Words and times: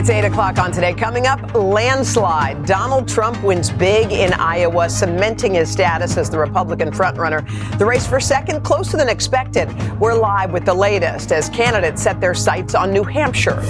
It's 0.00 0.08
8 0.08 0.24
o'clock 0.24 0.56
on 0.58 0.72
today. 0.72 0.94
Coming 0.94 1.26
up, 1.26 1.54
landslide. 1.54 2.64
Donald 2.64 3.06
Trump 3.06 3.42
wins 3.44 3.68
big 3.68 4.10
in 4.12 4.32
Iowa, 4.32 4.88
cementing 4.88 5.52
his 5.52 5.70
status 5.70 6.16
as 6.16 6.30
the 6.30 6.38
Republican 6.38 6.90
frontrunner. 6.90 7.46
The 7.78 7.84
race 7.84 8.06
for 8.06 8.18
second 8.18 8.62
closer 8.62 8.96
than 8.96 9.10
expected. 9.10 9.68
We're 10.00 10.14
live 10.14 10.52
with 10.52 10.64
the 10.64 10.72
latest 10.72 11.32
as 11.32 11.50
candidates 11.50 12.02
set 12.02 12.18
their 12.18 12.32
sights 12.32 12.74
on 12.74 12.94
New 12.94 13.04
Hampshire. 13.04 13.60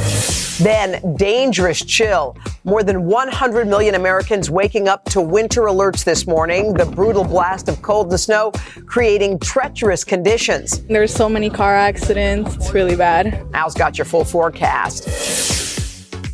Then, 0.62 1.16
dangerous 1.16 1.84
chill. 1.84 2.36
More 2.62 2.84
than 2.84 3.06
100 3.06 3.66
million 3.66 3.96
Americans 3.96 4.50
waking 4.50 4.86
up 4.86 5.04
to 5.06 5.20
winter 5.20 5.62
alerts 5.62 6.04
this 6.04 6.28
morning. 6.28 6.74
The 6.74 6.86
brutal 6.86 7.24
blast 7.24 7.68
of 7.68 7.82
cold 7.82 8.08
and 8.10 8.20
snow 8.20 8.52
creating 8.86 9.40
treacherous 9.40 10.04
conditions. 10.04 10.78
There's 10.84 11.12
so 11.12 11.28
many 11.28 11.50
car 11.50 11.74
accidents. 11.74 12.54
It's 12.54 12.72
really 12.72 12.94
bad. 12.94 13.44
Al's 13.52 13.74
got 13.74 13.98
your 13.98 14.04
full 14.04 14.24
forecast. 14.24 15.79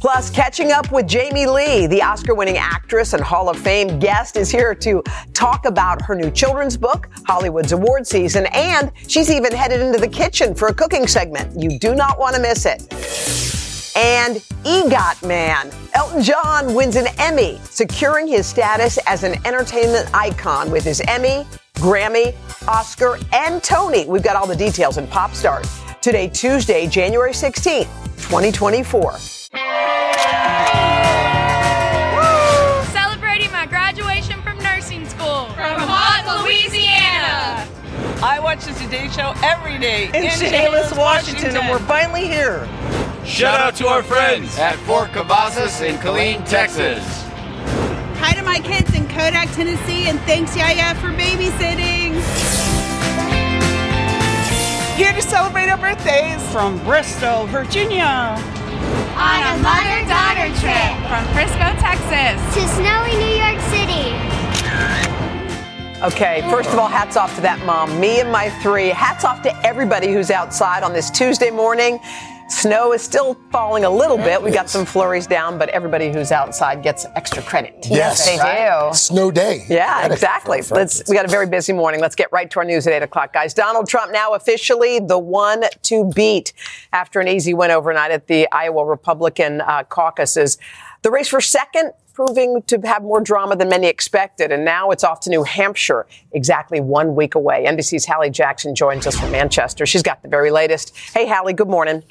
Plus, 0.00 0.30
catching 0.30 0.72
up 0.72 0.92
with 0.92 1.06
Jamie 1.06 1.46
Lee, 1.46 1.86
the 1.86 2.02
Oscar 2.02 2.34
winning 2.34 2.58
actress 2.58 3.12
and 3.14 3.22
Hall 3.22 3.48
of 3.48 3.58
Fame 3.58 3.98
guest, 3.98 4.36
is 4.36 4.50
here 4.50 4.74
to 4.74 5.02
talk 5.32 5.64
about 5.64 6.02
her 6.02 6.14
new 6.14 6.30
children's 6.30 6.76
book, 6.76 7.08
Hollywood's 7.26 7.72
award 7.72 8.06
season, 8.06 8.46
and 8.52 8.92
she's 9.08 9.30
even 9.30 9.52
headed 9.52 9.80
into 9.80 9.98
the 9.98 10.08
kitchen 10.08 10.54
for 10.54 10.68
a 10.68 10.74
cooking 10.74 11.06
segment. 11.06 11.60
You 11.60 11.78
do 11.78 11.94
not 11.94 12.18
want 12.18 12.36
to 12.36 12.42
miss 12.42 12.66
it. 12.66 12.82
And 13.96 14.36
EGOT 14.64 15.26
Man. 15.26 15.70
Elton 15.94 16.22
John 16.22 16.74
wins 16.74 16.96
an 16.96 17.06
Emmy, 17.18 17.58
securing 17.64 18.26
his 18.26 18.46
status 18.46 18.98
as 19.06 19.22
an 19.24 19.34
entertainment 19.46 20.10
icon 20.12 20.70
with 20.70 20.84
his 20.84 21.00
Emmy, 21.08 21.46
Grammy, 21.76 22.34
Oscar, 22.68 23.18
and 23.32 23.62
Tony. 23.62 24.04
We've 24.04 24.22
got 24.22 24.36
all 24.36 24.46
the 24.46 24.56
details 24.56 24.98
in 24.98 25.06
Pop 25.06 25.32
Start. 25.34 25.66
Today, 26.06 26.28
Tuesday, 26.28 26.86
January 26.86 27.32
16th, 27.32 27.88
2024. 28.28 29.18
Celebrating 32.92 33.50
my 33.50 33.66
graduation 33.68 34.40
from 34.42 34.56
nursing 34.58 35.04
school 35.08 35.46
from 35.46 35.80
hot 35.80 36.44
Louisiana. 36.44 37.66
I 38.24 38.38
watch 38.38 38.66
the 38.66 38.72
Today 38.74 39.08
Show 39.08 39.34
every 39.42 39.78
day 39.78 40.06
in, 40.10 40.26
in 40.26 40.30
Chehalis, 40.30 40.96
Washington, 40.96 40.98
Washington, 40.98 41.56
and 41.56 41.68
we're 41.68 41.80
finally 41.88 42.28
here. 42.28 42.68
Shout 43.24 43.58
out 43.58 43.74
to 43.74 43.88
our 43.88 44.04
friends 44.04 44.56
at 44.60 44.76
Fort 44.86 45.10
Cavazos 45.10 45.84
in 45.84 45.96
Killeen, 45.96 46.48
Texas. 46.48 47.02
Hi 48.20 48.32
to 48.36 48.44
my 48.44 48.60
kids 48.60 48.94
in 48.94 49.08
Kodak, 49.08 49.50
Tennessee, 49.54 50.06
and 50.08 50.20
thanks 50.20 50.56
Yaya 50.56 50.94
for 51.00 51.08
babysitting. 51.08 52.55
Here 54.96 55.12
to 55.12 55.20
celebrate 55.20 55.68
our 55.68 55.76
birthdays 55.76 56.42
from 56.50 56.82
Bristol, 56.82 57.44
Virginia 57.48 58.34
on 59.14 59.42
a 59.42 59.62
mother 59.62 60.00
daughter 60.08 60.48
trip 60.56 60.96
from 61.06 61.22
Frisco, 61.34 61.68
Texas 61.84 62.40
to 62.54 62.66
snowy 62.76 63.14
New 63.16 63.36
York 63.36 63.60
City. 63.68 64.14
Okay, 66.02 66.40
first 66.50 66.70
of 66.70 66.78
all, 66.78 66.88
hats 66.88 67.18
off 67.18 67.34
to 67.34 67.42
that 67.42 67.62
mom. 67.66 68.00
Me 68.00 68.20
and 68.20 68.32
my 68.32 68.48
three. 68.62 68.88
Hats 68.88 69.22
off 69.22 69.42
to 69.42 69.54
everybody 69.66 70.12
who's 70.14 70.30
outside 70.30 70.82
on 70.82 70.94
this 70.94 71.10
Tuesday 71.10 71.50
morning. 71.50 72.00
Snow 72.48 72.92
is 72.92 73.02
still 73.02 73.34
falling 73.50 73.84
a 73.84 73.90
little 73.90 74.16
bit. 74.16 74.40
We 74.40 74.52
got 74.52 74.70
some 74.70 74.86
flurries 74.86 75.26
down, 75.26 75.58
but 75.58 75.68
everybody 75.70 76.12
who's 76.12 76.30
outside 76.30 76.82
gets 76.82 77.04
extra 77.16 77.42
credit. 77.42 77.86
Yes, 77.88 78.24
they 78.24 78.38
right? 78.38 78.90
do. 78.90 78.96
Snow 78.96 79.30
day. 79.30 79.64
Yeah, 79.68 80.06
exactly. 80.06 80.62
Let's. 80.70 81.02
We 81.08 81.16
got 81.16 81.24
a 81.24 81.28
very 81.28 81.46
busy 81.46 81.72
morning. 81.72 82.00
Let's 82.00 82.14
get 82.14 82.30
right 82.30 82.48
to 82.50 82.60
our 82.60 82.64
news 82.64 82.86
at 82.86 82.92
eight 82.92 83.02
o'clock, 83.02 83.32
guys. 83.32 83.52
Donald 83.52 83.88
Trump 83.88 84.12
now 84.12 84.34
officially 84.34 85.00
the 85.00 85.18
one 85.18 85.64
to 85.82 86.10
beat 86.14 86.52
after 86.92 87.20
an 87.20 87.26
easy 87.28 87.52
win 87.52 87.70
overnight 87.72 88.12
at 88.12 88.28
the 88.28 88.46
Iowa 88.52 88.84
Republican 88.84 89.60
uh, 89.60 89.82
caucuses. 89.84 90.58
The 91.02 91.10
race 91.10 91.28
for 91.28 91.40
second 91.40 91.92
proving 92.16 92.62
to 92.62 92.80
have 92.80 93.02
more 93.02 93.20
drama 93.20 93.54
than 93.54 93.68
many 93.68 93.86
expected. 93.86 94.50
And 94.50 94.64
now 94.64 94.90
it's 94.90 95.04
off 95.04 95.20
to 95.20 95.30
New 95.30 95.42
Hampshire, 95.42 96.06
exactly 96.32 96.80
one 96.80 97.14
week 97.14 97.34
away. 97.34 97.66
NBC's 97.68 98.06
Hallie 98.06 98.30
Jackson 98.30 98.74
joins 98.74 99.06
us 99.06 99.20
from 99.20 99.30
Manchester. 99.30 99.84
She's 99.84 100.02
got 100.02 100.22
the 100.22 100.28
very 100.28 100.50
latest. 100.50 100.96
Hey, 101.12 101.28
Hallie, 101.28 101.52
good 101.52 101.68
morning. 101.68 102.02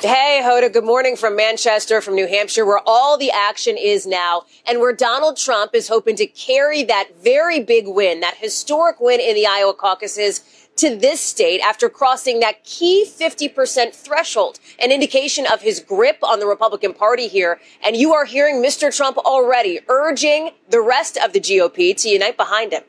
Hey, 0.00 0.42
Hoda, 0.44 0.70
good 0.70 0.84
morning 0.84 1.16
from 1.16 1.36
Manchester, 1.36 2.02
from 2.02 2.16
New 2.16 2.26
Hampshire, 2.26 2.66
where 2.66 2.82
all 2.84 3.16
the 3.16 3.30
action 3.30 3.78
is 3.78 4.06
now, 4.06 4.42
and 4.68 4.78
where 4.78 4.92
Donald 4.92 5.38
Trump 5.38 5.74
is 5.74 5.88
hoping 5.88 6.16
to 6.16 6.26
carry 6.26 6.82
that 6.82 7.16
very 7.22 7.60
big 7.60 7.88
win, 7.88 8.20
that 8.20 8.36
historic 8.36 9.00
win 9.00 9.20
in 9.20 9.34
the 9.34 9.46
Iowa 9.46 9.72
caucuses 9.72 10.42
to 10.76 10.94
this 10.94 11.22
state 11.22 11.62
after 11.62 11.88
crossing 11.88 12.40
that 12.40 12.62
key 12.62 13.06
50% 13.08 13.94
threshold, 13.94 14.60
an 14.78 14.92
indication 14.92 15.46
of 15.50 15.62
his 15.62 15.80
grip 15.80 16.18
on 16.22 16.40
the 16.40 16.46
Republican 16.46 16.92
Party 16.92 17.26
here. 17.26 17.58
And 17.82 17.96
you 17.96 18.12
are 18.12 18.26
hearing 18.26 18.56
Mr. 18.56 18.94
Trump 18.94 19.16
already 19.16 19.80
urging 19.88 20.50
the 20.68 20.82
rest 20.82 21.16
of 21.16 21.32
the 21.32 21.40
GOP 21.40 21.96
to 22.02 22.08
unite 22.10 22.36
behind 22.36 22.72
him. 22.72 22.82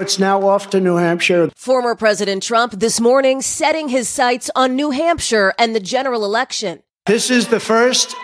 It's 0.00 0.18
now 0.18 0.48
off 0.48 0.70
to 0.70 0.80
New 0.80 0.96
Hampshire. 0.96 1.50
Former 1.54 1.94
President 1.94 2.42
Trump 2.42 2.72
this 2.72 3.02
morning 3.02 3.42
setting 3.42 3.90
his 3.90 4.08
sights 4.08 4.50
on 4.56 4.74
New 4.74 4.92
Hampshire 4.92 5.52
and 5.58 5.76
the 5.76 5.80
general 5.80 6.24
election. 6.24 6.82
This 7.04 7.28
is 7.30 7.48
the 7.48 7.60
first 7.60 8.16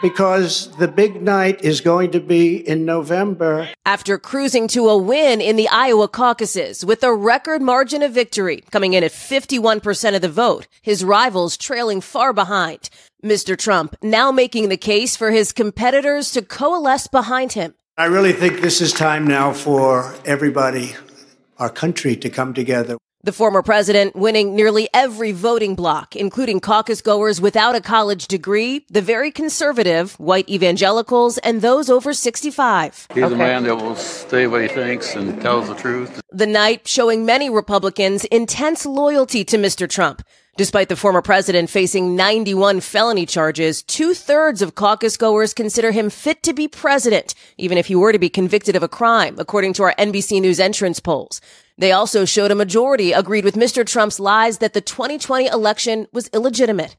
because 0.00 0.74
the 0.78 0.88
big 0.88 1.20
night 1.20 1.62
is 1.62 1.82
going 1.82 2.12
to 2.12 2.20
be 2.20 2.66
in 2.66 2.86
November. 2.86 3.68
After 3.84 4.16
cruising 4.16 4.66
to 4.68 4.88
a 4.88 4.96
win 4.96 5.42
in 5.42 5.56
the 5.56 5.68
Iowa 5.68 6.08
caucuses 6.08 6.86
with 6.86 7.04
a 7.04 7.14
record 7.14 7.60
margin 7.60 8.02
of 8.02 8.12
victory, 8.12 8.64
coming 8.70 8.94
in 8.94 9.04
at 9.04 9.12
51% 9.12 10.14
of 10.14 10.22
the 10.22 10.28
vote, 10.30 10.68
his 10.80 11.04
rivals 11.04 11.58
trailing 11.58 12.00
far 12.00 12.32
behind. 12.32 12.88
Mr. 13.22 13.58
Trump 13.58 13.94
now 14.02 14.32
making 14.32 14.70
the 14.70 14.78
case 14.78 15.16
for 15.16 15.30
his 15.30 15.52
competitors 15.52 16.32
to 16.32 16.40
coalesce 16.40 17.08
behind 17.08 17.52
him. 17.52 17.74
I 17.98 18.06
really 18.06 18.32
think 18.32 18.62
this 18.62 18.80
is 18.80 18.94
time 18.94 19.26
now 19.26 19.52
for 19.52 20.14
everybody 20.24 20.94
our 21.60 21.70
country 21.70 22.16
to 22.16 22.30
come 22.30 22.54
together. 22.54 22.96
The 23.22 23.32
former 23.32 23.62
president 23.62 24.16
winning 24.16 24.56
nearly 24.56 24.88
every 24.94 25.32
voting 25.32 25.74
block, 25.74 26.16
including 26.16 26.58
caucus 26.58 27.02
goers 27.02 27.38
without 27.38 27.76
a 27.76 27.82
college 27.82 28.26
degree, 28.28 28.86
the 28.88 29.02
very 29.02 29.30
conservative, 29.30 30.14
white 30.18 30.48
evangelicals, 30.48 31.36
and 31.36 31.60
those 31.60 31.90
over 31.90 32.14
65. 32.14 33.08
He's 33.12 33.24
okay. 33.24 33.34
a 33.34 33.36
man 33.36 33.64
that 33.64 33.76
will 33.76 33.94
say 33.94 34.46
what 34.46 34.62
he 34.62 34.68
thinks 34.68 35.14
and 35.14 35.38
tells 35.42 35.68
the 35.68 35.74
truth. 35.74 36.22
The 36.30 36.46
night 36.46 36.88
showing 36.88 37.26
many 37.26 37.50
Republicans 37.50 38.24
intense 38.24 38.86
loyalty 38.86 39.44
to 39.44 39.58
Mr. 39.58 39.86
Trump. 39.86 40.22
Despite 40.60 40.90
the 40.90 40.94
former 40.96 41.22
president 41.22 41.70
facing 41.70 42.16
91 42.16 42.80
felony 42.80 43.24
charges, 43.24 43.82
two 43.82 44.12
thirds 44.12 44.60
of 44.60 44.74
caucus 44.74 45.16
goers 45.16 45.54
consider 45.54 45.90
him 45.90 46.10
fit 46.10 46.42
to 46.42 46.52
be 46.52 46.68
president, 46.68 47.34
even 47.56 47.78
if 47.78 47.86
he 47.86 47.96
were 47.96 48.12
to 48.12 48.18
be 48.18 48.28
convicted 48.28 48.76
of 48.76 48.82
a 48.82 48.86
crime, 48.86 49.36
according 49.38 49.72
to 49.72 49.84
our 49.84 49.94
NBC 49.94 50.38
News 50.38 50.60
entrance 50.60 51.00
polls. 51.00 51.40
They 51.78 51.92
also 51.92 52.26
showed 52.26 52.50
a 52.50 52.54
majority 52.54 53.12
agreed 53.12 53.42
with 53.42 53.54
Mr. 53.54 53.86
Trump's 53.86 54.20
lies 54.20 54.58
that 54.58 54.74
the 54.74 54.82
2020 54.82 55.46
election 55.46 56.06
was 56.12 56.28
illegitimate. 56.28 56.98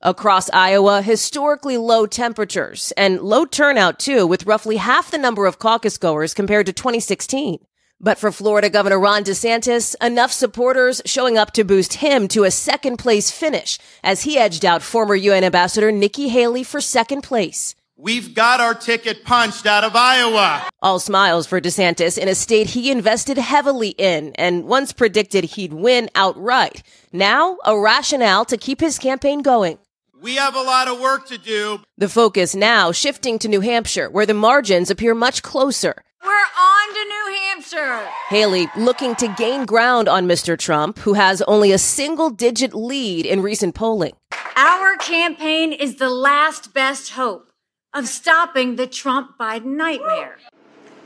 Across 0.00 0.48
Iowa, 0.54 1.02
historically 1.02 1.76
low 1.76 2.06
temperatures 2.06 2.94
and 2.96 3.20
low 3.20 3.44
turnout 3.44 3.98
too, 3.98 4.26
with 4.26 4.46
roughly 4.46 4.78
half 4.78 5.10
the 5.10 5.18
number 5.18 5.44
of 5.44 5.58
caucus 5.58 5.98
goers 5.98 6.32
compared 6.32 6.64
to 6.64 6.72
2016. 6.72 7.58
But 8.00 8.18
for 8.18 8.30
Florida 8.30 8.70
Governor 8.70 9.00
Ron 9.00 9.24
DeSantis, 9.24 9.96
enough 10.00 10.30
supporters 10.30 11.02
showing 11.04 11.36
up 11.36 11.52
to 11.54 11.64
boost 11.64 11.94
him 11.94 12.28
to 12.28 12.44
a 12.44 12.50
second 12.50 12.98
place 12.98 13.32
finish 13.32 13.76
as 14.04 14.22
he 14.22 14.38
edged 14.38 14.64
out 14.64 14.82
former 14.82 15.16
UN 15.16 15.42
Ambassador 15.42 15.90
Nikki 15.90 16.28
Haley 16.28 16.62
for 16.62 16.80
second 16.80 17.22
place. 17.22 17.74
We've 17.96 18.32
got 18.32 18.60
our 18.60 18.74
ticket 18.74 19.24
punched 19.24 19.66
out 19.66 19.82
of 19.82 19.96
Iowa. 19.96 20.68
All 20.80 21.00
smiles 21.00 21.48
for 21.48 21.60
DeSantis 21.60 22.16
in 22.16 22.28
a 22.28 22.36
state 22.36 22.68
he 22.68 22.92
invested 22.92 23.36
heavily 23.36 23.88
in 23.98 24.32
and 24.36 24.68
once 24.68 24.92
predicted 24.92 25.42
he'd 25.42 25.72
win 25.72 26.08
outright. 26.14 26.84
Now, 27.12 27.58
a 27.64 27.76
rationale 27.76 28.44
to 28.44 28.56
keep 28.56 28.80
his 28.80 29.00
campaign 29.00 29.42
going. 29.42 29.78
We 30.20 30.36
have 30.36 30.54
a 30.54 30.62
lot 30.62 30.86
of 30.86 31.00
work 31.00 31.26
to 31.28 31.38
do. 31.38 31.80
The 31.96 32.08
focus 32.08 32.54
now 32.54 32.92
shifting 32.92 33.40
to 33.40 33.48
New 33.48 33.60
Hampshire, 33.60 34.08
where 34.08 34.26
the 34.26 34.34
margins 34.34 34.90
appear 34.90 35.16
much 35.16 35.42
closer. 35.42 35.96
We're 36.22 36.30
on 36.30 36.94
to 36.94 37.04
New 37.04 37.34
Hampshire. 37.40 38.08
Haley 38.28 38.68
looking 38.76 39.14
to 39.16 39.28
gain 39.36 39.64
ground 39.66 40.08
on 40.08 40.26
Mr. 40.26 40.58
Trump, 40.58 40.98
who 40.98 41.14
has 41.14 41.42
only 41.42 41.72
a 41.72 41.78
single 41.78 42.30
digit 42.30 42.74
lead 42.74 43.26
in 43.26 43.42
recent 43.42 43.74
polling. 43.74 44.14
Our 44.56 44.96
campaign 44.96 45.72
is 45.72 45.96
the 45.96 46.10
last 46.10 46.74
best 46.74 47.12
hope 47.12 47.52
of 47.94 48.08
stopping 48.08 48.76
the 48.76 48.86
Trump 48.86 49.38
Biden 49.38 49.76
nightmare. 49.76 50.38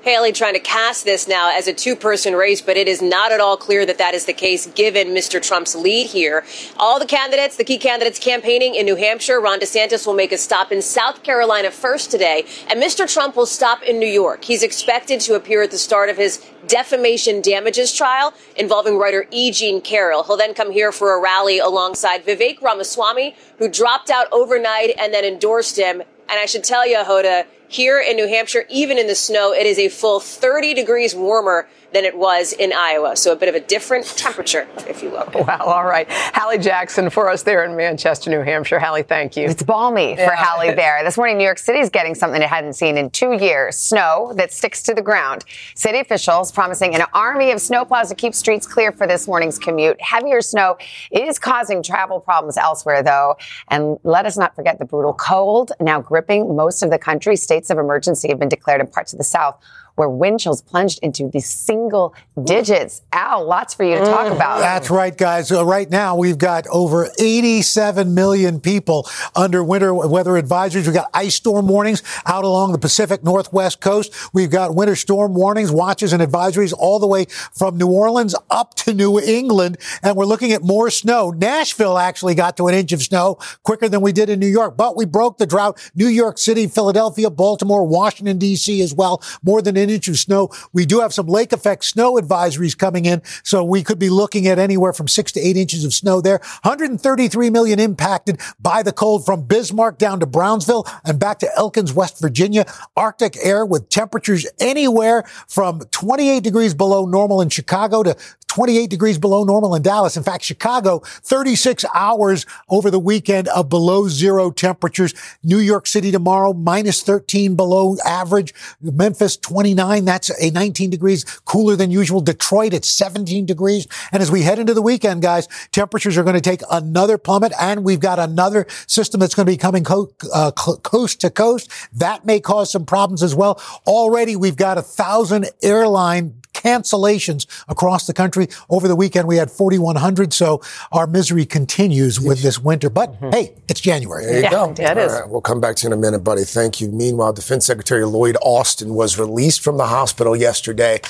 Haley 0.03 0.33
trying 0.33 0.55
to 0.55 0.61
cast 0.61 1.05
this 1.05 1.29
now 1.29 1.57
as 1.57 1.69
a 1.69 1.73
two 1.73 1.95
person 1.95 2.35
race, 2.35 2.61
but 2.61 2.77
it 2.77 2.89
is 2.89 3.01
not 3.01 3.31
at 3.31 3.39
all 3.39 3.57
clear 3.57 3.87
that 3.87 3.99
that 3.99 4.15
is 4.15 4.27
the 4.27 4.33
case 4.33 4.67
given 4.67 5.09
Mr. 5.09 5.41
Trump's 5.41 5.77
lead 5.77 6.09
here. 6.09 6.45
All 6.77 6.99
the 6.99 7.07
candidates, 7.07 7.57
the 7.57 7.63
key 7.63 7.79
candidates 7.79 8.19
campaigning 8.19 8.75
in 8.75 8.85
New 8.85 8.97
Hampshire, 8.97 9.41
Ron 9.41 9.61
DeSantis 9.61 10.05
will 10.05 10.15
make 10.15 10.33
a 10.33 10.39
stop 10.39 10.73
in 10.73 10.83
South 10.83 11.23
Carolina 11.23 11.71
first 11.71 12.11
today, 12.11 12.45
and 12.69 12.83
Mr. 12.83 13.11
Trump 13.11 13.37
will 13.37 13.47
stop 13.47 13.81
in 13.85 14.01
New 14.01 14.09
York. 14.09 14.43
He's 14.43 14.65
expected 14.65 15.21
to 15.21 15.35
appear 15.35 15.63
at 15.63 15.71
the 15.71 15.79
start 15.79 16.11
of 16.11 16.17
his 16.17 16.45
defamation 16.67 17.41
damages 17.41 17.95
trial 17.95 18.35
involving 18.57 18.99
writer 18.99 19.27
E. 19.31 19.53
Jean 19.53 19.81
Carroll. 19.81 20.25
He'll 20.25 20.37
then 20.37 20.53
come 20.53 20.73
here 20.73 20.91
for 20.91 21.17
a 21.17 21.21
rally 21.21 21.61
alongside 21.61 22.27
Vivek 22.27 22.61
Ramaswamy, 22.61 23.37
who 23.59 23.69
dropped 23.69 24.11
out 24.11 24.27
overnight 24.33 24.97
and 24.99 25.15
then 25.15 25.25
endorsed 25.25 25.79
him. 25.79 26.03
And 26.33 26.41
I 26.41 26.47
should 26.47 26.65
tell 26.65 26.89
you, 26.89 26.97
Hoda, 26.97 27.45
here 27.69 28.01
in 28.01 28.17
New 28.17 28.27
Hampshire, 28.27 28.65
even 28.71 28.97
in 28.97 29.07
the 29.07 29.15
snow, 29.15 29.53
it 29.53 29.67
is 29.67 29.79
a 29.79 29.91
full 29.91 30.19
30 30.19 30.73
degrees 30.73 31.15
warmer 31.15 31.69
than 31.93 32.05
it 32.05 32.17
was 32.17 32.53
in 32.53 32.73
Iowa. 32.73 33.17
So 33.17 33.33
a 33.33 33.37
bit 33.37 33.49
of 33.49 33.55
a 33.55 33.61
different 33.61 34.05
temperature, 34.07 34.67
if 34.89 35.03
you 35.03 35.11
will. 35.11 35.23
Wow. 35.43 35.59
All 35.59 35.85
right. 35.85 36.07
Hallie 36.11 36.59
Jackson 36.59 37.11
for 37.11 37.29
us 37.29 37.43
there 37.43 37.65
in 37.65 37.75
Manchester, 37.77 38.31
New 38.31 38.43
Hampshire. 38.43 38.79
Hallie, 38.79 39.03
thank 39.03 39.37
you. 39.37 39.47
It's 39.47 39.63
balmy 39.63 40.15
for 40.15 40.23
Yeah. 40.23 40.37
Hallie 40.37 40.71
there. 40.75 41.03
This 41.03 41.17
morning, 41.17 41.37
New 41.37 41.45
York 41.45 41.59
City 41.59 41.81
is 41.81 41.91
getting 41.91 42.15
something 42.15 42.41
it 42.41 42.49
hadn't 42.49 42.75
seen 42.75 42.97
in 42.97 43.11
two 43.11 43.33
years 43.33 43.77
snow 43.77 44.33
that 44.37 44.53
sticks 44.53 44.83
to 44.85 44.95
the 44.95 45.03
ground. 45.03 45.45
City 45.75 45.99
officials 45.99 46.53
promising 46.53 46.95
an 46.95 47.03
army 47.13 47.51
of 47.51 47.59
snowplows 47.59 48.09
to 48.09 48.15
keep 48.15 48.35
streets 48.35 48.67
clear 48.67 48.93
for 48.93 49.07
this 49.07 49.27
morning's 49.27 49.59
commute. 49.59 50.01
Heavier 50.01 50.41
snow 50.41 50.77
is 51.11 51.39
causing 51.39 51.83
travel 51.83 52.21
problems 52.21 52.57
elsewhere, 52.57 53.03
though. 53.03 53.37
And 53.69 53.99
let 54.05 54.25
us 54.27 54.37
not 54.39 54.55
forget 54.55 54.79
the 54.79 54.85
brutal 54.85 55.15
cold 55.15 55.73
now 55.81 56.01
gripping 56.01 56.55
most 56.55 56.83
of 56.83 56.91
the 56.91 56.99
country. 56.99 57.35
States 57.37 57.69
of 57.71 57.79
emergency 57.79 58.29
have 58.29 58.39
been 58.39 58.49
declared 58.49 58.81
in 58.81 58.87
parts 58.87 59.13
of 59.13 59.19
the 59.19 59.25
South 59.25 59.59
where 60.03 60.11
wind 60.11 60.41
chills 60.41 60.61
plunged 60.61 60.99
into 61.01 61.29
the 61.29 61.39
single 61.39 62.13
digits. 62.43 63.03
Al, 63.13 63.47
lots 63.47 63.73
for 63.73 63.85
you 63.85 63.97
to 63.97 64.05
talk 64.05 64.33
about. 64.33 64.59
That's 64.59 64.91
right, 64.91 65.17
guys. 65.17 65.53
Uh, 65.53 65.65
right 65.65 65.89
now, 65.89 66.17
we've 66.17 66.39
got 66.39 66.67
over 66.67 67.09
87 67.21 68.13
million 68.13 68.59
people 68.59 69.09
under 69.37 69.63
winter 69.63 69.95
weather 69.95 70.33
advisories. 70.33 70.87
We've 70.87 70.95
got 70.95 71.09
ice 71.15 71.37
storm 71.37 71.69
warnings 71.69 72.03
out 72.27 72.43
along 72.45 72.73
the 72.73 72.79
Pacific 72.79 73.23
Northwest 73.23 73.81
coast. 73.81 74.13
We've 74.35 74.51
got 74.51 74.75
winter 74.75 74.97
storm 74.97 75.35
warnings, 75.35 75.71
watches, 75.71 76.13
and 76.13 76.21
advisories 76.21 76.75
all 76.77 76.99
the 76.99 77.07
way 77.07 77.27
from 77.53 77.79
New 77.79 77.87
Orleans 77.87 78.35
up 78.51 78.75
to 78.75 78.95
New 78.95 79.21
England. 79.21 79.79
And 80.03 80.17
we're 80.17 80.25
looking 80.25 80.51
at 80.51 80.65
more 80.65 80.91
snow. 80.91 81.31
Nashville 81.31 81.97
actually 81.97 82.35
got 82.35 82.57
to 82.57 82.67
an 82.67 82.75
inch 82.75 82.91
of 82.91 83.03
snow 83.03 83.39
quicker 83.63 83.89
than 83.89 84.01
we 84.01 84.11
did 84.11 84.29
in 84.29 84.41
New 84.41 84.49
York, 84.49 84.77
but 84.77 84.97
we 84.97 85.05
broke 85.05 85.39
the 85.39 85.47
drought. 85.47 85.79
New 85.95 86.09
York 86.09 86.39
City, 86.39 86.67
Philadelphia, 86.67 87.31
Baltimore, 87.31 87.87
Washington, 87.87 88.39
D.C. 88.39 88.83
as 88.83 88.93
well. 88.93 89.23
More 89.45 89.63
than 89.63 89.77
an 89.77 89.92
inch 89.93 90.09
of 90.09 90.19
snow. 90.19 90.51
We 90.73 90.87
do 90.87 91.01
have 91.01 91.13
some 91.13 91.27
lake 91.27 91.53
effect 91.53 91.85
snow 91.85 92.15
advisories 92.15 92.77
coming 92.77 93.05
in. 93.05 93.23
So 93.45 93.63
we 93.63 93.83
could 93.83 93.99
be 93.99 94.11
looking 94.11 94.47
at 94.49 94.59
anywhere 94.59 94.93
from 94.93 95.09
six 95.09 95.31
to 95.33 95.41
eight 95.41 95.57
inches 95.57 95.85
of 95.85 95.95
snow 95.95 96.21
there. 96.21 96.39
133 96.63 97.51
million 97.51 97.79
impacted 97.79 98.41
by 98.59 98.83
the 98.83 98.93
cold 98.93 99.25
from 99.25 99.45
Bismarck 99.45 99.99
down 99.99 100.21
to 100.21 100.27
Brownsville 100.27 100.87
and 101.05 101.19
back 101.19 101.39
to 101.41 101.51
Elkins, 101.57 101.93
West 101.93 102.21
Virginia. 102.21 102.65
Arctic 102.97 103.37
air 103.43 103.65
with 103.65 103.89
temperatures 103.89 104.47
anywhere 104.59 105.25
from 105.47 105.81
28 105.91 106.43
degrees 106.43 106.75
below 106.75 107.05
normal 107.05 107.41
in 107.41 107.49
Chicago 107.49 108.03
to 108.03 108.17
28 108.53 108.91
degrees 108.91 109.17
below 109.17 109.45
normal 109.45 109.75
in 109.75 109.81
Dallas. 109.81 110.15
In 110.15 110.23
fact, 110.23 110.45
Chicago, 110.45 110.99
36 110.99 111.87
hours 111.95 112.45
over 112.69 112.91
the 112.91 112.99
weekend 112.99 113.49
of 113.49 113.71
below 113.71 114.09
zero 114.09 114.51
temperatures. 114.51 115.15
New 115.43 115.57
York 115.57 115.87
City 115.87 116.11
tomorrow, 116.11 116.53
minus 116.53 117.03
13 117.03 117.57
below 117.57 117.97
average. 118.05 118.53
Memphis, 118.83 119.39
29. 119.39 120.05
That's 120.05 120.31
a 120.39 120.51
19 120.51 120.91
degrees 120.91 121.25
cooler 121.47 121.77
than 121.77 121.91
usual. 121.91 122.21
Detroit 122.21 122.75
at 122.75 122.85
17 122.85 123.47
degrees. 123.47 123.87
And 124.13 124.23
as 124.23 124.31
we 124.31 124.43
head 124.43 124.59
into 124.59 124.75
the 124.75 124.83
weekend, 124.83 125.23
guys, 125.23 125.49
temperatures 125.71 126.19
are 126.19 126.23
going 126.23 126.35
to 126.35 126.43
take 126.43 126.61
another 126.71 127.17
plummet. 127.17 127.55
And 127.59 127.85
we've 127.85 128.01
got 128.01 128.19
another 128.19 128.67
system 128.87 129.19
that's 129.19 129.35
going 129.35 129.47
to 129.47 129.53
be 129.53 129.57
coming 129.57 129.83
co- 129.83 130.13
uh, 130.31 130.51
co- 130.51 130.77
coast 130.77 131.23
to 131.23 131.31
coast. 131.31 131.71
That 131.95 132.27
may 132.27 132.39
cause 132.39 132.71
some 132.71 132.85
problems 132.85 133.23
as 133.23 133.35
well. 133.35 133.59
Already 133.87 134.37
we've 134.37 134.57
got 134.57 134.77
a 134.77 134.83
thousand 134.83 135.49
airline 135.63 136.42
cancellations 136.63 137.47
across 137.69 138.07
the 138.07 138.15
country. 138.15 138.49
Over 138.71 138.89
the 138.89 138.97
weekend, 138.97 139.27
we 139.29 139.37
had 139.37 139.51
4,100. 139.51 140.33
So 140.33 140.61
our 140.91 141.07
misery 141.07 141.45
continues 141.45 142.21
with 142.21 142.43
this 142.43 142.59
winter. 142.59 142.91
But 142.91 143.13
mm-hmm. 143.15 143.31
hey, 143.31 143.55
it's 143.69 143.81
January. 143.81 144.25
There 144.25 144.43
you 144.43 144.51
go. 144.51 144.63
All 144.63 144.75
right, 144.75 145.29
we'll 145.29 145.41
come 145.41 145.61
back 145.61 145.77
to 145.77 145.83
you 145.83 145.93
in 145.93 145.99
a 145.99 146.01
minute, 146.01 146.21
buddy. 146.21 146.45
Thank 146.45 146.81
you. 146.81 146.91
Meanwhile, 146.91 147.33
Defense 147.33 147.67
Secretary 147.67 148.05
Lloyd 148.05 148.37
Austin 148.43 148.95
was 148.95 149.19
released 149.19 149.63
from 149.63 149.77
the 149.77 149.87
hospital 149.87 150.37
yesterday 150.37 151.01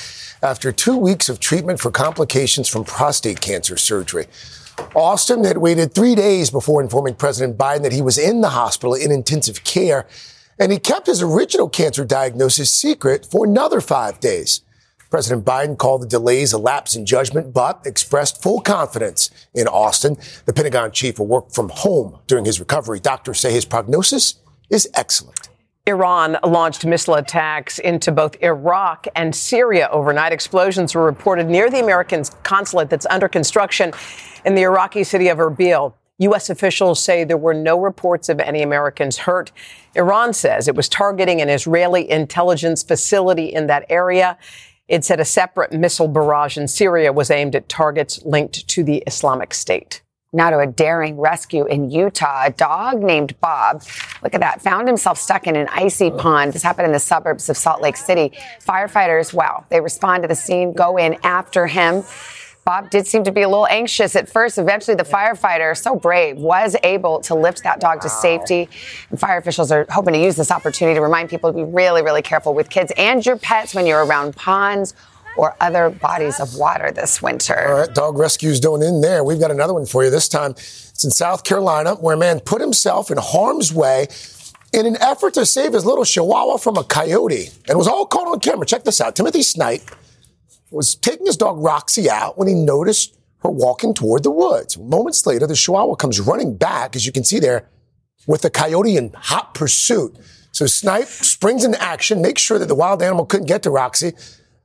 after 0.42 0.72
two 0.72 0.96
weeks 0.96 1.28
of 1.28 1.38
treatment 1.38 1.80
for 1.80 1.90
complications 1.90 2.68
from 2.68 2.84
prostate 2.84 3.40
cancer 3.40 3.76
surgery. 3.76 4.26
Austin 4.94 5.44
had 5.44 5.58
waited 5.58 5.94
three 5.94 6.14
days 6.14 6.50
before 6.50 6.82
informing 6.82 7.14
President 7.14 7.56
Biden 7.56 7.82
that 7.82 7.92
he 7.92 8.02
was 8.02 8.18
in 8.18 8.40
the 8.40 8.50
hospital 8.50 8.94
in 8.94 9.10
intensive 9.10 9.64
care, 9.64 10.06
and 10.58 10.72
he 10.72 10.78
kept 10.78 11.06
his 11.06 11.22
original 11.22 11.68
cancer 11.68 12.04
diagnosis 12.04 12.72
secret 12.72 13.26
for 13.26 13.44
another 13.44 13.80
five 13.80 14.18
days. 14.20 14.62
President 15.12 15.44
Biden 15.44 15.76
called 15.76 16.00
the 16.00 16.06
delays 16.06 16.54
a 16.54 16.58
lapse 16.58 16.96
in 16.96 17.04
judgment, 17.04 17.52
but 17.52 17.82
expressed 17.84 18.42
full 18.42 18.62
confidence 18.62 19.28
in 19.52 19.68
Austin. 19.68 20.16
The 20.46 20.54
Pentagon 20.54 20.90
chief 20.90 21.18
will 21.18 21.26
work 21.26 21.52
from 21.52 21.68
home 21.68 22.18
during 22.26 22.46
his 22.46 22.58
recovery. 22.58 22.98
Doctors 22.98 23.38
say 23.38 23.52
his 23.52 23.66
prognosis 23.66 24.36
is 24.70 24.88
excellent. 24.94 25.50
Iran 25.86 26.38
launched 26.42 26.86
missile 26.86 27.16
attacks 27.16 27.78
into 27.78 28.10
both 28.10 28.42
Iraq 28.42 29.06
and 29.14 29.36
Syria 29.36 29.90
overnight. 29.92 30.32
Explosions 30.32 30.94
were 30.94 31.04
reported 31.04 31.46
near 31.46 31.68
the 31.68 31.80
American 31.80 32.24
consulate 32.42 32.88
that's 32.88 33.04
under 33.10 33.28
construction 33.28 33.92
in 34.46 34.54
the 34.54 34.62
Iraqi 34.62 35.04
city 35.04 35.28
of 35.28 35.36
Erbil. 35.36 35.92
U.S. 36.20 36.48
officials 36.48 37.04
say 37.04 37.24
there 37.24 37.36
were 37.36 37.52
no 37.52 37.78
reports 37.78 38.30
of 38.30 38.40
any 38.40 38.62
Americans 38.62 39.18
hurt. 39.18 39.52
Iran 39.94 40.32
says 40.32 40.68
it 40.68 40.74
was 40.74 40.88
targeting 40.88 41.42
an 41.42 41.50
Israeli 41.50 42.10
intelligence 42.10 42.82
facility 42.82 43.52
in 43.52 43.66
that 43.66 43.84
area. 43.90 44.38
It 44.92 45.06
said 45.06 45.20
a 45.20 45.24
separate 45.24 45.72
missile 45.72 46.06
barrage 46.06 46.58
in 46.58 46.68
Syria 46.68 47.14
was 47.14 47.30
aimed 47.30 47.56
at 47.56 47.66
targets 47.66 48.22
linked 48.26 48.68
to 48.68 48.84
the 48.84 48.98
Islamic 49.06 49.54
State. 49.54 50.02
Now 50.34 50.50
to 50.50 50.58
a 50.58 50.66
daring 50.66 51.18
rescue 51.18 51.64
in 51.64 51.90
Utah. 51.90 52.44
A 52.44 52.50
dog 52.50 53.00
named 53.02 53.40
Bob, 53.40 53.84
look 54.22 54.34
at 54.34 54.40
that, 54.40 54.60
found 54.60 54.88
himself 54.88 55.16
stuck 55.16 55.46
in 55.46 55.56
an 55.56 55.66
icy 55.70 56.10
pond. 56.10 56.52
This 56.52 56.62
happened 56.62 56.84
in 56.84 56.92
the 56.92 56.98
suburbs 56.98 57.48
of 57.48 57.56
Salt 57.56 57.80
Lake 57.80 57.96
City. 57.96 58.32
Firefighters, 58.60 59.32
wow, 59.32 59.64
they 59.70 59.80
respond 59.80 60.24
to 60.24 60.28
the 60.28 60.34
scene, 60.34 60.74
go 60.74 60.98
in 60.98 61.16
after 61.22 61.66
him. 61.66 62.04
Bob 62.64 62.90
did 62.90 63.06
seem 63.06 63.24
to 63.24 63.32
be 63.32 63.42
a 63.42 63.48
little 63.48 63.66
anxious 63.66 64.14
at 64.14 64.28
first. 64.28 64.56
Eventually, 64.56 64.94
the 64.94 65.02
firefighter, 65.02 65.76
so 65.76 65.96
brave, 65.96 66.36
was 66.36 66.76
able 66.84 67.20
to 67.20 67.34
lift 67.34 67.64
that 67.64 67.80
dog 67.80 68.00
to 68.02 68.08
safety. 68.08 68.68
And 69.10 69.18
fire 69.18 69.38
officials 69.38 69.72
are 69.72 69.84
hoping 69.90 70.14
to 70.14 70.20
use 70.20 70.36
this 70.36 70.50
opportunity 70.50 70.94
to 70.94 71.00
remind 71.00 71.28
people 71.28 71.52
to 71.52 71.56
be 71.56 71.64
really, 71.64 72.02
really 72.02 72.22
careful 72.22 72.54
with 72.54 72.70
kids 72.70 72.92
and 72.96 73.24
your 73.26 73.36
pets 73.36 73.74
when 73.74 73.84
you're 73.86 74.04
around 74.04 74.36
ponds 74.36 74.94
or 75.36 75.56
other 75.60 75.90
bodies 75.90 76.38
of 76.38 76.54
water 76.56 76.92
this 76.92 77.20
winter. 77.20 77.68
All 77.68 77.78
right, 77.80 77.94
dog 77.94 78.16
rescue's 78.16 78.60
doing 78.60 78.82
in 78.82 79.00
there. 79.00 79.24
We've 79.24 79.40
got 79.40 79.50
another 79.50 79.74
one 79.74 79.86
for 79.86 80.04
you. 80.04 80.10
This 80.10 80.28
time 80.28 80.52
it's 80.52 81.04
in 81.04 81.10
South 81.10 81.42
Carolina 81.42 81.94
where 81.94 82.14
a 82.14 82.18
man 82.18 82.38
put 82.38 82.60
himself 82.60 83.10
in 83.10 83.18
harm's 83.18 83.72
way 83.72 84.06
in 84.72 84.86
an 84.86 84.96
effort 85.00 85.34
to 85.34 85.46
save 85.46 85.72
his 85.72 85.84
little 85.84 86.04
chihuahua 86.04 86.58
from 86.58 86.76
a 86.76 86.84
coyote. 86.84 87.48
And 87.48 87.70
it 87.70 87.76
was 87.76 87.88
all 87.88 88.06
caught 88.06 88.28
on 88.28 88.40
camera. 88.40 88.66
Check 88.66 88.84
this 88.84 89.00
out. 89.00 89.16
Timothy 89.16 89.42
Snipe 89.42 89.90
was 90.72 90.94
taking 90.94 91.26
his 91.26 91.36
dog 91.36 91.58
Roxy 91.58 92.08
out 92.10 92.38
when 92.38 92.48
he 92.48 92.54
noticed 92.54 93.16
her 93.42 93.50
walking 93.50 93.92
toward 93.94 94.22
the 94.22 94.30
woods. 94.30 94.78
Moments 94.78 95.26
later, 95.26 95.46
the 95.46 95.54
chihuahua 95.54 95.94
comes 95.96 96.20
running 96.20 96.56
back, 96.56 96.94
as 96.96 97.06
you 97.06 97.12
can 97.12 97.24
see 97.24 97.38
there, 97.38 97.68
with 98.26 98.42
the 98.42 98.50
coyote 98.50 98.96
in 98.96 99.12
hot 99.14 99.54
pursuit. 99.54 100.16
So 100.52 100.66
Snipe 100.66 101.06
springs 101.08 101.64
into 101.64 101.80
action, 101.82 102.22
makes 102.22 102.40
sure 102.42 102.58
that 102.58 102.66
the 102.66 102.74
wild 102.74 103.02
animal 103.02 103.24
couldn't 103.26 103.46
get 103.46 103.62
to 103.64 103.70
Roxy. 103.70 104.12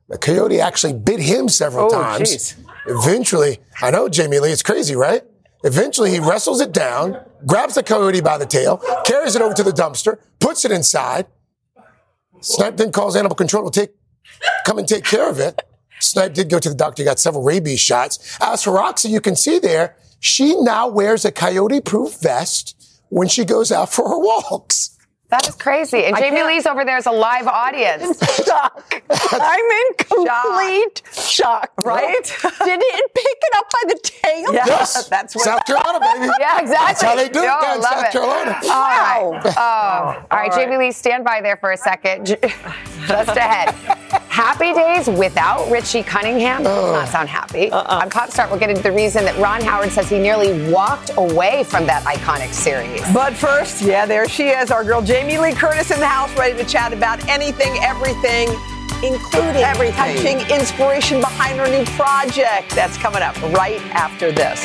The 0.08 0.18
coyote 0.18 0.60
actually 0.60 0.92
bit 0.94 1.20
him 1.20 1.48
several 1.48 1.86
Oh, 1.86 1.90
times. 1.90 2.30
jeez. 2.30 2.54
Eventually, 2.86 3.58
I 3.82 3.90
know, 3.90 4.08
Jamie 4.08 4.38
Lee, 4.38 4.52
it's 4.52 4.62
crazy, 4.62 4.94
right? 4.94 5.22
Eventually, 5.64 6.10
he 6.12 6.20
wrestles 6.20 6.60
it 6.60 6.72
down, 6.72 7.20
grabs 7.46 7.74
the 7.74 7.82
coyote 7.82 8.20
by 8.20 8.38
the 8.38 8.46
tail, 8.46 8.80
carries 9.04 9.34
it 9.34 9.42
over 9.42 9.54
to 9.54 9.62
the 9.62 9.72
dumpster, 9.72 10.18
puts 10.38 10.64
it 10.64 10.70
inside. 10.70 11.26
Snipe 12.40 12.76
then 12.76 12.92
calls 12.92 13.16
animal 13.16 13.34
control 13.34 13.68
to 13.68 13.80
take, 13.80 13.90
come 14.64 14.78
and 14.78 14.86
take 14.86 15.04
care 15.04 15.28
of 15.28 15.40
it. 15.40 15.60
Snipe 16.00 16.32
did 16.34 16.48
go 16.50 16.58
to 16.58 16.68
the 16.68 16.74
doctor, 16.74 17.04
got 17.04 17.18
several 17.18 17.42
rabies 17.42 17.80
shots. 17.80 18.38
As 18.40 18.62
for 18.64 18.72
Roxy, 18.72 19.08
you 19.08 19.20
can 19.20 19.36
see 19.36 19.58
there, 19.58 19.96
she 20.20 20.54
now 20.60 20.88
wears 20.88 21.24
a 21.24 21.32
coyote 21.32 21.80
proof 21.80 22.20
vest 22.20 22.74
when 23.08 23.28
she 23.28 23.44
goes 23.44 23.70
out 23.72 23.90
for 23.92 24.08
her 24.08 24.18
walks. 24.18 24.94
That 25.30 25.46
is 25.46 25.54
crazy. 25.56 26.04
And 26.06 26.16
I 26.16 26.20
Jamie 26.20 26.36
can't- 26.38 26.48
Lee's 26.48 26.64
over 26.64 26.86
there 26.86 26.96
as 26.96 27.04
a 27.04 27.10
live 27.10 27.46
audience. 27.46 28.18
shock. 28.46 29.02
I'm 29.10 29.60
in 29.60 29.94
complete 29.98 31.02
shock, 31.12 31.70
right? 31.84 32.22
Did 32.64 32.80
it 32.82 33.14
pick 33.14 33.26
it 33.26 33.56
up 33.56 33.66
by 33.70 33.82
the 33.88 33.98
tail? 34.02 34.54
Yes. 34.54 35.06
That's 35.10 35.34
what 35.36 35.44
South 35.44 35.66
Carolina, 35.66 36.00
baby. 36.00 36.32
Yeah, 36.40 36.60
exactly. 36.62 36.86
That's 36.86 37.02
how 37.02 37.14
they 37.14 37.28
do 37.28 37.40
it 37.40 37.46
No, 37.46 37.60
down 37.60 37.76
in 37.76 37.82
love 37.82 37.92
South 37.92 38.04
it. 38.06 38.12
Carolina. 38.12 38.50
All 38.64 38.70
right. 38.70 39.54
Oh. 39.54 40.26
All 40.30 40.38
right, 40.38 40.52
Jamie 40.52 40.78
Lee, 40.78 40.92
stand 40.92 41.24
by 41.26 41.42
there 41.42 41.58
for 41.58 41.72
a 41.72 41.76
second. 41.76 42.28
Just 43.08 43.36
ahead. 43.36 43.74
Happy 44.28 44.72
days 44.72 45.08
without 45.08 45.68
Richie 45.70 46.02
Cunningham 46.02 46.62
does 46.62 46.92
not 46.92 47.08
sound 47.08 47.28
happy. 47.28 47.70
Uh-uh. 47.72 48.02
On 48.02 48.10
Pop 48.10 48.30
Start, 48.30 48.50
we'll 48.50 48.60
get 48.60 48.70
into 48.70 48.82
the 48.82 48.92
reason 48.92 49.24
that 49.24 49.36
Ron 49.38 49.60
Howard 49.62 49.90
says 49.90 50.08
he 50.08 50.18
nearly 50.18 50.70
walked 50.70 51.10
away 51.16 51.64
from 51.64 51.86
that 51.86 52.04
iconic 52.04 52.52
series. 52.52 53.02
But 53.12 53.34
first, 53.34 53.82
yeah, 53.82 54.06
there 54.06 54.28
she 54.28 54.48
is, 54.48 54.70
our 54.70 54.84
girl 54.84 55.02
Jamie 55.02 55.38
Lee 55.38 55.52
Curtis 55.52 55.90
in 55.90 55.98
the 55.98 56.06
house, 56.06 56.32
ready 56.38 56.56
to 56.56 56.64
chat 56.68 56.92
about 56.92 57.26
anything, 57.28 57.76
everything, 57.82 58.48
including 59.02 59.62
Everything. 59.62 59.94
touching 59.94 60.38
inspiration 60.56 61.20
behind 61.20 61.58
her 61.58 61.68
new 61.68 61.84
project. 61.96 62.74
That's 62.74 62.96
coming 62.96 63.22
up 63.22 63.40
right 63.52 63.80
after 63.92 64.30
this. 64.30 64.64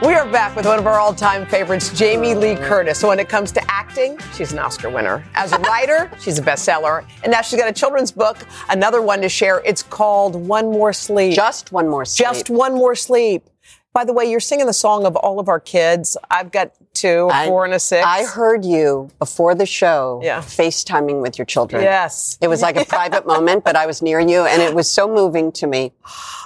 We 0.00 0.14
are 0.14 0.30
back 0.30 0.54
with 0.54 0.64
one 0.64 0.78
of 0.78 0.86
our 0.86 1.00
all 1.00 1.12
time 1.12 1.44
favorites, 1.44 1.92
Jamie 1.92 2.32
Lee 2.32 2.54
Curtis. 2.54 3.00
So, 3.00 3.08
when 3.08 3.18
it 3.18 3.28
comes 3.28 3.50
to 3.50 3.70
acting, 3.70 4.16
she's 4.32 4.52
an 4.52 4.60
Oscar 4.60 4.90
winner. 4.90 5.24
As 5.34 5.52
a 5.52 5.58
writer, 5.58 6.08
she's 6.20 6.38
a 6.38 6.42
bestseller. 6.42 7.04
And 7.24 7.32
now 7.32 7.42
she's 7.42 7.58
got 7.58 7.68
a 7.68 7.72
children's 7.72 8.12
book, 8.12 8.38
another 8.68 9.02
one 9.02 9.20
to 9.22 9.28
share. 9.28 9.60
It's 9.64 9.82
called 9.82 10.36
One 10.36 10.70
More 10.70 10.92
Sleep. 10.92 11.34
Just 11.34 11.72
one 11.72 11.88
more 11.88 12.04
sleep. 12.04 12.28
Just 12.28 12.48
one 12.48 12.74
more 12.74 12.94
sleep. 12.94 13.50
By 13.94 14.04
the 14.04 14.12
way, 14.12 14.30
you're 14.30 14.38
singing 14.38 14.66
the 14.66 14.72
song 14.72 15.06
of 15.06 15.16
all 15.16 15.40
of 15.40 15.48
our 15.48 15.58
kids. 15.58 16.16
I've 16.30 16.52
got 16.52 16.72
two, 16.94 17.28
a 17.30 17.34
I- 17.34 17.46
four, 17.46 17.64
and 17.64 17.74
a 17.74 17.78
six. 17.80 18.04
I 18.06 18.24
heard 18.24 18.64
you 18.64 19.08
before 19.18 19.54
the 19.54 19.66
show 19.66 20.20
Yeah. 20.22 20.40
FaceTiming 20.40 21.20
with 21.22 21.38
your 21.38 21.46
children. 21.46 21.82
Yes. 21.82 22.38
It 22.40 22.48
was 22.48 22.62
like 22.62 22.76
a 22.76 22.84
private 22.96 23.26
moment, 23.26 23.64
but 23.64 23.76
I 23.76 23.86
was 23.86 24.00
near 24.02 24.20
you 24.20 24.42
and 24.46 24.62
it 24.62 24.74
was 24.74 24.88
so 24.88 25.08
moving 25.12 25.50
to 25.52 25.66
me. 25.66 25.92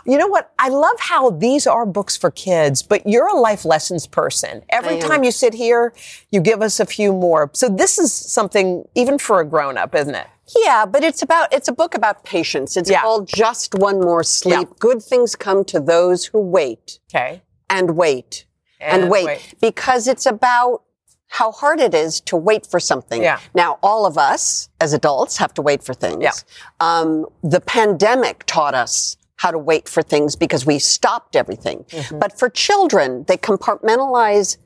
You 0.06 0.18
know 0.18 0.26
what? 0.28 0.52
I 0.58 0.68
love 0.68 0.96
how 0.98 1.30
these 1.30 1.66
are 1.66 1.84
books 1.84 2.16
for 2.16 2.30
kids, 2.30 2.82
but 2.82 3.06
you're 3.06 3.28
a 3.28 3.36
life 3.38 3.64
lessons 3.64 4.06
person. 4.06 4.62
Every 4.70 4.98
time 4.98 5.22
you 5.24 5.30
sit 5.30 5.52
here, 5.54 5.92
you 6.30 6.40
give 6.40 6.62
us 6.62 6.80
a 6.80 6.86
few 6.86 7.12
more. 7.12 7.50
So 7.54 7.68
this 7.68 7.98
is 7.98 8.12
something 8.12 8.88
even 8.94 9.18
for 9.18 9.40
a 9.40 9.44
grown 9.44 9.76
up, 9.76 9.94
isn't 9.94 10.14
it? 10.14 10.26
Yeah, 10.64 10.86
but 10.86 11.04
it's 11.04 11.22
about 11.22 11.52
it's 11.52 11.68
a 11.68 11.72
book 11.72 11.94
about 11.94 12.24
patience. 12.24 12.76
It's 12.76 12.90
Yeah. 12.90 13.02
called 13.02 13.28
Just 13.28 13.74
One 13.74 14.00
More 14.00 14.22
Sleep. 14.24 14.68
Yeah. 14.68 14.74
Good 14.78 15.02
things 15.02 15.36
come 15.36 15.64
to 15.66 15.80
those 15.80 16.26
who 16.26 16.38
wait 16.40 16.98
Okay. 17.14 17.42
and 17.70 17.96
wait 17.96 18.44
and, 18.80 19.02
And 19.02 19.10
wait. 19.10 19.26
wait. 19.26 19.54
because 19.60 20.08
it's 20.08 20.26
about 20.26 20.82
how 21.28 21.50
hard 21.52 21.80
it 21.80 21.94
is 21.94 22.20
to 22.20 22.36
wait 22.36 22.66
for 22.66 22.78
something. 22.80 23.22
Yeah. 23.22 23.38
Now, 23.54 23.78
all 23.82 24.04
of 24.04 24.18
us 24.18 24.68
as 24.80 24.92
adults 24.92 25.38
have 25.38 25.54
to 25.54 25.62
wait 25.62 25.82
for 25.82 25.94
things. 25.94 26.22
Yeah. 26.22 26.32
Um, 26.80 27.26
the 27.42 27.60
pandemic 27.60 28.44
taught 28.46 28.74
us 28.74 29.16
how 29.36 29.50
to 29.50 29.58
wait 29.58 29.88
for 29.88 30.02
things 30.02 30.36
because 30.36 30.66
we 30.66 30.78
stopped 30.78 31.34
everything. 31.34 31.84
Mm-hmm. 31.88 32.18
But 32.18 32.38
for 32.38 32.50
children, 32.50 33.24
they 33.28 33.36
compartmentalize 33.38 34.56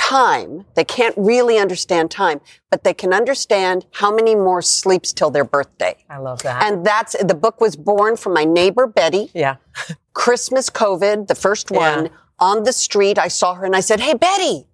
time. 0.00 0.64
They 0.74 0.84
can't 0.84 1.14
really 1.18 1.58
understand 1.58 2.10
time, 2.10 2.40
but 2.70 2.84
they 2.84 2.94
can 2.94 3.12
understand 3.12 3.86
how 3.92 4.10
many 4.14 4.34
more 4.34 4.62
sleeps 4.62 5.12
till 5.12 5.30
their 5.30 5.44
birthday. 5.44 5.94
I 6.08 6.16
love 6.18 6.42
that. 6.42 6.62
And 6.64 6.84
that's 6.84 7.14
the 7.22 7.34
book 7.34 7.60
was 7.60 7.76
born 7.76 8.16
from 8.16 8.32
my 8.32 8.44
neighbor 8.44 8.86
Betty. 8.86 9.30
yeah. 9.34 9.56
Christmas 10.14 10.68
COVID, 10.70 11.28
the 11.28 11.34
first 11.34 11.70
one, 11.70 12.06
Yeah. 12.06 12.10
on 12.40 12.64
the 12.64 12.72
street. 12.72 13.18
I 13.18 13.28
saw 13.28 13.54
her 13.54 13.64
and 13.64 13.76
I 13.76 13.80
said, 13.80 14.00
Hey, 14.00 14.14
Betty, 14.14 14.66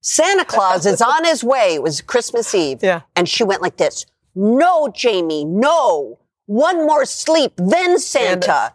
Santa 0.00 0.44
Claus 0.44 0.86
is 0.86 1.00
on 1.02 1.24
his 1.24 1.44
way. 1.44 1.74
It 1.74 1.82
was 1.82 2.00
Christmas 2.00 2.54
Eve. 2.54 2.82
Yeah. 2.82 3.02
And 3.14 3.28
she 3.28 3.44
went 3.44 3.62
like 3.62 3.76
this 3.76 4.06
No, 4.34 4.88
Jamie, 4.88 5.44
no. 5.44 6.18
One 6.46 6.86
more 6.86 7.04
sleep, 7.04 7.52
then 7.56 7.98
Santa. 7.98 8.74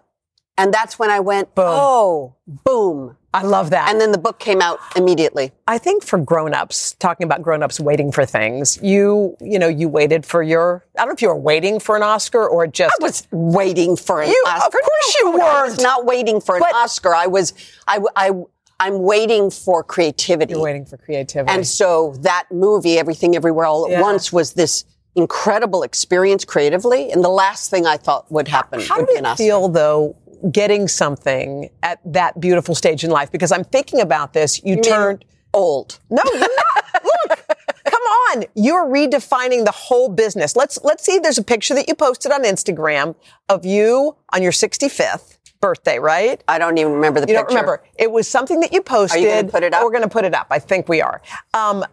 And 0.57 0.73
that's 0.73 0.97
when 0.97 1.09
I 1.09 1.19
went, 1.19 1.53
Boom. 1.55 1.65
Oh, 1.67 2.35
boom. 2.47 3.16
I 3.33 3.43
love 3.43 3.69
that. 3.71 3.89
And 3.91 3.99
then 4.01 4.11
the 4.13 4.17
book 4.17 4.39
came 4.39 4.61
out 4.61 4.79
immediately. 4.95 5.51
I 5.67 5.77
think 5.77 6.03
for 6.03 6.17
grown-ups, 6.17 6.93
talking 6.93 7.25
about 7.25 7.41
grown-ups 7.41 7.79
waiting 7.79 8.11
for 8.11 8.25
things, 8.25 8.79
you, 8.81 9.35
you 9.41 9.59
know, 9.59 9.67
you 9.67 9.89
waited 9.89 10.25
for 10.25 10.41
your, 10.41 10.85
I 10.95 11.01
don't 11.01 11.09
know 11.09 11.13
if 11.13 11.21
you 11.21 11.27
were 11.27 11.35
waiting 11.35 11.79
for 11.79 11.95
an 11.95 12.03
Oscar 12.03 12.47
or 12.47 12.65
just. 12.67 12.95
I 12.99 13.03
was 13.03 13.27
waiting 13.31 13.95
for 13.97 14.21
an 14.21 14.29
You- 14.29 14.43
Oscar. 14.47 14.65
of 14.77 14.83
course 14.83 15.15
you 15.19 15.37
No, 15.37 15.45
I 15.45 15.63
was 15.63 15.77
weren't. 15.77 16.05
waiting 16.05 16.41
for 16.41 16.55
an 16.55 16.61
But- 16.61 16.73
Oscar. 16.75 17.13
I 17.13 17.27
was, 17.27 17.53
I, 17.87 17.99
I, 18.15 18.31
I'm 18.79 18.99
waiting 19.03 19.51
for 19.51 19.83
creativity. 19.83 20.53
You're 20.53 20.63
waiting 20.63 20.85
for 20.85 20.97
creativity. 20.97 21.51
And 21.53 21.67
so 21.67 22.15
that 22.21 22.45
movie, 22.51 22.97
Everything 22.97 23.35
Everywhere 23.35 23.65
All 23.65 23.85
at 23.85 23.91
Yeah. 23.91 24.01
Once, 24.01 24.31
was 24.31 24.53
this 24.53 24.85
incredible 25.15 25.83
experience 25.83 26.45
creatively. 26.45 27.11
And 27.11 27.23
the 27.23 27.29
last 27.29 27.69
thing 27.71 27.85
I 27.87 27.97
thought 27.97 28.31
would 28.31 28.47
happen 28.47 28.79
How 28.81 28.97
would 28.97 29.07
did 29.07 29.13
be 29.13 29.17
an 29.19 29.25
it 29.25 29.29
Oscar. 29.29 29.43
feel 29.43 29.67
though, 29.67 30.15
getting 30.51 30.87
something 30.87 31.69
at 31.83 31.99
that 32.05 32.39
beautiful 32.39 32.75
stage 32.75 33.03
in 33.03 33.11
life? 33.11 33.31
Because 33.31 33.51
I'm 33.51 33.63
thinking 33.63 33.99
about 34.01 34.33
this. 34.33 34.61
You, 34.63 34.75
mean 34.75 34.83
turned 34.83 35.25
old. 35.53 35.99
No, 36.09 36.21
you're 36.33 36.39
not. 36.39 37.03
Look, 37.29 37.45
come 37.85 38.01
on. 38.01 38.45
You're 38.55 38.85
redefining 38.85 39.65
the 39.65 39.71
whole 39.71 40.09
business. 40.09 40.55
Let's 40.55 40.79
let's 40.83 41.03
see. 41.03 41.19
There's 41.19 41.37
a 41.37 41.43
picture 41.43 41.73
that 41.75 41.87
you 41.87 41.95
posted 41.95 42.31
on 42.31 42.43
Instagram 42.43 43.15
of 43.49 43.65
you 43.65 44.15
on 44.33 44.41
your 44.43 44.51
65th 44.51 45.37
birthday, 45.59 45.97
right? 45.99 46.43
I 46.47 46.59
don't 46.59 46.77
even 46.77 46.91
remember 46.93 47.19
the 47.19 47.27
You 47.27 47.33
don't 47.33 47.45
picture. 47.47 47.55
remember. 47.61 47.83
It 47.97 48.11
was 48.11 48.27
something 48.27 48.59
that 48.59 48.71
you 48.73 48.81
posted. 48.81 49.21
Are 49.23 49.25
you 49.25 49.29
gonna 49.41 49.51
put 49.51 49.63
it 49.63 49.73
up? 49.73 49.83
We're 49.83 49.89
going 49.91 50.03
to 50.03 50.09
put 50.09 50.23
it 50.25 50.35
up. 50.35 50.47
I 50.51 50.59
think 50.59 50.87
we 50.87 51.01
are. 51.01 51.21
Um, 51.53 51.83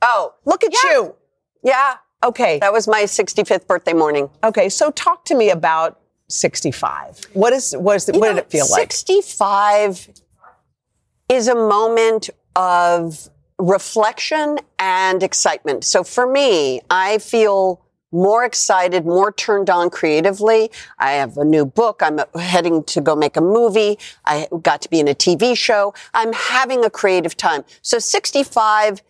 Oh, 0.00 0.34
look 0.44 0.62
at 0.62 0.72
you. 0.84 1.16
yeah. 1.64 1.96
Okay. 2.22 2.60
That 2.60 2.72
was 2.72 2.86
my 2.86 3.02
65th 3.02 3.66
birthday 3.66 3.92
morning. 3.92 4.30
Okay. 4.44 4.68
So 4.68 4.92
talk 4.92 5.24
to 5.24 5.34
me 5.34 5.50
about 5.50 5.98
65. 6.28 7.20
What 7.32 7.52
is 7.52 7.74
what 7.76 7.96
is 7.96 8.08
You 8.08 8.20
what 8.20 8.28
know, 8.28 8.34
did 8.34 8.44
it 8.44 8.50
feel 8.50 8.66
like? 8.70 8.92
65 8.92 10.08
is 11.28 11.48
a 11.48 11.54
moment 11.54 12.30
of 12.56 13.28
reflection 13.58 14.58
and 14.78 15.22
excitement. 15.22 15.84
So 15.84 16.04
for 16.04 16.26
me, 16.30 16.80
I 16.90 17.18
feel 17.18 17.82
more 18.10 18.44
excited, 18.44 19.04
more 19.04 19.32
turned 19.32 19.68
on 19.68 19.90
creatively. 19.90 20.70
I 20.98 21.12
have 21.12 21.36
a 21.36 21.44
new 21.44 21.66
book. 21.66 22.00
I'm 22.02 22.20
heading 22.38 22.84
to 22.84 23.00
go 23.00 23.14
make 23.14 23.36
a 23.36 23.40
movie. 23.40 23.98
I 24.24 24.48
got 24.62 24.80
to 24.82 24.88
be 24.88 25.00
in 25.00 25.08
a 25.08 25.14
TV 25.14 25.56
show. 25.56 25.92
I'm 26.14 26.32
having 26.32 26.84
a 26.84 26.90
creative 26.90 27.36
time. 27.36 27.64
So 27.82 27.98
65 27.98 29.02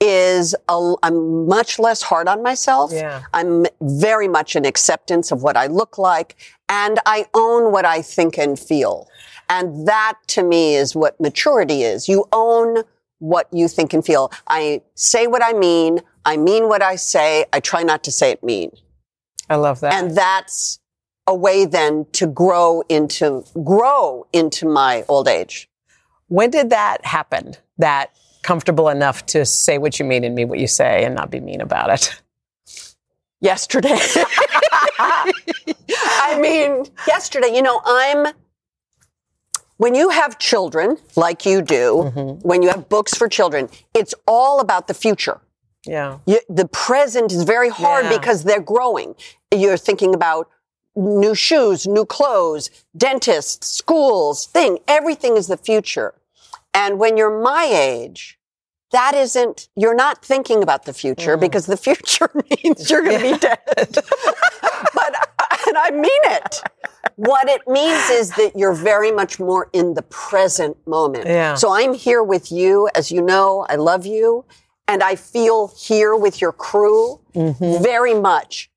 is 0.00 0.54
a, 0.68 0.94
I'm 1.02 1.46
much 1.46 1.78
less 1.78 2.02
hard 2.02 2.28
on 2.28 2.42
myself. 2.42 2.92
Yeah. 2.92 3.22
I'm 3.34 3.66
very 3.80 4.28
much 4.28 4.54
an 4.54 4.64
acceptance 4.64 5.32
of 5.32 5.42
what 5.42 5.56
I 5.56 5.66
look 5.66 5.98
like 5.98 6.36
and 6.68 7.00
I 7.06 7.26
own 7.34 7.72
what 7.72 7.84
I 7.84 8.02
think 8.02 8.38
and 8.38 8.58
feel. 8.58 9.08
And 9.48 9.88
that 9.88 10.14
to 10.28 10.42
me 10.42 10.74
is 10.74 10.94
what 10.94 11.18
maturity 11.20 11.82
is. 11.82 12.08
You 12.08 12.26
own 12.32 12.84
what 13.18 13.48
you 13.52 13.66
think 13.66 13.92
and 13.92 14.04
feel. 14.04 14.30
I 14.46 14.82
say 14.94 15.26
what 15.26 15.42
I 15.42 15.52
mean. 15.52 16.00
I 16.24 16.36
mean 16.36 16.68
what 16.68 16.82
I 16.82 16.96
say. 16.96 17.46
I 17.52 17.60
try 17.60 17.82
not 17.82 18.04
to 18.04 18.12
say 18.12 18.30
it 18.30 18.44
mean. 18.44 18.70
I 19.50 19.56
love 19.56 19.80
that. 19.80 19.94
And 19.94 20.16
that's 20.16 20.78
a 21.26 21.34
way 21.34 21.64
then 21.64 22.06
to 22.12 22.26
grow 22.26 22.82
into, 22.88 23.44
grow 23.64 24.26
into 24.32 24.68
my 24.68 25.04
old 25.08 25.26
age. 25.26 25.68
When 26.28 26.50
did 26.50 26.70
that 26.70 27.04
happen? 27.04 27.54
That 27.78 28.10
comfortable 28.42 28.88
enough 28.88 29.26
to 29.26 29.44
say 29.44 29.78
what 29.78 29.98
you 29.98 30.04
mean 30.04 30.24
and 30.24 30.34
mean 30.34 30.48
what 30.48 30.58
you 30.58 30.66
say 30.68 31.04
and 31.04 31.14
not 31.14 31.30
be 31.30 31.40
mean 31.40 31.60
about 31.60 31.90
it? 31.90 32.20
Yesterday. 33.40 33.96
I 35.00 36.38
mean, 36.40 36.84
yesterday, 37.06 37.54
you 37.54 37.62
know, 37.62 37.80
I'm, 37.84 38.28
when 39.76 39.94
you 39.94 40.08
have 40.10 40.38
children 40.38 40.96
like 41.16 41.46
you 41.46 41.62
do, 41.62 42.10
Mm-hmm. 42.14 42.46
when 42.48 42.62
you 42.62 42.68
have 42.68 42.88
books 42.88 43.14
for 43.14 43.28
children, 43.28 43.68
it's 43.94 44.14
all 44.26 44.60
about 44.60 44.88
the 44.88 44.94
future. 44.94 45.40
Yeah. 45.86 46.18
You, 46.26 46.40
the 46.48 46.66
present 46.66 47.32
is 47.32 47.44
very 47.44 47.68
hard 47.68 48.06
Yeah. 48.06 48.18
because 48.18 48.44
they're 48.44 48.60
growing. 48.60 49.14
You're 49.54 49.76
thinking 49.76 50.14
about 50.14 50.48
new 50.96 51.34
shoes, 51.34 51.86
new 51.86 52.04
clothes, 52.04 52.70
dentists, 52.96 53.68
schools, 53.68 54.46
thing. 54.46 54.78
Everything 54.88 55.36
is 55.36 55.46
the 55.46 55.56
future. 55.56 56.12
And 56.78 56.98
when 56.98 57.16
you're 57.16 57.42
my 57.42 57.64
age, 57.64 58.38
that 58.92 59.12
isn't, 59.14 59.68
you're 59.82 59.94
not 60.06 60.24
thinking 60.24 60.62
about 60.62 60.84
the 60.84 60.92
future 61.02 61.36
because 61.36 61.66
the 61.66 61.76
future 61.76 62.30
means 62.64 62.88
you're 62.90 63.02
going 63.02 63.18
to 63.18 63.32
be 63.32 63.38
dead. 63.48 63.58
but, 64.94 65.10
and 65.66 65.76
I 65.76 65.90
mean 65.92 66.22
it. 66.36 66.62
What 67.16 67.48
it 67.48 67.62
means 67.66 68.08
is 68.10 68.30
that 68.40 68.52
you're 68.54 68.74
very 68.92 69.10
much 69.20 69.40
more 69.40 69.68
in 69.72 69.94
the 69.94 70.02
present 70.02 70.76
moment. 70.86 71.26
Yeah. 71.26 71.54
So 71.54 71.72
I'm 71.72 71.94
here 71.94 72.22
with 72.22 72.52
you. 72.52 72.88
As 72.94 73.10
you 73.10 73.22
know, 73.22 73.66
I 73.68 73.74
love 73.74 74.06
you. 74.06 74.44
And 74.86 75.02
I 75.02 75.16
feel 75.16 75.72
here 75.76 76.14
with 76.14 76.40
your 76.40 76.52
crew 76.52 77.20
Mm-hmm. 77.34 77.82
very 77.84 78.14
much 78.14 78.68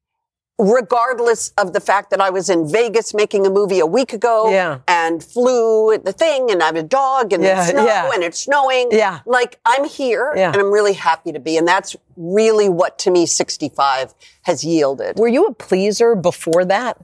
regardless 0.57 1.51
of 1.57 1.73
the 1.73 1.79
fact 1.79 2.11
that 2.11 2.21
I 2.21 2.29
was 2.29 2.49
in 2.49 2.67
Vegas 2.71 3.13
making 3.13 3.45
a 3.45 3.49
movie 3.49 3.79
a 3.79 3.85
week 3.85 4.13
ago 4.13 4.49
Yeah. 4.51 4.79
and 4.87 5.23
flew 5.23 5.91
at 5.91 6.05
the 6.05 6.13
thing 6.13 6.51
and 6.51 6.61
I 6.61 6.67
have 6.67 6.75
a 6.75 6.83
dog 6.83 7.33
and 7.33 7.43
Yeah, 7.43 7.61
it's 7.61 7.71
snow 7.71 7.85
yeah. 7.85 8.11
and 8.13 8.23
it's 8.23 8.39
snowing. 8.39 8.89
Yeah. 8.91 9.19
Like 9.25 9.59
I'm 9.65 9.85
here 9.85 10.31
Yeah. 10.35 10.51
and 10.51 10.57
I'm 10.61 10.71
really 10.71 10.93
happy 10.93 11.31
to 11.31 11.39
be. 11.39 11.57
And 11.57 11.67
that's 11.67 11.95
really 12.15 12.69
what 12.69 12.99
to 12.99 13.11
me 13.11 13.25
65 13.25 14.13
has 14.43 14.63
yielded. 14.63 15.17
Were 15.17 15.27
you 15.27 15.45
a 15.45 15.53
pleaser 15.53 16.15
before 16.15 16.63
that? 16.65 16.97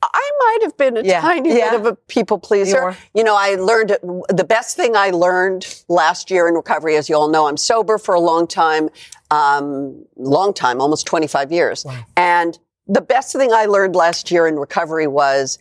I 0.00 0.30
might 0.38 0.58
have 0.62 0.76
been 0.76 0.96
a 0.96 1.02
Yeah, 1.02 1.20
tiny 1.20 1.58
yeah. 1.58 1.70
bit 1.72 1.80
of 1.80 1.86
a 1.86 1.94
people 1.96 2.38
pleaser. 2.38 2.84
were. 2.84 2.96
You, 3.14 3.24
know, 3.24 3.34
I 3.36 3.56
learned 3.56 3.96
the 4.28 4.44
best 4.48 4.76
thing 4.76 4.94
I 4.94 5.10
learned 5.10 5.66
last 5.88 6.30
year 6.30 6.46
in 6.46 6.54
recovery, 6.54 6.96
as 6.96 7.08
you 7.08 7.16
all 7.16 7.28
know, 7.28 7.48
I'm 7.48 7.56
sober 7.56 7.98
for 7.98 8.14
a 8.14 8.20
long 8.20 8.46
time, 8.46 8.90
um, 9.30 10.04
long 10.16 10.54
time, 10.54 10.80
almost 10.80 11.06
25 11.06 11.52
years. 11.52 11.84
And 12.16 12.58
the 12.86 13.00
best 13.00 13.32
thing 13.32 13.52
I 13.52 13.66
learned 13.66 13.94
last 13.94 14.30
year 14.30 14.46
in 14.46 14.56
recovery 14.56 15.06
was 15.06 15.58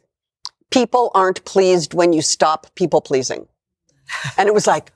people 0.72 1.12
aren't 1.14 1.44
pleased 1.46 1.94
when 1.94 2.14
you 2.14 2.22
stop 2.22 2.74
people 2.76 3.02
pleasing. 3.02 3.48
And 4.38 4.48
it 4.48 4.54
was 4.54 4.68
like, 4.68 4.94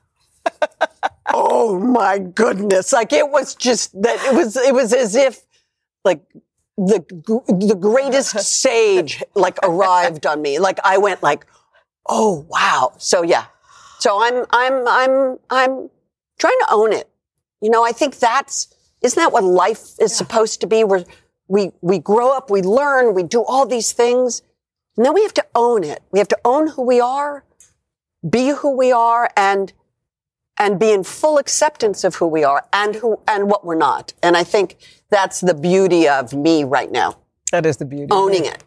oh 1.32 1.78
my 1.78 2.18
goodness. 2.18 2.92
Like 2.92 3.12
it 3.12 3.30
was 3.30 3.54
just 3.54 3.92
that 4.02 4.16
it 4.24 4.34
was, 4.34 4.56
it 4.56 4.74
was 4.74 4.92
as 4.92 5.14
if 5.14 5.44
like 6.04 6.22
the, 6.78 7.04
the 7.48 7.76
greatest 7.78 8.38
sage 8.60 9.22
like 9.34 9.58
arrived 9.62 10.26
on 10.26 10.40
me. 10.40 10.58
Like 10.58 10.78
I 10.82 10.98
went 10.98 11.22
like, 11.22 11.46
oh 12.08 12.46
wow. 12.48 12.94
So 12.98 13.22
yeah. 13.22 13.44
So 13.98 14.20
I'm, 14.20 14.46
I'm, 14.50 14.88
I'm, 14.88 15.38
I'm 15.50 15.90
trying 16.38 16.58
to 16.60 16.66
own 16.70 16.92
it. 16.92 17.08
You 17.62 17.70
know, 17.70 17.84
I 17.84 17.92
think 17.92 18.18
that's, 18.18 18.74
isn't 19.00 19.18
that 19.18 19.32
what 19.32 19.44
life 19.44 19.94
is 19.98 20.14
supposed 20.14 20.60
to 20.60 20.66
be? 20.66 20.84
Where 20.84 21.04
we, 21.48 21.70
we 21.80 21.98
grow 21.98 22.36
up, 22.36 22.50
we 22.50 22.60
learn, 22.60 23.14
we 23.14 23.22
do 23.22 23.42
all 23.44 23.64
these 23.66 23.92
things. 23.92 24.42
And 24.96 25.06
then 25.06 25.14
we 25.14 25.22
have 25.22 25.34
to 25.34 25.46
own 25.54 25.84
it. 25.84 26.02
We 26.10 26.18
have 26.18 26.28
to 26.28 26.38
own 26.44 26.68
who 26.68 26.82
we 26.82 27.00
are, 27.00 27.44
be 28.28 28.48
who 28.48 28.76
we 28.76 28.92
are, 28.92 29.30
and 29.36 29.72
and 30.58 30.78
be 30.78 30.92
in 30.92 31.02
full 31.02 31.38
acceptance 31.38 32.04
of 32.04 32.16
who 32.16 32.26
we 32.26 32.44
are 32.44 32.66
and 32.74 32.94
who 32.96 33.18
and 33.26 33.48
what 33.48 33.64
we're 33.64 33.74
not. 33.74 34.12
And 34.22 34.36
I 34.36 34.44
think 34.44 34.76
that's 35.08 35.40
the 35.40 35.54
beauty 35.54 36.06
of 36.06 36.34
me 36.34 36.62
right 36.64 36.92
now. 36.92 37.16
That 37.52 37.64
is 37.64 37.78
the 37.78 37.86
beauty. 37.86 38.08
Owning 38.10 38.44
it. 38.44 38.62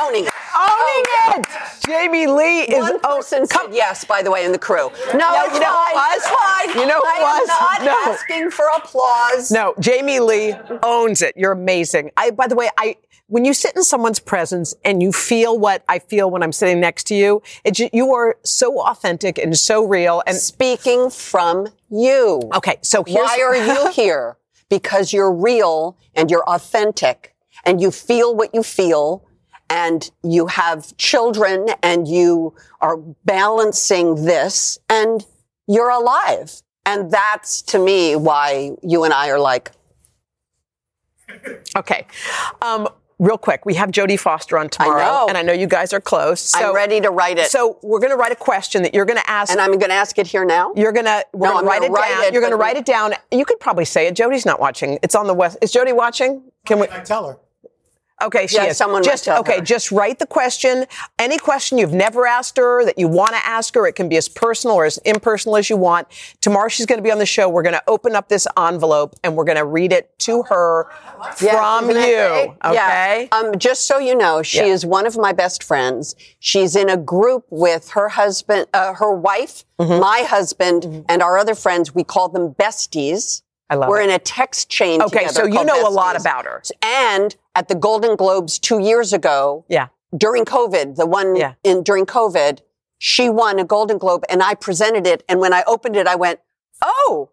Owning 0.00 0.24
it. 0.24 0.32
Owning 0.54 1.04
oh. 1.08 1.34
it. 1.38 1.86
Jamie 1.86 2.26
Lee 2.26 2.62
is 2.62 2.80
One 2.80 2.98
oh, 3.04 3.16
person 3.16 3.46
said 3.46 3.68
yes, 3.72 4.04
by 4.04 4.22
the 4.22 4.30
way, 4.30 4.44
in 4.44 4.52
the 4.52 4.58
crew. 4.58 4.76
No, 4.76 4.90
you 5.12 5.14
know 5.14 5.48
who 5.48 5.60
fine. 5.60 5.94
was? 5.94 6.16
It's 6.16 6.28
fine. 6.28 6.68
You 6.80 6.86
know 6.86 7.00
who 7.00 7.06
I 7.06 7.40
was? 7.40 7.50
am 7.50 7.84
not 7.84 8.06
No. 8.06 8.12
asking 8.12 8.50
for 8.50 8.64
applause. 8.76 9.50
No, 9.50 9.74
Jamie 9.80 10.20
Lee 10.20 10.54
owns 10.82 11.22
it. 11.22 11.34
You're 11.36 11.52
amazing. 11.52 12.10
I, 12.16 12.30
by 12.30 12.46
the 12.46 12.54
way, 12.54 12.68
I, 12.78 12.96
when 13.28 13.44
you 13.44 13.54
sit 13.54 13.74
in 13.76 13.82
someone's 13.82 14.18
presence 14.20 14.74
and 14.84 15.02
you 15.02 15.12
feel 15.12 15.58
what 15.58 15.84
I 15.88 15.98
feel 15.98 16.30
when 16.30 16.42
I'm 16.42 16.52
sitting 16.52 16.80
next 16.80 17.04
to 17.08 17.14
you, 17.14 17.42
it, 17.64 17.78
you 17.92 18.12
are 18.14 18.36
so 18.44 18.80
authentic 18.80 19.38
and 19.38 19.56
so 19.56 19.84
real. 19.84 20.22
And 20.26 20.36
Speaking 20.36 21.10
from 21.10 21.68
you. 21.90 22.40
okay, 22.54 22.78
so 22.82 23.02
here's, 23.04 23.24
Why 23.24 23.40
are 23.42 23.56
you 23.56 23.90
here? 23.92 24.36
Because 24.68 25.12
you're 25.12 25.32
real 25.32 25.96
and 26.14 26.30
you're 26.30 26.44
authentic 26.44 27.34
and 27.64 27.80
you 27.80 27.90
feel 27.90 28.34
what 28.34 28.54
you 28.54 28.62
feel 28.62 29.25
and 29.70 30.10
you 30.22 30.46
have 30.46 30.96
children 30.96 31.68
and 31.82 32.06
you 32.08 32.54
are 32.80 32.96
balancing 33.24 34.24
this 34.24 34.78
and 34.88 35.24
you're 35.66 35.90
alive. 35.90 36.62
And 36.84 37.10
that's 37.10 37.62
to 37.62 37.78
me 37.78 38.14
why 38.16 38.76
you 38.82 39.04
and 39.04 39.12
I 39.12 39.30
are 39.30 39.40
like, 39.40 39.72
Okay. 41.76 42.06
Um, 42.62 42.88
real 43.18 43.36
quick, 43.38 43.66
we 43.66 43.74
have 43.74 43.90
Jodie 43.90 44.18
Foster 44.18 44.56
on 44.58 44.68
tomorrow, 44.68 44.98
know. 45.04 45.26
and 45.28 45.36
I 45.36 45.42
know 45.42 45.52
you 45.52 45.66
guys 45.66 45.92
are 45.92 46.00
close. 46.00 46.40
So, 46.40 46.68
I'm 46.70 46.74
ready 46.74 47.00
to 47.00 47.10
write 47.10 47.38
it. 47.38 47.50
So 47.50 47.78
we're 47.82 47.98
going 47.98 48.10
to 48.12 48.16
write 48.16 48.32
a 48.32 48.36
question 48.36 48.82
that 48.82 48.94
you're 48.94 49.04
going 49.04 49.18
to 49.18 49.28
ask. 49.30 49.50
and 49.50 49.60
I'm 49.60 49.72
going 49.72 49.90
to 49.90 49.94
ask 49.94 50.18
it 50.18 50.26
here 50.26 50.44
now. 50.44 50.72
you're 50.76 50.92
gonna 50.92 51.22
we're 51.32 51.48
No, 51.48 51.54
gonna 51.54 51.58
I'm 51.60 51.66
write 51.68 51.80
gonna 51.82 51.92
it 51.92 51.96
write 51.96 52.08
down. 52.10 52.22
it, 52.24 52.32
you're 52.32 52.42
gonna 52.42 52.56
write 52.56 52.76
it 52.76 52.84
down. 52.86 53.14
You 53.32 53.44
could 53.44 53.60
probably 53.60 53.84
say 53.84 54.06
it. 54.06 54.14
Jodie's 54.14 54.46
not 54.46 54.60
watching. 54.60 54.98
It's 55.02 55.14
on 55.14 55.26
the 55.26 55.34
west. 55.34 55.58
Is 55.60 55.72
Jody 55.72 55.92
watching? 55.92 56.42
Can 56.64 56.78
we? 56.78 56.86
I 56.88 57.00
tell 57.00 57.28
her. 57.28 57.36
Okay, 58.22 58.46
she 58.46 58.56
Yeah, 58.56 58.64
is. 58.66 58.78
someone 58.78 59.02
just 59.02 59.28
okay. 59.28 59.56
her. 59.56 59.60
Just 59.60 59.92
write 59.92 60.18
the 60.18 60.26
question. 60.26 60.86
Any 61.18 61.36
question 61.36 61.76
you've 61.76 61.92
never 61.92 62.26
asked 62.26 62.56
her 62.56 62.82
that 62.84 62.98
you 62.98 63.08
want 63.08 63.30
to 63.32 63.46
ask 63.46 63.74
her. 63.74 63.86
It 63.86 63.92
can 63.94 64.08
be 64.08 64.16
as 64.16 64.26
personal 64.26 64.76
or 64.76 64.86
as 64.86 64.96
impersonal 65.04 65.56
as 65.58 65.68
you 65.68 65.76
want. 65.76 66.08
Tomorrow 66.40 66.68
she's 66.68 66.86
going 66.86 66.98
to 66.98 67.02
be 67.02 67.10
on 67.12 67.18
the 67.18 67.26
show. 67.26 67.46
We're 67.48 67.62
going 67.62 67.74
to 67.74 67.82
open 67.86 68.16
up 68.16 68.30
this 68.30 68.46
envelope 68.58 69.16
and 69.22 69.36
we're 69.36 69.44
going 69.44 69.58
to 69.58 69.66
read 69.66 69.92
it 69.92 70.18
to 70.20 70.42
her 70.44 70.86
Yeah, 71.42 71.78
from 71.80 71.90
you. 71.90 71.96
Okay. 72.64 73.28
Yeah. 73.30 73.38
Um, 73.38 73.58
just 73.58 73.86
so 73.86 73.98
you 73.98 74.14
know, 74.16 74.42
she 74.42 74.58
Yeah. 74.58 74.64
is 74.66 74.86
one 74.86 75.06
of 75.06 75.18
my 75.18 75.32
best 75.34 75.62
friends. 75.62 76.14
She's 76.38 76.74
in 76.74 76.88
a 76.88 76.96
group 76.96 77.44
with 77.50 77.90
her 77.90 78.08
husband, 78.08 78.66
uh, 78.72 78.94
her 78.94 79.12
wife, 79.12 79.64
Mm-hmm. 79.78 80.00
my 80.00 80.20
husband, 80.26 81.04
and 81.06 81.22
our 81.22 81.36
other 81.36 81.54
friends. 81.54 81.94
We 81.94 82.02
call 82.02 82.30
them 82.30 82.54
besties. 82.54 83.42
I 83.68 83.74
love 83.74 83.90
We're 83.90 84.00
it. 84.00 84.04
in 84.04 84.10
a 84.10 84.18
text 84.18 84.70
chain. 84.70 85.02
Okay, 85.02 85.26
so 85.28 85.44
you 85.44 85.62
know 85.64 85.86
a 85.86 85.90
lot 85.90 86.18
about 86.18 86.46
her. 86.46 86.62
And 86.80 87.36
at 87.56 87.68
the 87.68 87.74
Golden 87.74 88.14
Globes 88.16 88.58
two 88.58 88.78
years 88.78 89.12
ago, 89.12 89.64
Yeah. 89.68 89.88
during 90.16 90.44
COVID, 90.44 90.96
the 90.96 91.06
one 91.06 91.34
Yeah. 91.36 91.54
in 91.64 91.82
during 91.82 92.06
COVID, 92.06 92.60
she 92.98 93.28
won 93.30 93.58
a 93.58 93.64
Golden 93.64 93.98
Globe, 93.98 94.24
and 94.28 94.42
I 94.42 94.54
presented 94.54 95.06
it. 95.06 95.24
And 95.28 95.40
when 95.40 95.52
I 95.52 95.64
opened 95.66 95.96
it, 95.96 96.06
I 96.06 96.14
went, 96.16 96.38
"Oh, 96.82 97.30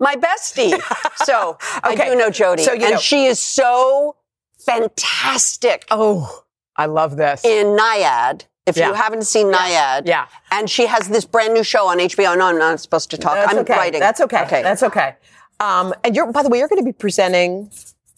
my 0.00 0.14
bestie." 0.16 0.80
so 1.24 1.58
I 1.82 1.92
Okay. 1.92 2.08
do 2.10 2.14
know 2.16 2.30
Jodie, 2.30 2.64
So 2.64 2.72
you 2.72 2.84
and 2.86 2.94
know- 2.94 3.00
she 3.00 3.26
is 3.26 3.38
so 3.40 4.16
fantastic 4.58 5.86
Oh, 5.90 6.44
I 6.76 6.86
love 6.86 7.16
this. 7.16 7.44
in 7.44 7.76
Nyad. 7.76 8.44
If 8.66 8.76
Yeah. 8.76 8.88
you 8.88 8.94
haven't 8.94 9.22
seen 9.24 9.46
Nyad, 9.50 10.02
Yeah. 10.06 10.26
and 10.50 10.68
she 10.68 10.86
has 10.86 11.08
this 11.08 11.24
brand 11.24 11.54
new 11.54 11.64
show 11.64 11.86
on 11.88 11.98
HBO. 12.00 12.34
No, 12.34 12.46
I'm 12.46 12.58
not 12.58 12.78
supposed 12.80 13.10
to 13.12 13.16
talk. 13.18 13.34
That's 13.34 13.52
I'm 13.52 13.58
okay. 13.60 13.74
writing. 13.74 14.00
That's 14.00 14.20
okay. 14.20 14.42
Okay. 14.42 14.62
That's 14.62 14.82
okay. 14.82 15.16
Um, 15.58 15.94
and 16.04 16.14
you're, 16.14 16.30
by 16.30 16.42
the 16.42 16.48
way, 16.50 16.58
you're 16.58 16.68
going 16.68 16.80
to 16.80 16.84
be 16.84 16.92
presenting. 16.92 17.70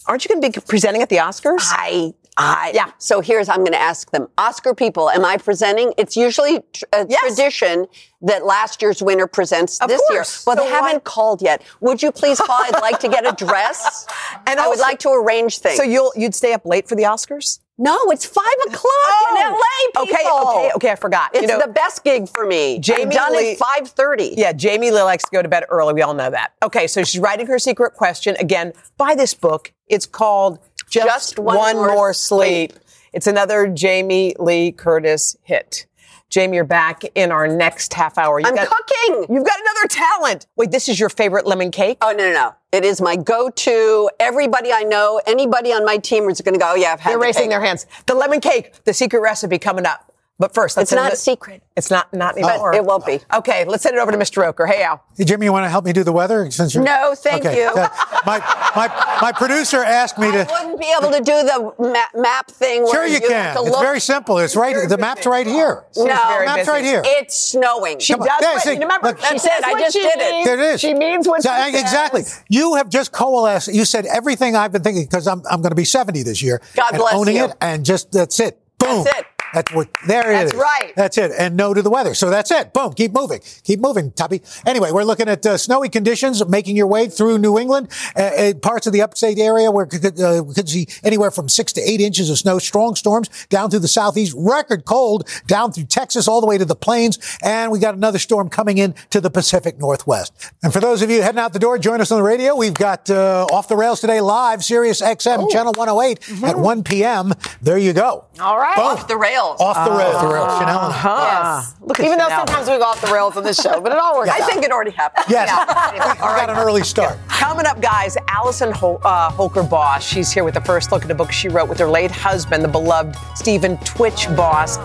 Aren't 0.07 0.25
you 0.25 0.29
going 0.29 0.41
to 0.41 0.61
be 0.61 0.67
presenting 0.67 1.03
at 1.03 1.09
the 1.09 1.17
Oscars? 1.17 1.61
I 1.63 2.15
I, 2.37 2.73
yeah. 2.75 2.91
So 2.99 3.21
here's, 3.21 3.49
I'm 3.49 3.59
going 3.59 3.73
to 3.73 3.81
ask 3.81 4.11
them, 4.13 4.29
Oscar 4.39 4.75
people, 4.75 5.11
am 5.11 5.25
I 5.25 5.37
presenting? 5.37 5.93
It's 5.99 6.17
usually 6.17 6.61
tr- 6.73 6.85
a 6.93 7.07
yes. 7.09 7.21
tradition 7.21 7.87
that 8.23 8.47
last 8.47 8.81
year's 8.81 9.03
winner 9.03 9.27
presents 9.27 9.79
of 9.81 9.89
this 9.89 10.01
course. 10.09 10.11
year. 10.11 10.43
Well, 10.47 10.57
so 10.57 10.65
they 10.65 10.71
haven't 10.71 10.95
why? 10.95 11.01
called 11.01 11.43
yet. 11.43 11.63
Would 11.81 12.03
you 12.03 12.13
please 12.13 12.41
call? 12.41 12.63
I'd 12.63 12.81
like 12.81 12.99
to 13.01 13.09
get 13.09 13.27
a 13.27 13.45
dress. 13.45 14.07
and 14.47 14.59
I 14.59 14.69
would 14.69 14.79
like 14.79 14.99
to 15.01 15.11
arrange 15.11 15.59
things. 15.59 15.77
So 15.77 15.83
you'll, 15.83 16.13
you'd 16.17 16.35
stay 16.35 16.53
up 16.53 16.65
late 16.65 16.89
for 16.89 16.95
the 16.95 17.03
Oscars? 17.03 17.61
No, 17.77 17.97
it's 18.09 18.27
five 18.27 18.45
o'clock 18.67 18.85
oh, 18.85 19.37
in 19.41 19.53
LA. 19.53 20.05
People. 20.05 20.29
Okay, 20.29 20.67
okay, 20.67 20.73
okay. 20.77 20.91
I 20.93 20.97
forgot. 20.97 21.31
It's 21.33 21.43
you 21.43 21.49
know, 21.49 21.59
the 21.59 21.73
best 21.73 22.05
gig 22.05 22.29
for 22.29 22.45
me. 22.47 22.79
Jamie 22.79 23.05
I'm 23.05 23.09
done 23.09 23.33
Lee, 23.33 23.53
at 23.53 23.59
five 23.59 23.89
thirty. 23.89 24.35
Yeah, 24.37 24.53
Jamie 24.53 24.91
Lee 24.91 25.01
likes 25.01 25.25
to 25.25 25.31
go 25.31 25.41
to 25.41 25.49
bed 25.49 25.65
early. 25.71 25.95
We 25.95 26.03
all 26.03 26.13
know 26.13 26.29
that. 26.29 26.53
Okay, 26.63 26.87
so 26.87 27.03
she's 27.05 27.19
writing 27.19 27.47
her 27.47 27.59
secret 27.59 27.95
question 27.95 28.37
again. 28.39 28.75
Buy 28.99 29.15
this 29.15 29.33
book. 29.33 29.73
It's 29.91 30.07
called 30.07 30.59
Just, 30.89 31.07
Just 31.07 31.39
One, 31.39 31.57
One, 31.57 31.77
More, 31.77 31.87
More 31.89 32.13
sleep. 32.15 32.73
sleep. 32.73 32.83
It's 33.13 33.27
another 33.27 33.67
Jamie 33.67 34.35
Lee 34.39 34.71
Curtis 34.73 35.37
hit. 35.43 35.87
Jamie, 36.29 36.55
you're 36.59 36.65
back 36.65 37.03
in 37.17 37.33
our 37.33 37.49
next 37.49 37.93
half 37.93 38.17
hour. 38.17 38.39
You've 38.39 38.47
I'm 38.49 38.55
got, 38.55 38.69
cooking. 38.69 39.35
You've 39.35 39.45
got 39.45 39.59
another 39.61 39.89
talent. 39.89 40.47
Wait, 40.55 40.71
this 40.71 40.89
is 40.89 41.01
your 41.01 41.09
favorite 41.09 41.45
lemon 41.45 41.73
cake? 41.73 41.99
Oh, 42.01 42.13
no, 42.13 42.19
no, 42.19 42.33
no. 42.33 42.55
It 42.71 42.85
is 42.85 43.01
my 43.01 43.17
go-to. 43.17 44.09
Everybody 44.21 44.73
I 44.73 44.85
know, 44.85 45.21
anybody 45.27 45.73
on 45.73 45.85
my 45.85 45.97
team 45.97 46.29
is 46.31 46.41
going 46.41 46.55
to 46.55 46.61
go, 46.61 46.71
oh, 46.71 46.75
yeah, 46.77 46.93
I've 46.93 47.01
had 47.01 47.11
They're 47.11 47.19
the 47.19 47.23
raising 47.25 47.43
cake. 47.43 47.51
their 47.51 47.61
hands. 47.61 47.87
The 48.07 48.15
lemon 48.15 48.39
cake, 48.39 48.85
the 48.85 48.95
secret 48.95 49.19
recipe 49.19 49.59
coming 49.59 49.87
up. 49.87 50.10
But 50.41 50.55
first, 50.55 50.79
it's 50.79 50.91
not 50.91 51.13
a 51.13 51.17
secret. 51.17 51.63
It's 51.77 51.91
not 51.91 52.15
not 52.15 52.39
anymore. 52.39 52.73
But 52.73 52.79
it 52.79 52.85
won't 52.87 53.05
be. 53.05 53.21
Okay, 53.33 53.67
let's 53.67 53.83
send 53.83 53.95
it 53.95 54.01
over 54.01 54.11
to 54.11 54.17
Mr. 54.17 54.39
Roker. 54.39 54.65
Hey, 54.65 54.83
Al. 54.83 55.05
Hey, 55.15 55.25
Jimmy, 55.25 55.45
you 55.45 55.53
want 55.53 55.67
to 55.67 55.69
help 55.69 55.85
me 55.85 55.93
do 55.93 56.03
the 56.03 56.13
weather? 56.13 56.51
Since 56.51 56.75
you're... 56.75 56.83
No, 56.83 57.15
thank 57.15 57.45
okay. 57.45 57.59
you. 57.59 57.69
Uh, 57.69 57.89
my, 58.25 58.39
my, 58.75 59.19
my 59.21 59.33
producer 59.33 59.85
asked 59.85 60.19
me 60.19 60.33
to. 60.33 60.51
I 60.51 60.63
wouldn't 60.63 60.81
be 60.81 60.91
able 60.99 61.13
to 61.13 61.19
do 61.19 61.25
the 61.43 61.91
map, 61.93 62.11
map 62.15 62.51
thing. 62.51 62.87
Sure, 62.91 63.07
you, 63.07 63.17
you 63.17 63.21
can. 63.21 63.55
It's 63.55 63.71
look. 63.71 63.81
very 63.83 64.01
simple. 64.01 64.39
It's 64.39 64.57
right. 64.57 64.89
The 64.89 64.97
map's 64.97 65.27
right 65.27 65.47
here. 65.47 65.85
No, 65.95 66.05
the 66.05 66.09
map's 66.09 66.61
busy. 66.61 66.71
right 66.71 66.85
here. 66.85 67.03
It's 67.05 67.39
snowing. 67.39 67.99
She 67.99 68.15
does. 68.15 68.27
Yeah, 68.41 68.59
see, 68.61 68.79
remember, 68.79 69.09
look, 69.09 69.21
she 69.21 69.39
said, 69.39 69.61
"I 69.63 69.79
just 69.79 69.95
did 69.95 70.19
means. 70.19 70.21
it." 70.21 70.45
There 70.45 70.55
it 70.59 70.75
is. 70.75 70.81
She 70.81 70.95
means 70.95 71.29
what 71.29 71.43
so, 71.43 71.55
she 71.71 71.79
Exactly. 71.79 72.23
Says. 72.23 72.43
You 72.49 72.77
have 72.77 72.89
just 72.89 73.13
coalesced. 73.13 73.75
You 73.75 73.85
said 73.85 74.07
everything 74.07 74.57
I've 74.57 74.73
been 74.73 74.83
thinking 74.83 75.05
because 75.05 75.27
I'm 75.27 75.43
I'm 75.51 75.61
going 75.61 75.71
to 75.71 75.77
be 75.77 75.85
70 75.85 76.23
this 76.23 76.43
year. 76.43 76.63
God 76.77 76.93
and 76.93 76.99
bless 76.99 77.15
owning 77.15 77.37
you. 77.37 77.45
it 77.45 77.57
and 77.61 77.85
just 77.85 78.11
that's 78.11 78.41
it. 78.41 78.59
Boom. 78.79 79.05
That's 79.05 79.21
it. 79.21 79.27
That's 79.53 79.73
what, 79.73 79.89
there 80.07 80.31
it 80.31 80.35
that's 80.35 80.53
is. 80.53 80.59
right. 80.59 80.93
That's 80.97 81.19
it. 81.19 81.33
And 81.37 81.57
no 81.57 81.75
to 81.75 81.83
the 81.83 81.91
weather. 81.91 82.15
So 82.15 82.31
that's 82.31 82.51
it. 82.51 82.73
Boom. 82.73 82.93
Keep 82.93 83.13
moving. 83.13 83.41
Keep 83.65 83.81
moving, 83.81 84.13
Tubby. 84.13 84.43
Anyway, 84.67 84.93
we're 84.93 85.05
looking 85.05 85.29
at 85.29 85.45
uh, 85.45 85.57
snowy 85.57 85.89
conditions 85.89 86.45
making 86.47 86.77
your 86.77 86.87
way 86.87 87.09
through 87.09 87.39
New 87.39 87.59
England, 87.59 87.89
uh, 88.17 88.21
uh, 88.21 88.55
parts 88.55 88.87
of 88.87 88.93
the 88.93 89.03
upstate 89.03 89.39
area 89.39 89.71
where 89.71 89.87
could, 89.87 90.21
uh, 90.21 90.43
we 90.47 90.55
could 90.55 90.69
see 90.69 90.87
anywhere 91.03 91.31
from 91.31 91.49
six 91.49 91.73
to 91.75 91.81
eight 91.81 92.01
inches 92.01 92.31
of 92.31 92.39
snow, 92.39 92.59
strong 92.59 92.95
storms 92.95 93.29
down 93.49 93.71
through 93.71 93.81
the 93.81 93.89
southeast, 93.89 94.35
record 94.37 94.85
cold 94.85 95.29
down 95.47 95.73
through 95.73 95.85
Texas 95.85 96.29
all 96.29 96.41
the 96.41 96.47
way 96.47 96.59
to 96.59 96.65
the 96.65 96.77
plains. 96.77 97.19
And 97.43 97.73
we 97.73 97.79
got 97.79 97.95
another 97.95 98.19
storm 98.19 98.49
coming 98.49 98.79
in 98.79 98.95
to 99.11 99.21
the 99.21 99.31
Pacific 99.31 99.79
Northwest. 99.79 100.33
And 100.63 100.73
for 100.73 100.81
those 100.81 101.03
of 101.03 101.11
you 101.11 101.23
heading 101.23 101.41
out 101.41 101.53
the 101.53 101.59
door, 101.59 101.79
join 101.79 102.01
us 102.01 102.11
on 102.13 102.19
the 102.19 102.25
radio. 102.25 102.55
We've 102.55 102.75
got 102.75 103.11
uh, 103.11 103.47
Off 103.53 103.69
the 103.69 103.77
Rails 103.77 104.01
today 104.01 104.21
live, 104.21 104.65
Sirius 104.65 105.01
XM, 105.01 105.39
oh. 105.41 105.49
channel 105.51 105.73
108 105.77 106.21
mm-hmm. 106.21 106.45
at 106.45 106.59
1 106.59 106.85
p.m. 106.85 107.33
There 107.63 107.79
you 107.79 107.93
go. 107.93 108.27
All 108.41 108.59
right. 108.59 108.77
Boom. 108.77 108.85
Off 108.85 109.09
the 109.09 109.17
rails. 109.17 109.40
Off 109.59 109.85
the 109.89 109.91
rails. 109.97 110.15
Uh, 110.17 110.23
the 110.29 110.35
rails. 110.35 110.59
Chanel. 110.59 110.79
Uh-huh. 110.79 111.19
Yes. 111.57 111.75
Look 111.81 111.99
Even 112.01 112.13
Chanel. 112.13 112.29
though 112.29 112.37
sometimes 112.37 112.69
we 112.69 112.77
go 112.79 112.83
off 112.85 113.01
the 113.01 113.13
rails 113.13 113.37
on 113.37 113.43
this 113.45 113.61
show, 113.61 113.81
but 113.81 113.93
it 113.93 113.99
all 113.99 114.17
works 114.17 114.31
I 114.31 114.41
out. 114.41 114.51
think 114.51 114.65
it 114.65 114.71
already 114.71 114.91
happened. 114.93 115.25
Yes. 115.29 115.49
Yeah. 115.49 116.15
All 116.23 116.29
right. 116.35 116.47
got 116.47 116.51
an 116.51 116.57
early 116.57 116.83
start. 116.85 117.19
Coming 117.29 117.67
up, 117.67 117.81
guys, 117.81 118.17
Allison 118.29 118.71
Hol- 118.73 119.01
uh, 119.05 119.31
Holker 119.31 119.63
Boss. 119.63 120.05
She's 120.05 120.31
here 120.31 120.45
with 120.45 120.55
the 120.55 120.61
first 120.61 120.93
look 120.93 121.05
at 121.05 121.11
a 121.11 121.15
book 121.15 121.33
she 121.33 121.49
wrote 121.49 121.69
with 121.69 121.79
her 121.79 121.89
late 121.89 122.11
husband, 122.11 122.63
the 122.65 122.69
beloved 122.69 123.17
Stephen 123.35 123.77
Twitch 123.79 124.27
Boss, 124.37 124.77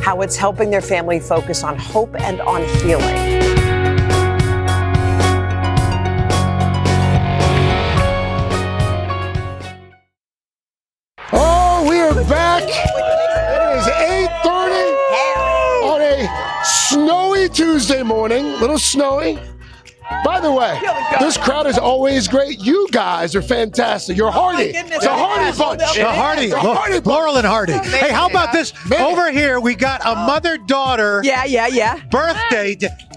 how 0.00 0.20
it's 0.20 0.36
helping 0.36 0.70
their 0.70 0.82
family 0.82 1.18
focus 1.20 1.62
on 1.64 1.76
hope 1.78 2.14
and 2.20 2.40
on 2.42 2.62
healing. 2.80 3.53
Tuesday 17.54 18.02
morning. 18.02 18.44
A 18.46 18.56
little 18.56 18.78
snowy. 18.78 19.38
By 20.24 20.40
the 20.40 20.52
way, 20.52 20.80
this 21.18 21.36
crowd 21.36 21.66
is 21.66 21.78
always 21.78 22.28
great. 22.28 22.58
You 22.60 22.88
guys 22.90 23.34
are 23.34 23.42
fantastic. 23.42 24.16
You're 24.16 24.28
oh 24.28 24.32
hardy. 24.32 24.64
It's 24.74 25.04
a 25.04 25.08
hardy 25.10 25.56
bunch. 25.58 25.96
A 25.98 26.12
hardy. 26.12 26.42
It's 26.46 26.54
a 26.54 26.58
hardy 26.58 26.94
bunch. 26.94 27.06
Laurel 27.06 27.36
and 27.36 27.46
Hardy. 27.46 27.72
Hey, 27.72 28.10
how 28.12 28.28
about 28.28 28.52
this? 28.52 28.72
Over 28.98 29.30
here, 29.32 29.60
we 29.60 29.74
got 29.74 30.00
a 30.04 30.14
mother-daughter 30.14 31.22
Yeah, 31.24 31.44
yeah, 31.44 31.66
yeah. 31.68 32.04
birthday. 32.10 32.76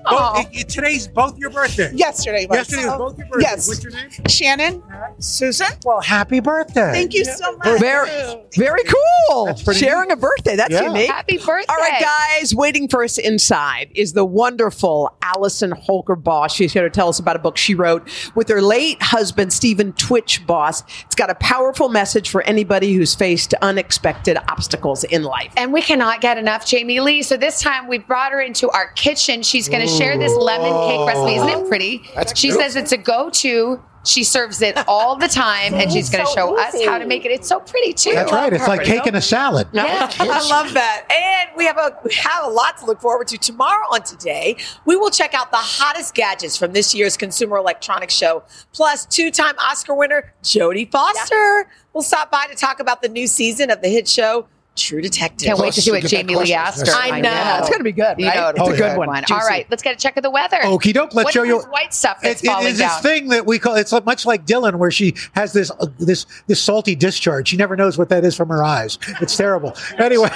Both, 0.10 0.40
it- 0.40 0.48
it- 0.62 0.70
today's 0.70 1.08
both 1.08 1.38
your 1.38 1.50
birthday. 1.50 1.92
Yesterday 1.94 2.46
was. 2.46 2.58
Yesterday 2.58 2.86
was 2.86 2.98
both 2.98 3.18
your 3.18 3.28
birthdays. 3.28 3.44
Yes. 3.44 3.68
What's 3.68 3.84
your 3.84 3.92
name? 3.94 4.10
Shannon, 4.30 4.84
Susan. 5.20 5.68
Well, 5.84 6.00
happy 6.02 6.40
birthday. 6.40 6.92
Thank 6.94 7.14
you 7.14 7.26
so 7.26 7.58
much. 7.58 7.80
Very, 7.80 8.10
very 8.56 8.84
cool. 8.86 9.46
That's 9.46 9.64
pretty 9.64 9.82
Sharing 9.82 10.12
a 10.12 10.16
birthday. 10.16 10.56
That's 10.56 10.72
Yeah. 10.72 10.84
unique. 10.84 11.10
Happy 11.12 11.38
birthday. 11.38 11.66
All 11.68 11.76
right, 11.76 12.02
guys, 12.40 12.56
waiting 12.56 12.88
for 12.88 13.04
us 13.04 13.18
inside 13.18 13.90
is 13.96 14.14
the 14.14 14.24
wonderful 14.24 15.14
Allison 15.22 15.72
Holker 15.72 16.16
Boss. 16.16 16.54
She's 16.54 16.72
here 16.78 16.90
to 16.90 16.94
tell 16.94 17.10
us 17.10 17.20
about 17.20 17.36
a 17.36 17.40
book 17.40 17.58
she 17.58 17.76
wrote 17.76 18.08
with 18.36 18.48
her 18.50 18.62
late 18.62 19.02
husband, 19.02 19.52
Stephen 19.52 19.94
Twitch 19.94 20.46
Boss. 20.46 20.84
It's 21.06 21.16
got 21.16 21.30
a 21.30 21.36
powerful 21.36 21.90
message 21.90 22.30
for 22.30 22.42
anybody 22.44 22.94
who's 22.94 23.16
faced 23.16 23.54
unexpected 23.62 24.38
obstacles 24.48 25.04
in 25.04 25.24
life. 25.24 25.52
And 25.58 25.74
we 25.74 25.82
cannot 25.82 26.22
get 26.22 26.38
enough 26.38 26.66
Jamie 26.66 27.00
Lee. 27.00 27.24
So 27.24 27.38
this 27.38 27.62
time 27.62 27.88
we 27.88 27.98
brought 27.98 28.32
her 28.32 28.42
into 28.42 28.70
our 28.70 28.92
kitchen. 28.92 29.42
She's 29.42 29.68
going 29.68 29.86
to 29.86 29.92
share 29.92 30.18
this 30.18 30.34
lemon 30.34 30.74
cake 30.88 31.08
recipe. 31.08 31.36
Isn't 31.36 31.50
it 31.50 31.56
oh. 31.56 31.68
pretty? 31.68 32.04
That's 32.16 32.38
she 32.38 32.48
beautiful. 32.48 32.64
says 32.64 32.76
it's 32.76 32.92
a 32.92 32.98
go-to. 32.98 33.84
She 34.08 34.24
serves 34.24 34.62
it 34.62 34.78
all 34.88 35.18
the 35.18 35.28
time, 35.28 35.74
and 35.74 35.92
she's 35.92 36.10
going 36.10 36.24
to 36.24 36.30
so 36.32 36.36
show 36.36 36.58
us 36.58 36.86
how 36.86 36.98
to 36.98 37.06
make 37.06 37.26
it. 37.26 37.32
It's 37.32 37.48
so 37.48 37.60
pretty 37.60 37.94
too. 37.94 38.14
That's 38.14 38.32
right. 38.32 38.54
It's 38.54 38.68
like 38.68 38.84
cake 38.84 39.06
and 39.06 39.18
a 39.18 39.22
salad. 39.22 39.68
Yeah. 39.74 40.10
I 40.20 40.48
love 40.50 40.74
that. 40.74 41.06
And 41.12 41.58
we 41.58 41.66
have 41.66 41.78
a 41.78 41.98
we 42.04 42.14
have 42.16 42.46
a 42.46 42.50
lot 42.50 42.78
to 42.78 42.86
look 42.86 43.02
forward 43.02 43.28
to 43.28 43.38
tomorrow 43.38 43.86
on 43.92 44.04
today. 44.04 44.56
We 44.86 44.96
will 44.96 45.10
check 45.10 45.34
out 45.34 45.52
the 45.52 45.58
hottest 45.58 46.16
gadgets 46.16 46.58
from 46.58 46.72
this 46.72 46.96
year's 46.96 47.18
Consumer 47.18 47.58
Electronics 47.58 48.14
Show. 48.14 48.44
Plus, 48.72 49.06
two-time 49.06 49.56
Oscar 49.60 49.94
winner 49.94 50.34
Jodie 50.44 50.90
Foster 50.90 51.70
will 51.94 52.02
stop 52.02 52.32
by 52.32 52.48
to 52.48 52.56
talk 52.56 52.80
about 52.80 53.02
the 53.02 53.10
new 53.10 53.28
season 53.28 53.70
of 53.70 53.82
the 53.82 53.90
hit 53.90 54.08
show 54.08 54.48
True 54.78 55.02
Detective. 55.02 55.48
Can't 55.48 55.60
wait 55.60 55.74
to 55.74 55.82
see 55.82 55.92
what 55.92 56.04
Jamie 56.06 56.36
Lee 56.36 56.50
that 56.50 56.68
asked 56.68 56.88
her. 56.88 56.94
question. 56.94 57.14
I 57.16 57.20
know. 57.22 57.58
It's 57.60 57.70
going 57.70 57.80
to 57.80 57.84
be 57.84 57.92
good, 57.92 58.20
You 58.20 58.26
know, 58.28 58.50
it's 58.50 58.60
Oh, 58.60 58.66
a 58.68 58.70
good 58.70 58.80
yeah. 58.80 58.98
one. 58.98 59.10
All 59.10 59.16
Juicy. 59.22 59.34
right, 59.48 59.68
let's 59.70 59.82
get 59.84 59.96
a 59.96 59.98
check 59.98 60.16
of 60.18 60.24
the 60.24 60.30
weather. 60.30 60.58
Okie 60.64 60.94
doke. 60.94 61.14
Let's 61.16 61.26
What 61.26 61.34
show 61.34 61.44
is 61.44 61.48
you. 61.50 61.58
this 61.58 61.66
white 61.68 61.94
stuff 61.94 62.20
that's 62.22 62.42
It- 62.42 62.46
it 62.46 62.50
falling 62.52 62.68
is 62.68 62.78
this 62.78 63.00
thing 63.00 63.30
that 63.30 63.46
we 63.46 63.60
call. 63.60 63.76
It's 63.76 63.92
much 64.06 64.26
like 64.26 64.46
Dylan, 64.46 64.76
where 64.76 64.92
she 64.92 65.16
has 65.34 65.54
this 65.54 65.72
uh, 65.72 65.88
this 66.00 66.26
this 66.48 66.62
salty 66.62 66.96
discharge. 66.96 67.48
She 67.50 67.58
never 67.58 67.76
knows 67.76 67.98
what 67.98 68.10
that 68.10 68.24
is 68.24 68.36
from 68.36 68.50
her 68.50 68.64
eyes. 68.64 68.98
It's 69.22 69.36
terrible. 69.36 69.76
Anyway. 69.98 70.30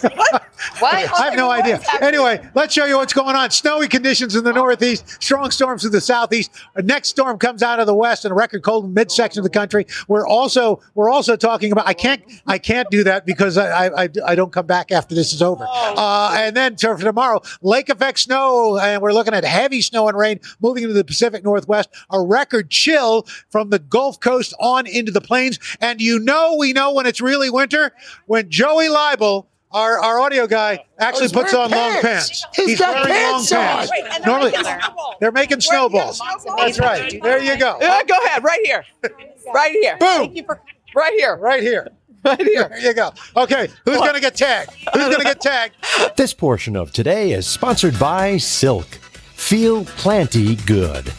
What? 0.00 0.42
I 0.82 1.28
have 1.30 1.36
no 1.36 1.50
idea. 1.50 1.80
Anyway, 2.00 2.46
let's 2.54 2.74
show 2.74 2.84
you 2.84 2.96
what's 2.96 3.12
going 3.12 3.36
on. 3.36 3.50
Snowy 3.50 3.88
conditions 3.88 4.34
in 4.34 4.44
the 4.44 4.52
northeast, 4.52 5.22
strong 5.22 5.50
storms 5.50 5.84
in 5.84 5.92
the 5.92 6.00
southeast. 6.00 6.50
A 6.74 6.82
next 6.82 7.08
storm 7.08 7.38
comes 7.38 7.62
out 7.62 7.80
of 7.80 7.86
the 7.86 7.94
west 7.94 8.24
and 8.24 8.32
a 8.32 8.34
record 8.34 8.62
cold 8.62 8.84
in 8.84 8.94
midsection 8.94 9.40
of 9.40 9.44
the 9.44 9.50
country. 9.50 9.86
We're 10.08 10.26
also 10.26 10.80
we're 10.94 11.10
also 11.10 11.36
talking 11.36 11.72
about. 11.72 11.86
I 11.86 11.94
can't 11.94 12.22
I 12.46 12.58
can't 12.58 12.90
do 12.90 13.04
that 13.04 13.26
because 13.26 13.56
I 13.56 13.86
I, 13.86 14.08
I, 14.26 14.34
don't 14.34 14.52
come 14.52 14.66
back 14.66 14.92
after 14.92 15.14
this 15.14 15.32
is 15.32 15.42
over. 15.42 15.66
Uh, 15.68 16.34
and 16.38 16.56
then 16.56 16.76
for 16.76 16.96
tomorrow, 16.98 17.40
lake 17.62 17.88
effect 17.88 18.18
snow, 18.20 18.78
and 18.78 19.00
we're 19.02 19.12
looking 19.12 19.34
at 19.34 19.44
heavy 19.44 19.80
snow 19.80 20.08
and 20.08 20.16
rain 20.16 20.40
moving 20.60 20.82
into 20.82 20.94
the 20.94 21.04
Pacific 21.04 21.44
Northwest. 21.44 21.88
A 22.10 22.20
record 22.20 22.70
chill 22.70 23.26
from 23.50 23.70
the 23.70 23.78
Gulf 23.78 24.20
Coast 24.20 24.54
on 24.60 24.86
into 24.86 25.12
the 25.12 25.20
plains. 25.20 25.58
And 25.80 26.00
you 26.00 26.18
know 26.18 26.56
we 26.58 26.72
know 26.72 26.92
when 26.92 27.06
it's 27.06 27.20
really 27.20 27.50
winter 27.50 27.92
when 28.26 28.50
Joey 28.50 28.88
Leibel. 28.88 29.46
Our, 29.76 29.98
our 29.98 30.20
audio 30.20 30.46
guy 30.46 30.78
oh, 30.80 30.86
actually 30.98 31.28
puts 31.28 31.52
on 31.52 31.70
wearing 31.70 31.92
long 31.92 32.00
pants. 32.00 32.44
pants. 32.44 32.56
He's 32.56 32.78
got 32.78 32.94
wearing 32.94 33.08
pants 33.08 33.52
long 33.52 33.60
on. 33.60 33.66
pants. 33.66 33.90
Wait, 33.90 34.04
and 34.04 34.24
they're 34.24 34.32
Normally, 34.32 34.50
making 34.52 34.72
they're 35.20 35.32
making 35.32 35.60
snowballs. 35.60 36.22
That's 36.56 36.78
right. 36.80 37.22
There 37.22 37.42
you 37.42 37.58
go. 37.58 37.76
Yeah, 37.78 38.02
go 38.04 38.14
ahead. 38.24 38.42
Right 38.42 38.60
here. 38.64 38.86
Right 39.54 39.72
here. 39.72 39.98
Boom. 39.98 40.08
Thank 40.08 40.36
you 40.36 40.44
for 40.44 40.62
right 40.94 41.12
here. 41.12 41.36
Right 41.36 41.62
here. 41.62 41.88
Right 42.24 42.40
here. 42.40 42.68
There 42.70 42.80
you 42.80 42.94
go. 42.94 43.12
Okay, 43.36 43.68
who's 43.84 43.98
going 43.98 44.14
to 44.14 44.20
get 44.20 44.34
tagged? 44.34 44.72
Who's 44.94 45.04
going 45.04 45.18
to 45.18 45.24
get 45.24 45.40
tagged? 45.40 45.76
This 46.16 46.32
portion 46.32 46.74
of 46.74 46.90
today 46.90 47.32
is 47.32 47.46
sponsored 47.46 47.98
by 48.00 48.38
Silk. 48.38 48.86
Feel 48.86 49.84
plenty 49.84 50.56
good. 50.56 51.12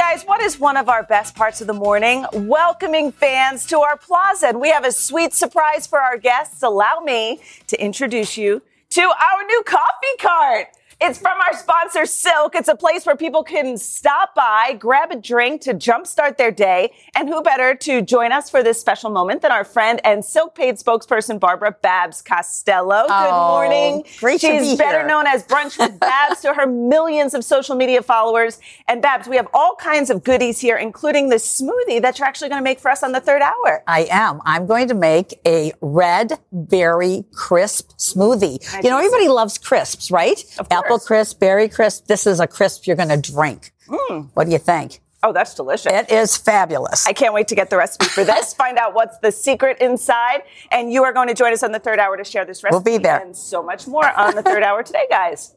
Guys, 0.00 0.22
what 0.24 0.40
is 0.40 0.58
one 0.58 0.78
of 0.78 0.88
our 0.88 1.02
best 1.02 1.34
parts 1.34 1.60
of 1.60 1.66
the 1.66 1.74
morning? 1.74 2.24
Welcoming 2.32 3.12
fans 3.12 3.66
to 3.66 3.80
our 3.80 3.98
plaza. 3.98 4.46
And 4.46 4.58
we 4.58 4.70
have 4.70 4.86
a 4.86 4.92
sweet 4.92 5.34
surprise 5.34 5.86
for 5.86 6.00
our 6.00 6.16
guests. 6.16 6.62
Allow 6.62 7.00
me 7.00 7.38
to 7.66 7.78
introduce 7.78 8.38
you 8.38 8.62
to 8.88 9.02
our 9.02 9.44
new 9.46 9.62
coffee 9.66 10.16
cart. 10.18 10.68
It's 11.02 11.18
from 11.18 11.38
our 11.40 11.56
sponsor, 11.56 12.04
Silk. 12.04 12.54
It's 12.54 12.68
a 12.68 12.74
place 12.76 13.06
where 13.06 13.16
people 13.16 13.42
can 13.42 13.78
stop 13.78 14.34
by, 14.34 14.76
grab 14.78 15.10
a 15.10 15.16
drink 15.16 15.62
to 15.62 15.72
jumpstart 15.72 16.36
their 16.36 16.50
day. 16.50 16.92
And 17.14 17.26
who 17.26 17.40
better 17.42 17.74
to 17.74 18.02
join 18.02 18.32
us 18.32 18.50
for 18.50 18.62
this 18.62 18.78
special 18.78 19.08
moment 19.08 19.40
than 19.40 19.50
our 19.50 19.64
friend 19.64 19.98
and 20.04 20.22
Silk 20.22 20.54
paid 20.54 20.74
spokesperson, 20.76 21.40
Barbara 21.40 21.74
Babs 21.80 22.20
Costello. 22.20 23.04
Good 23.08 23.10
Oh, 23.30 23.48
morning. 23.48 24.04
great 24.18 24.42
to 24.42 24.46
She's 24.48 24.72
be 24.72 24.76
better 24.76 24.98
here. 24.98 25.06
known 25.08 25.26
as 25.26 25.42
Brunch 25.44 25.78
with 25.78 25.98
Babs 26.00 26.42
to 26.42 26.52
her 26.52 26.66
millions 26.66 27.32
of 27.32 27.44
social 27.46 27.76
media 27.76 28.02
followers. 28.02 28.60
And 28.86 29.00
Babs, 29.00 29.26
we 29.26 29.36
have 29.36 29.48
all 29.54 29.76
kinds 29.76 30.10
of 30.10 30.22
goodies 30.22 30.60
here, 30.60 30.76
including 30.76 31.30
this 31.30 31.60
smoothie 31.62 32.02
that 32.02 32.18
you're 32.18 32.28
actually 32.28 32.50
going 32.50 32.60
to 32.60 32.64
make 32.64 32.78
for 32.78 32.90
us 32.90 33.02
on 33.02 33.12
the 33.12 33.20
third 33.20 33.40
hour. 33.40 33.82
I 33.86 34.06
am. 34.10 34.42
I'm 34.44 34.66
going 34.66 34.88
to 34.88 34.94
make 34.94 35.40
a 35.46 35.72
red 35.80 36.32
berry 36.52 37.24
crisp 37.32 37.92
smoothie. 37.96 38.58
You 38.84 38.90
know, 38.90 38.98
everybody 38.98 39.28
loves 39.28 39.56
crisps, 39.56 40.10
right? 40.10 40.44
Apple 40.90 41.06
crisp, 41.06 41.38
berry 41.38 41.68
crisp. 41.68 42.06
This 42.06 42.26
is 42.26 42.40
a 42.40 42.48
crisp 42.48 42.84
you're 42.88 42.96
going 42.96 43.10
to 43.10 43.32
drink. 43.32 43.72
Mm. 43.86 44.30
What 44.34 44.46
do 44.46 44.50
you 44.50 44.58
think? 44.58 45.00
Oh, 45.22 45.32
that's 45.32 45.54
delicious. 45.54 45.92
It 45.92 46.10
is 46.10 46.36
fabulous. 46.36 47.06
I 47.06 47.12
can't 47.12 47.32
wait 47.32 47.46
to 47.48 47.54
get 47.54 47.70
the 47.70 47.76
recipe 47.76 48.06
for 48.06 48.24
this, 48.24 48.54
find 48.64 48.76
out 48.76 48.94
what's 48.94 49.18
the 49.18 49.30
secret 49.30 49.78
inside. 49.80 50.42
And 50.72 50.92
you 50.92 51.04
are 51.04 51.12
going 51.12 51.28
to 51.28 51.34
join 51.34 51.52
us 51.52 51.62
on 51.62 51.70
the 51.70 51.78
third 51.78 52.00
hour 52.00 52.16
to 52.16 52.24
share 52.24 52.44
this 52.44 52.64
recipe. 52.64 52.74
We'll 52.74 52.98
be 52.98 53.00
there. 53.00 53.18
And 53.18 53.36
so 53.36 53.62
much 53.62 53.86
more 53.86 54.10
on 54.10 54.34
the 54.34 54.42
third 54.42 54.64
hour 54.64 54.82
today, 54.82 55.06
guys. 55.08 55.54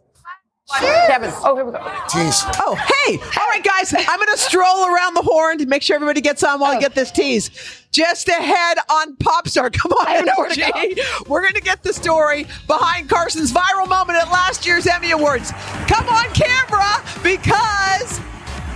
Kevin. 0.72 1.32
Oh, 1.44 1.56
here 1.56 1.66
we 1.66 1.72
go. 1.72 1.80
Tease. 2.10 2.44
Oh, 2.60 2.76
hey. 2.76 3.18
All 3.18 3.48
right, 3.50 3.64
guys. 3.64 3.94
I'm 3.94 4.18
going 4.18 4.32
to 4.32 4.38
stroll 4.38 4.86
around 4.86 5.14
the 5.14 5.22
horn 5.22 5.58
to 5.60 5.66
make 5.66 5.82
sure 5.84 5.96
everybody 5.96 6.22
gets 6.22 6.44
on 6.44 6.60
while 6.60 6.76
I 6.76 6.80
get 6.80 6.96
this 6.96 7.12
tease. 7.12 7.52
Just 7.92 8.28
ahead 8.30 8.78
on 8.90 9.16
Pop 9.18 9.48
Start. 9.48 9.74
Come 9.80 9.92
on, 9.92 10.08
I 10.08 10.22
don't 10.22 10.38
where 10.38 10.50
to 10.50 10.78
Energy. 10.78 11.02
We're 11.28 11.42
going 11.42 11.54
to 11.54 11.62
get 11.62 11.84
the 11.84 11.94
story 11.94 12.48
behind 12.68 13.10
Carson's 13.10 13.52
viral 13.52 13.88
moment 13.88 14.18
at 14.18 14.32
last 14.32 14.66
year's 14.66 14.88
Emmy 14.88 15.12
Awards. 15.12 15.52
Come 15.88 16.08
on, 16.08 16.26
camera, 16.34 17.04
because 17.22 18.20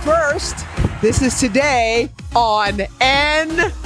first, 0.04 0.64
this 1.00 1.22
is 1.22 1.40
today 1.40 2.10
on 2.36 2.74
NBC. 3.00 3.78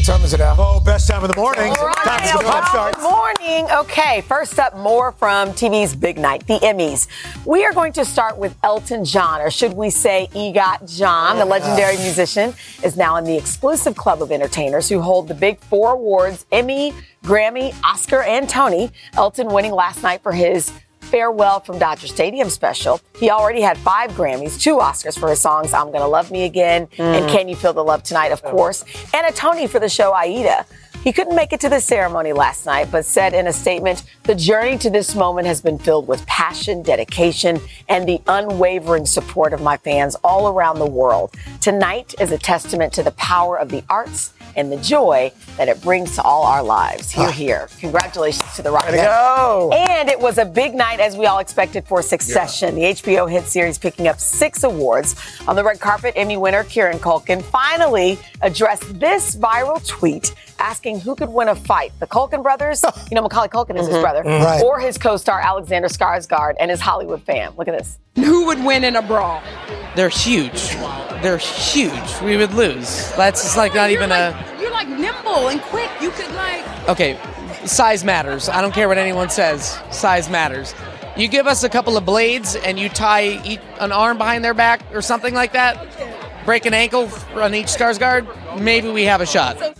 What 0.00 0.06
time 0.06 0.22
is 0.22 0.32
it, 0.32 0.40
Al? 0.40 0.56
Oh, 0.58 0.80
best 0.80 1.06
time 1.10 1.22
of 1.22 1.28
the 1.28 1.36
morning. 1.36 1.74
All 1.78 1.86
right, 1.86 1.94
Time 1.96 2.26
for 2.26 2.38
the 2.38 2.44
well, 2.44 2.62
pop 2.62 2.68
start. 2.70 2.94
Good 2.94 3.02
morning. 3.02 3.70
Okay, 3.70 4.22
first 4.22 4.58
up, 4.58 4.74
more 4.74 5.12
from 5.12 5.50
TV's 5.50 5.94
big 5.94 6.16
night, 6.16 6.46
the 6.46 6.58
Emmys. 6.60 7.06
We 7.44 7.66
are 7.66 7.74
going 7.74 7.92
to 7.92 8.06
start 8.06 8.38
with 8.38 8.56
Elton 8.64 9.04
John, 9.04 9.42
or 9.42 9.50
should 9.50 9.74
we 9.74 9.90
say 9.90 10.30
EGOT 10.32 10.96
John, 10.96 11.36
the 11.36 11.44
legendary 11.44 11.98
musician, 11.98 12.54
is 12.82 12.96
now 12.96 13.16
in 13.16 13.24
the 13.24 13.36
exclusive 13.36 13.94
club 13.94 14.22
of 14.22 14.32
entertainers 14.32 14.88
who 14.88 15.02
hold 15.02 15.28
the 15.28 15.34
big 15.34 15.60
four 15.60 15.92
awards 15.92 16.46
Emmy, 16.50 16.94
Grammy, 17.22 17.74
Oscar, 17.84 18.22
and 18.22 18.48
Tony. 18.48 18.90
Elton 19.18 19.48
winning 19.48 19.72
last 19.72 20.02
night 20.02 20.22
for 20.22 20.32
his 20.32 20.72
Farewell 21.10 21.60
from 21.60 21.78
Dodger 21.78 22.06
Stadium 22.06 22.48
special. 22.48 23.00
He 23.16 23.30
already 23.30 23.60
had 23.60 23.76
five 23.78 24.12
Grammys, 24.12 24.60
two 24.60 24.76
Oscars 24.76 25.18
for 25.18 25.28
his 25.28 25.40
songs 25.40 25.74
I'm 25.74 25.90
Gonna 25.90 26.06
Love 26.06 26.30
Me 26.30 26.44
Again 26.44 26.88
and 26.98 27.24
hmm. 27.24 27.30
Can 27.30 27.48
You 27.48 27.56
Feel 27.56 27.72
the 27.72 27.82
Love 27.82 28.02
Tonight, 28.04 28.30
of 28.30 28.40
oh. 28.44 28.50
course, 28.50 28.84
and 29.12 29.26
a 29.26 29.32
Tony 29.32 29.66
for 29.66 29.80
the 29.80 29.88
show 29.88 30.14
Aida. 30.14 30.64
He 31.02 31.12
couldn't 31.12 31.34
make 31.34 31.54
it 31.54 31.60
to 31.60 31.70
the 31.70 31.80
ceremony 31.80 32.34
last 32.34 32.66
night, 32.66 32.90
but 32.92 33.06
said 33.06 33.32
in 33.32 33.46
a 33.46 33.52
statement, 33.54 34.04
the 34.24 34.34
journey 34.34 34.76
to 34.78 34.90
this 34.90 35.14
moment 35.14 35.46
has 35.46 35.62
been 35.62 35.78
filled 35.78 36.06
with 36.06 36.26
passion, 36.26 36.82
dedication, 36.82 37.58
and 37.88 38.06
the 38.06 38.20
unwavering 38.26 39.06
support 39.06 39.54
of 39.54 39.62
my 39.62 39.78
fans 39.78 40.14
all 40.22 40.48
around 40.48 40.78
the 40.78 40.86
world. 40.86 41.34
Tonight 41.62 42.14
is 42.20 42.32
a 42.32 42.38
testament 42.38 42.92
to 42.92 43.02
the 43.02 43.12
power 43.12 43.58
of 43.58 43.70
the 43.70 43.82
arts 43.88 44.34
and 44.56 44.70
the 44.70 44.76
joy 44.78 45.32
that 45.56 45.68
it 45.68 45.80
brings 45.82 46.14
to 46.16 46.22
all 46.22 46.44
our 46.44 46.62
lives. 46.62 47.10
Here, 47.10 47.30
here. 47.30 47.68
Congratulations 47.78 48.54
to 48.56 48.62
the 48.62 48.70
Rock. 48.70 48.86
go. 48.86 49.70
And 49.72 50.08
it 50.08 50.18
was 50.18 50.38
a 50.38 50.44
big 50.44 50.74
night, 50.74 51.00
as 51.00 51.16
we 51.16 51.26
all 51.26 51.38
expected, 51.38 51.84
for 51.84 52.02
Succession, 52.02 52.74
the 52.74 52.82
HBO 52.82 53.30
hit 53.30 53.44
series 53.44 53.78
picking 53.78 54.08
up 54.08 54.20
six 54.20 54.64
awards. 54.64 55.16
On 55.46 55.56
the 55.56 55.64
red 55.64 55.80
carpet, 55.80 56.14
Emmy 56.16 56.36
winner 56.36 56.64
Kieran 56.64 56.98
Culkin 56.98 57.42
finally 57.42 58.18
addressed 58.42 58.98
this 58.98 59.36
viral 59.36 59.84
tweet 59.86 60.34
asking 60.60 61.00
who 61.00 61.14
could 61.14 61.30
win 61.30 61.48
a 61.48 61.54
fight 61.54 61.92
the 61.98 62.06
Culkin 62.06 62.42
brothers, 62.42 62.84
you 63.10 63.14
know, 63.14 63.22
Macaulay 63.22 63.48
Culkin 63.48 63.76
is 63.78 63.86
his 63.86 63.94
mm-hmm. 63.94 64.02
brother, 64.02 64.22
mm-hmm. 64.22 64.44
Right. 64.44 64.62
or 64.62 64.78
his 64.78 64.98
co 64.98 65.16
star 65.16 65.40
Alexander 65.40 65.88
Skarsgård 65.88 66.54
and 66.60 66.70
his 66.70 66.80
Hollywood 66.80 67.22
fam. 67.22 67.54
Look 67.56 67.68
at 67.68 67.76
this. 67.76 67.98
Who 68.16 68.46
would 68.46 68.64
win 68.64 68.84
in 68.84 68.96
a 68.96 69.02
brawl? 69.02 69.42
They're 69.96 70.08
huge. 70.08 70.70
They're 71.22 71.38
huge. 71.38 72.20
We 72.22 72.36
would 72.36 72.54
lose. 72.54 73.10
That's 73.12 73.42
just 73.42 73.56
like 73.56 73.74
not 73.74 73.90
even 73.90 74.12
a. 74.12 74.56
You're 74.60 74.70
like 74.70 74.88
nimble 74.88 75.48
and 75.48 75.60
quick. 75.62 75.90
You 76.00 76.10
could 76.10 76.30
like. 76.34 76.88
Okay, 76.88 77.18
size 77.64 78.04
matters. 78.04 78.48
I 78.48 78.60
don't 78.60 78.72
care 78.72 78.88
what 78.88 78.98
anyone 78.98 79.30
says. 79.30 79.78
Size 79.90 80.30
matters. 80.30 80.74
You 81.16 81.28
give 81.28 81.46
us 81.46 81.64
a 81.64 81.68
couple 81.68 81.96
of 81.96 82.06
blades 82.06 82.56
and 82.56 82.78
you 82.78 82.88
tie 82.88 83.42
each, 83.44 83.60
an 83.78 83.92
arm 83.92 84.16
behind 84.16 84.44
their 84.44 84.54
back 84.54 84.80
or 84.94 85.02
something 85.02 85.34
like 85.34 85.52
that, 85.52 85.86
break 86.44 86.66
an 86.66 86.74
ankle 86.74 87.10
on 87.34 87.54
each 87.54 87.66
Skarsgård, 87.66 88.60
maybe 88.60 88.88
we 88.88 89.04
have 89.04 89.20
a 89.20 89.26
shot. 89.26 89.76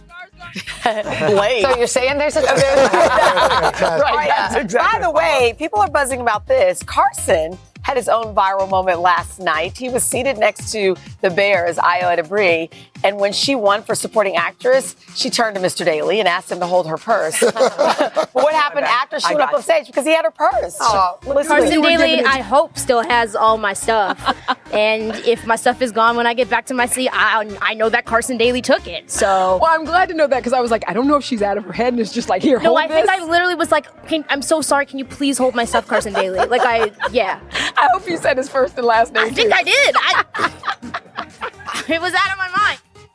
Blade. 0.82 1.62
So 1.62 1.76
you're 1.76 1.86
saying 1.86 2.18
there's 2.18 2.36
a. 2.36 2.40
right. 2.42 4.28
that's 4.28 4.74
By 4.74 4.98
the 5.00 5.10
way, 5.10 5.54
people 5.58 5.80
are 5.80 5.90
buzzing 5.90 6.20
about 6.20 6.46
this. 6.46 6.82
Carson 6.82 7.58
had 7.82 7.96
his 7.96 8.08
own 8.08 8.34
viral 8.34 8.68
moment 8.68 9.00
last 9.00 9.40
night. 9.40 9.76
He 9.76 9.88
was 9.88 10.04
seated 10.04 10.38
next 10.38 10.72
to 10.72 10.96
the 11.20 11.30
Bears, 11.30 11.76
Ayo 11.76 12.16
Edebiri, 12.16 12.70
and 13.02 13.18
when 13.18 13.32
she 13.32 13.54
won 13.54 13.82
for 13.82 13.94
supporting 13.94 14.36
actress, 14.36 14.96
she 15.14 15.30
turned 15.30 15.56
to 15.56 15.62
Mr. 15.62 15.84
Daly 15.84 16.20
and 16.20 16.28
asked 16.28 16.50
him 16.52 16.60
to 16.60 16.66
hold 16.66 16.86
her 16.86 16.98
purse. 16.98 17.40
but 17.40 18.28
what 18.32 18.52
happened 18.52 18.84
after 18.84 19.18
she 19.18 19.28
I 19.28 19.34
went 19.34 19.42
up 19.42 19.54
on 19.54 19.62
stage? 19.62 19.86
Because 19.86 20.04
he 20.04 20.12
had 20.12 20.24
her 20.24 20.30
purse. 20.30 20.76
Oh, 20.80 21.18
Carson 21.22 21.72
you 21.72 21.82
Daly, 21.82 22.22
I 22.22 22.40
hope, 22.40 22.76
still 22.76 23.02
has 23.02 23.34
all 23.34 23.56
my 23.56 23.72
stuff. 23.72 24.36
and 24.72 25.14
if 25.26 25.46
my 25.46 25.56
stuff 25.56 25.80
is 25.80 25.92
gone 25.92 26.16
when 26.16 26.26
I 26.26 26.34
get 26.34 26.50
back 26.50 26.66
to 26.66 26.74
my 26.74 26.86
seat, 26.86 27.08
I, 27.12 27.56
I 27.62 27.74
know 27.74 27.88
that 27.88 28.04
Carson 28.04 28.36
Daly 28.36 28.60
took 28.60 28.86
it. 28.86 29.10
So. 29.10 29.58
Well, 29.60 29.70
I'm 29.70 29.84
glad 29.84 30.08
to 30.10 30.14
know 30.14 30.26
that 30.26 30.38
because 30.38 30.52
I 30.52 30.60
was 30.60 30.70
like, 30.70 30.84
I 30.86 30.92
don't 30.92 31.08
know 31.08 31.16
if 31.16 31.24
she's 31.24 31.42
out 31.42 31.56
of 31.56 31.64
her 31.64 31.72
head 31.72 31.92
and 31.94 32.00
it's 32.00 32.12
just 32.12 32.28
like, 32.28 32.42
here, 32.42 32.58
No, 32.58 32.70
hold 32.70 32.80
I 32.80 32.88
think. 32.88 33.08
I 33.08 33.24
literally 33.24 33.54
was 33.54 33.70
like, 33.72 33.86
I'm 34.28 34.42
so 34.42 34.60
sorry. 34.60 34.84
Can 34.86 34.98
you 34.98 35.04
please 35.04 35.38
hold 35.38 35.54
my 35.54 35.64
stuff, 35.64 35.86
Carson 35.86 36.12
Daly? 36.12 36.38
Like, 36.46 36.62
I, 36.62 36.92
yeah. 37.10 37.40
I 37.80 37.88
hope 37.92 38.08
you 38.08 38.18
said 38.18 38.36
his 38.36 38.48
first 38.48 38.76
and 38.76 38.86
last 38.86 39.12
name. 39.14 39.26
I 39.26 39.30
think. 39.30 39.52
I 39.54 39.62
did. 39.62 39.96
I, 39.98 40.24
it 41.88 42.00
was 42.00 42.14
out 42.14 42.32
of 42.32 42.38
my 42.38 42.48
mind. 42.48 42.59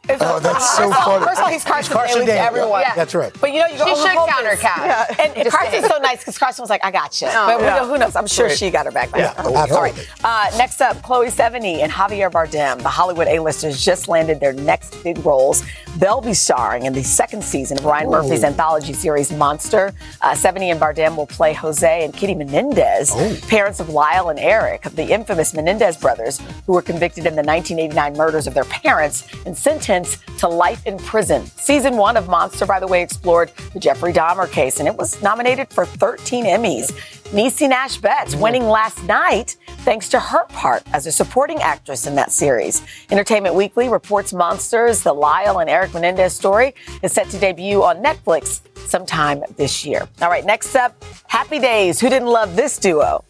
Oh, 0.09 0.39
that's 0.39 0.75
so 0.77 0.83
First 0.89 0.91
of 0.91 0.93
all- 0.93 1.03
funny. 1.19 1.25
First 1.25 1.37
of 1.39 1.43
all, 1.45 1.49
he's 1.51 1.63
Carson, 1.63 1.93
Carson 1.93 2.15
Daly 2.19 2.25
to 2.27 2.31
Daly. 2.33 2.47
everyone. 2.47 2.81
Yeah, 2.81 2.95
that's 2.95 3.15
right. 3.15 3.31
But 3.41 3.53
you 3.53 3.59
know, 3.59 3.67
you 3.67 3.77
go, 3.77 3.85
She 3.85 3.91
oh, 3.91 4.05
should 4.07 4.15
hold 4.15 4.29
count 4.29 4.45
her 4.45 4.51
this. 4.51 4.61
cash. 4.61 4.77
Yeah. 5.09 5.15
And, 5.25 5.33
and 5.35 5.43
Just 5.45 5.55
Carson's 5.57 5.87
so 5.87 5.97
nice 5.99 6.19
because 6.19 6.37
Carson 6.37 6.63
was 6.63 6.69
like, 6.69 6.83
I 6.83 6.91
got 6.91 7.19
you. 7.21 7.27
Oh, 7.29 7.57
but 7.57 7.61
yeah. 7.61 7.79
who, 7.85 7.91
who 7.93 7.97
knows? 7.97 8.15
I'm 8.15 8.27
sure 8.27 8.47
Right. 8.47 8.57
she 8.57 8.69
got 8.71 8.85
her 8.85 8.91
back. 8.91 9.09
Yeah, 9.15 9.33
All 9.37 9.57
absolutely. 9.57 9.91
right. 9.91 10.07
Uh, 10.23 10.57
next 10.57 10.81
up, 10.81 11.01
Chloe 11.01 11.27
Sevigny 11.27 11.79
and 11.79 11.91
Javier 11.91 12.31
Bardem, 12.31 12.81
the 12.81 12.89
Hollywood 12.89 13.27
A-listers, 13.27 13.83
just 13.83 14.07
landed 14.07 14.39
their 14.39 14.53
next 14.53 15.01
big 15.03 15.23
roles. 15.25 15.63
They'll 15.97 16.21
be 16.21 16.33
starring 16.33 16.85
in 16.85 16.93
the 16.93 17.03
second 17.03 17.43
season 17.43 17.77
of 17.79 17.85
Ryan 17.85 18.09
Murphy's 18.09 18.43
anthology 18.43 18.93
series 18.93 19.31
Monster. 19.31 19.93
Uh, 20.21 20.31
Sevigny 20.31 20.71
and 20.71 20.79
Bardem 20.79 21.15
will 21.15 21.27
play 21.27 21.53
Jose 21.53 22.03
and 22.03 22.13
Kitty 22.13 22.35
Menendez, 22.35 23.11
parents 23.47 23.79
of 23.79 23.89
Lyle 23.89 24.29
and 24.29 24.39
Erik, 24.39 24.83
the 24.83 25.11
infamous 25.11 25.53
Menendez 25.53 25.97
brothers, 25.97 26.39
who 26.65 26.73
were 26.73 26.81
convicted 26.81 27.25
in 27.25 27.35
the 27.35 27.43
1989 27.43 28.13
murders 28.17 28.45
of 28.47 28.53
their 28.53 28.65
parents 28.65 29.25
and 29.45 29.57
sentenced 29.57 29.94
to 30.03 30.47
life 30.47 30.85
in 30.85 30.97
prison. 30.97 31.45
Season 31.45 31.95
one 31.97 32.17
of 32.17 32.27
Monster, 32.27 32.65
by 32.65 32.79
the 32.79 32.87
way, 32.87 33.01
explored 33.01 33.51
the 33.73 33.79
Jeffrey 33.79 34.11
Dahmer 34.11 34.51
case, 34.51 34.79
and 34.79 34.87
it 34.87 34.95
was 34.95 35.21
nominated 35.21 35.69
for 35.69 35.85
13 35.85 36.45
Emmys. 36.45 36.91
Niecy 37.31 37.67
Nash 37.69 37.97
Betts 37.97 38.33
mm-hmm. 38.33 38.43
winning 38.43 38.63
last 38.65 39.03
night 39.03 39.57
thanks 39.79 40.09
to 40.09 40.19
her 40.19 40.45
part 40.47 40.83
as 40.93 41.05
a 41.05 41.11
supporting 41.11 41.61
actress 41.61 42.07
in 42.07 42.15
that 42.15 42.31
series. 42.31 42.83
Entertainment 43.11 43.55
Weekly 43.55 43.89
reports 43.89 44.33
Monsters, 44.33 45.01
the 45.03 45.13
Lyle 45.13 45.59
and 45.59 45.69
Erik 45.69 45.93
Menendez 45.93 46.33
story, 46.33 46.75
is 47.01 47.11
set 47.11 47.29
to 47.29 47.39
debut 47.39 47.83
on 47.83 48.03
Netflix 48.03 48.61
sometime 48.87 49.43
this 49.57 49.85
year. 49.85 50.07
All 50.21 50.29
right, 50.29 50.45
next 50.45 50.75
up, 50.75 51.03
Happy 51.27 51.59
Days. 51.59 51.99
Who 51.99 52.09
didn't 52.09 52.27
love 52.27 52.55
this 52.55 52.77
duo? 52.77 53.23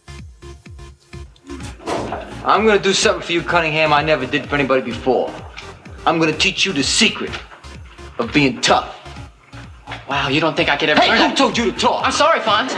I'm 2.45 2.65
gonna 2.65 2.77
do 2.77 2.93
something 2.93 3.23
for 3.23 3.31
you, 3.31 3.41
Cunningham, 3.41 3.91
I 3.91 4.03
never 4.03 4.25
did 4.27 4.47
for 4.47 4.55
anybody 4.55 4.81
before. 4.81 5.33
I'm 6.05 6.19
gonna 6.19 6.31
teach 6.37 6.65
you 6.65 6.73
the 6.73 6.83
secret 6.83 7.31
of 8.19 8.31
being 8.33 8.61
tough. 8.61 8.95
Wow, 10.07 10.29
you 10.29 10.39
don't 10.39 10.55
think 10.55 10.69
I 10.69 10.77
could 10.77 10.89
ever 10.89 11.01
Hey, 11.01 11.09
learn 11.09 11.17
who 11.17 11.27
that? 11.29 11.37
told 11.37 11.57
you 11.57 11.71
to 11.71 11.77
talk? 11.77 12.05
I'm 12.05 12.11
sorry, 12.11 12.39
Fonz. 12.41 12.73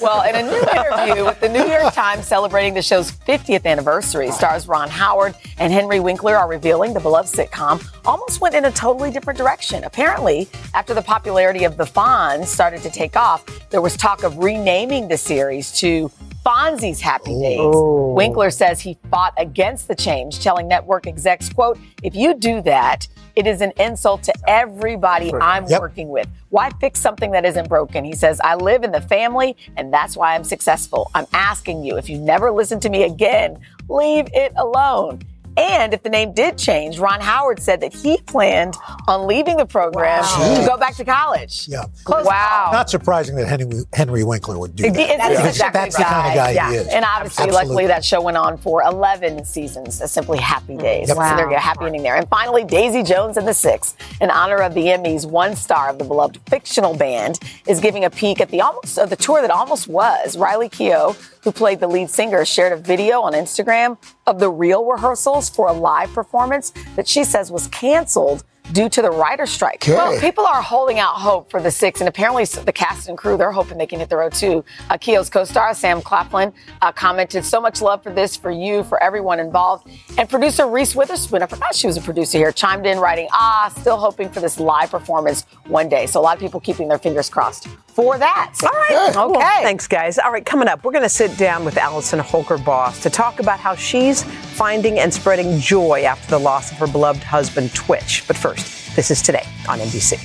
Well, 0.00 0.22
in 0.22 0.34
a 0.34 0.42
new 0.42 0.60
interview 0.60 1.24
with 1.24 1.40
the 1.40 1.48
New 1.48 1.64
York 1.66 1.92
Times 1.94 2.26
celebrating 2.26 2.74
the 2.74 2.82
show's 2.82 3.12
50th 3.12 3.64
anniversary, 3.66 4.30
stars 4.30 4.66
Ron 4.66 4.88
Howard 4.88 5.34
and 5.58 5.72
Henry 5.72 6.00
Winkler 6.00 6.36
are 6.36 6.48
revealing 6.48 6.94
the 6.94 7.00
beloved 7.00 7.32
sitcom 7.32 7.84
almost 8.04 8.40
went 8.40 8.54
in 8.54 8.64
a 8.64 8.70
totally 8.72 9.10
different 9.10 9.36
direction. 9.38 9.84
Apparently, 9.84 10.48
after 10.74 10.94
the 10.94 11.02
popularity 11.02 11.64
of 11.64 11.76
The 11.76 11.84
Fonz 11.84 12.46
started 12.46 12.82
to 12.82 12.90
take 12.90 13.16
off, 13.16 13.44
there 13.70 13.80
was 13.82 13.96
talk 13.96 14.22
of 14.22 14.38
renaming 14.38 15.08
the 15.08 15.16
series 15.18 15.70
to 15.80 16.10
Fonzie's 16.44 17.00
Happy 17.00 17.38
Days. 17.40 17.58
Oh. 17.60 18.12
Winkler 18.12 18.50
says 18.50 18.80
he 18.80 18.98
fought 19.10 19.32
against 19.38 19.88
the 19.88 19.94
change, 19.94 20.40
telling 20.40 20.68
network 20.68 21.06
execs, 21.06 21.48
quote, 21.48 21.78
if 22.02 22.14
you 22.14 22.34
do 22.34 22.60
that, 22.62 23.08
it 23.34 23.46
is 23.46 23.60
an 23.62 23.72
insult 23.80 24.22
to 24.24 24.32
everybody 24.46 25.32
I'm 25.40 25.66
Yep. 25.66 25.80
working 25.80 26.08
with. 26.10 26.28
Why 26.50 26.70
fix 26.80 27.00
something 27.00 27.30
that 27.32 27.44
isn't 27.44 27.68
broken? 27.68 28.04
He 28.04 28.12
says, 28.14 28.40
I 28.44 28.54
live 28.56 28.84
in 28.84 28.92
the 28.92 29.00
family 29.00 29.56
and 29.76 29.92
that's 29.92 30.16
why 30.16 30.34
I'm 30.34 30.44
successful. 30.44 31.10
I'm 31.14 31.26
asking 31.32 31.82
you, 31.82 31.96
if 31.96 32.08
you 32.08 32.18
never 32.18 32.52
listen 32.52 32.78
to 32.80 32.90
me 32.90 33.04
again, 33.04 33.58
leave 33.88 34.28
it 34.34 34.52
alone. 34.56 35.20
And 35.56 35.94
if 35.94 36.02
the 36.02 36.08
name 36.08 36.32
did 36.32 36.58
change, 36.58 36.98
Ron 36.98 37.20
Howard 37.20 37.60
said 37.60 37.80
that 37.80 37.92
he 37.94 38.18
planned 38.18 38.76
on 39.06 39.26
leaving 39.26 39.56
the 39.56 39.66
program 39.66 40.24
to 40.24 40.66
go 40.66 40.76
back 40.76 40.94
to 40.96 41.04
college. 41.04 41.68
Yeah. 41.68 41.84
Close 42.04 42.26
wow. 42.26 42.70
Not 42.72 42.90
surprising 42.90 43.36
that 43.36 43.46
Henry, 43.46 43.84
Henry 43.92 44.24
Winkler 44.24 44.58
would 44.58 44.74
do 44.74 44.84
that. 44.84 44.94
That's, 44.94 45.48
exactly 45.48 45.80
that's 45.80 45.96
the 45.96 46.02
kind 46.02 46.28
of 46.28 46.34
guy 46.34 46.50
yeah. 46.50 46.70
he 46.70 46.76
is. 46.76 46.88
And 46.88 47.04
obviously, 47.04 47.44
Absolutely. 47.44 47.68
luckily, 47.68 47.86
that 47.86 48.04
show 48.04 48.20
went 48.20 48.36
on 48.36 48.58
for 48.58 48.82
11 48.82 49.44
seasons. 49.44 49.98
That's 49.98 50.12
simply 50.12 50.38
happy 50.38 50.76
days. 50.76 51.08
Yep. 51.08 51.16
So 51.16 51.20
Wow. 51.20 51.50
a 51.50 51.58
happy 51.58 51.86
ending 51.86 52.02
there. 52.02 52.16
And 52.16 52.28
finally, 52.28 52.64
Daisy 52.64 53.02
Jones 53.02 53.36
and 53.36 53.46
the 53.46 53.54
Six, 53.54 53.96
in 54.20 54.30
honor 54.30 54.58
of 54.58 54.74
the 54.74 54.86
Emmys, 54.86 55.26
one 55.26 55.54
star 55.56 55.88
of 55.88 55.98
the 55.98 56.04
beloved 56.04 56.40
fictional 56.48 56.96
band, 56.96 57.38
is 57.66 57.80
giving 57.80 58.04
a 58.04 58.10
peek 58.10 58.40
at 58.40 58.50
the 58.50 58.60
almost 58.60 58.98
uh, 58.98 59.06
the 59.06 59.16
tour 59.16 59.40
that 59.40 59.50
almost 59.50 59.88
was. 59.88 60.36
Riley 60.36 60.68
Keough, 60.68 61.16
who 61.42 61.52
played 61.52 61.80
the 61.80 61.86
lead 61.86 62.10
singer, 62.10 62.44
shared 62.44 62.72
a 62.72 62.76
video 62.76 63.20
on 63.22 63.32
Instagram 63.32 63.96
of 64.26 64.38
the 64.38 64.50
real 64.50 64.84
rehearsals 64.84 65.48
for 65.48 65.68
a 65.68 65.72
live 65.72 66.12
performance 66.12 66.72
that 66.96 67.06
she 67.08 67.24
says 67.24 67.50
was 67.50 67.68
canceled 67.68 68.44
due 68.72 68.88
to 68.88 69.02
the 69.02 69.10
writer 69.10 69.46
strike. 69.46 69.82
Okay. 69.82 69.92
Well, 69.92 70.18
people 70.20 70.46
are 70.46 70.62
holding 70.62 70.98
out 70.98 71.14
hope 71.14 71.50
for 71.50 71.60
the 71.60 71.70
six, 71.70 72.00
and 72.00 72.08
apparently 72.08 72.44
the 72.44 72.72
cast 72.72 73.08
and 73.08 73.16
crew, 73.16 73.36
they're 73.36 73.52
hoping 73.52 73.78
they 73.78 73.86
can 73.86 74.00
hit 74.00 74.08
the 74.08 74.16
road 74.16 74.32
too. 74.32 74.64
Uh, 74.90 74.96
Keough's 74.96 75.28
co-star, 75.30 75.74
Sam 75.74 76.00
Claflin, 76.00 76.52
uh, 76.82 76.90
commented, 76.92 77.44
so 77.44 77.60
much 77.60 77.82
love 77.82 78.02
for 78.02 78.12
this, 78.12 78.36
for 78.36 78.50
you, 78.50 78.82
for 78.84 79.02
everyone 79.02 79.38
involved. 79.38 79.88
And 80.16 80.28
producer 80.28 80.66
Reese 80.66 80.96
Witherspoon, 80.96 81.42
I 81.42 81.46
forgot 81.46 81.74
she 81.74 81.86
was 81.86 81.96
a 81.96 82.00
producer 82.00 82.38
here, 82.38 82.52
chimed 82.52 82.86
in 82.86 82.98
writing, 82.98 83.28
ah, 83.32 83.72
still 83.78 83.96
hoping 83.96 84.28
for 84.28 84.40
this 84.40 84.58
live 84.58 84.90
performance 84.90 85.44
one 85.66 85.88
day. 85.88 86.06
So 86.06 86.20
a 86.20 86.22
lot 86.22 86.36
of 86.36 86.40
people 86.40 86.60
keeping 86.60 86.88
their 86.88 86.98
fingers 86.98 87.28
crossed 87.28 87.68
for 87.88 88.18
that. 88.18 88.54
All 88.62 88.70
right. 88.70 89.10
Okay. 89.10 89.38
Well, 89.38 89.62
thanks, 89.62 89.86
guys. 89.86 90.18
All 90.18 90.32
right, 90.32 90.44
coming 90.44 90.68
up, 90.68 90.84
we're 90.84 90.92
going 90.92 91.02
to 91.02 91.08
sit 91.08 91.36
down 91.36 91.64
with 91.64 91.76
Allison 91.76 92.18
Holker 92.18 92.58
Boss 92.58 93.00
to 93.02 93.10
talk 93.10 93.40
about 93.40 93.60
how 93.60 93.74
she's 93.74 94.24
finding 94.54 95.00
and 95.00 95.12
spreading 95.12 95.58
joy 95.58 96.04
after 96.04 96.30
the 96.30 96.38
loss 96.38 96.70
of 96.70 96.78
her 96.78 96.86
beloved 96.86 97.22
husband, 97.22 97.74
Twitch. 97.74 98.24
But 98.28 98.36
first, 98.36 98.94
this 98.94 99.10
is 99.10 99.20
today 99.20 99.44
on 99.68 99.80
NBC. 99.80 100.18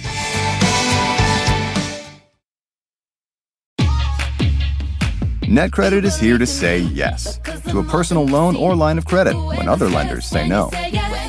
NetCredit 5.50 6.04
is 6.04 6.20
here 6.20 6.38
to 6.38 6.46
say 6.46 6.78
yes 6.78 7.40
to 7.70 7.80
a 7.80 7.84
personal 7.84 8.24
loan 8.24 8.56
or 8.56 8.76
line 8.76 9.00
of 9.00 9.06
credit 9.06 9.36
when 9.36 9.68
other 9.68 9.90
lenders 9.90 10.26
say 10.26 10.48
no. 10.48 10.68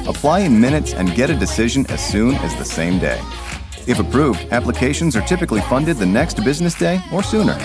Apply 0.06 0.40
in 0.40 0.60
minutes 0.60 0.92
and 0.92 1.14
get 1.14 1.30
a 1.30 1.34
decision 1.34 1.86
as 1.88 2.06
soon 2.06 2.34
as 2.34 2.54
the 2.56 2.64
same 2.64 2.98
day. 2.98 3.18
If 3.86 3.98
approved, 3.98 4.46
applications 4.52 5.16
are 5.16 5.22
typically 5.22 5.62
funded 5.62 5.96
the 5.96 6.04
next 6.04 6.44
business 6.44 6.74
day 6.74 7.00
or 7.10 7.22
sooner. 7.22 7.56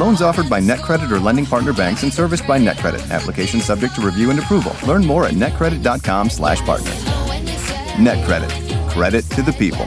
Loans 0.00 0.22
offered 0.22 0.48
by 0.48 0.62
NetCredit 0.62 1.10
or 1.10 1.18
lending 1.18 1.44
partner 1.44 1.74
banks 1.74 2.04
and 2.04 2.10
serviced 2.10 2.46
by 2.46 2.58
NetCredit. 2.58 3.10
Application 3.10 3.60
subject 3.60 3.96
to 3.96 4.00
review 4.00 4.30
and 4.30 4.38
approval. 4.38 4.74
Learn 4.88 5.04
more 5.04 5.26
at 5.26 5.34
netcredit.com 5.34 6.30
slash 6.30 6.62
partner. 6.62 6.90
NetCredit. 7.98 8.48
Credit 8.92 9.22
to 9.32 9.42
the 9.42 9.52
people. 9.52 9.86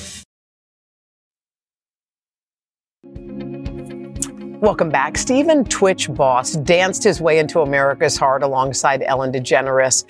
Welcome 4.61 4.89
back. 4.89 5.17
Stephen 5.17 5.65
Twitch 5.65 6.07
Boss 6.13 6.53
danced 6.53 7.03
his 7.03 7.19
way 7.19 7.39
into 7.39 7.61
America's 7.61 8.15
heart 8.15 8.43
alongside 8.43 9.01
Ellen 9.01 9.31
DeGeneres 9.31 10.05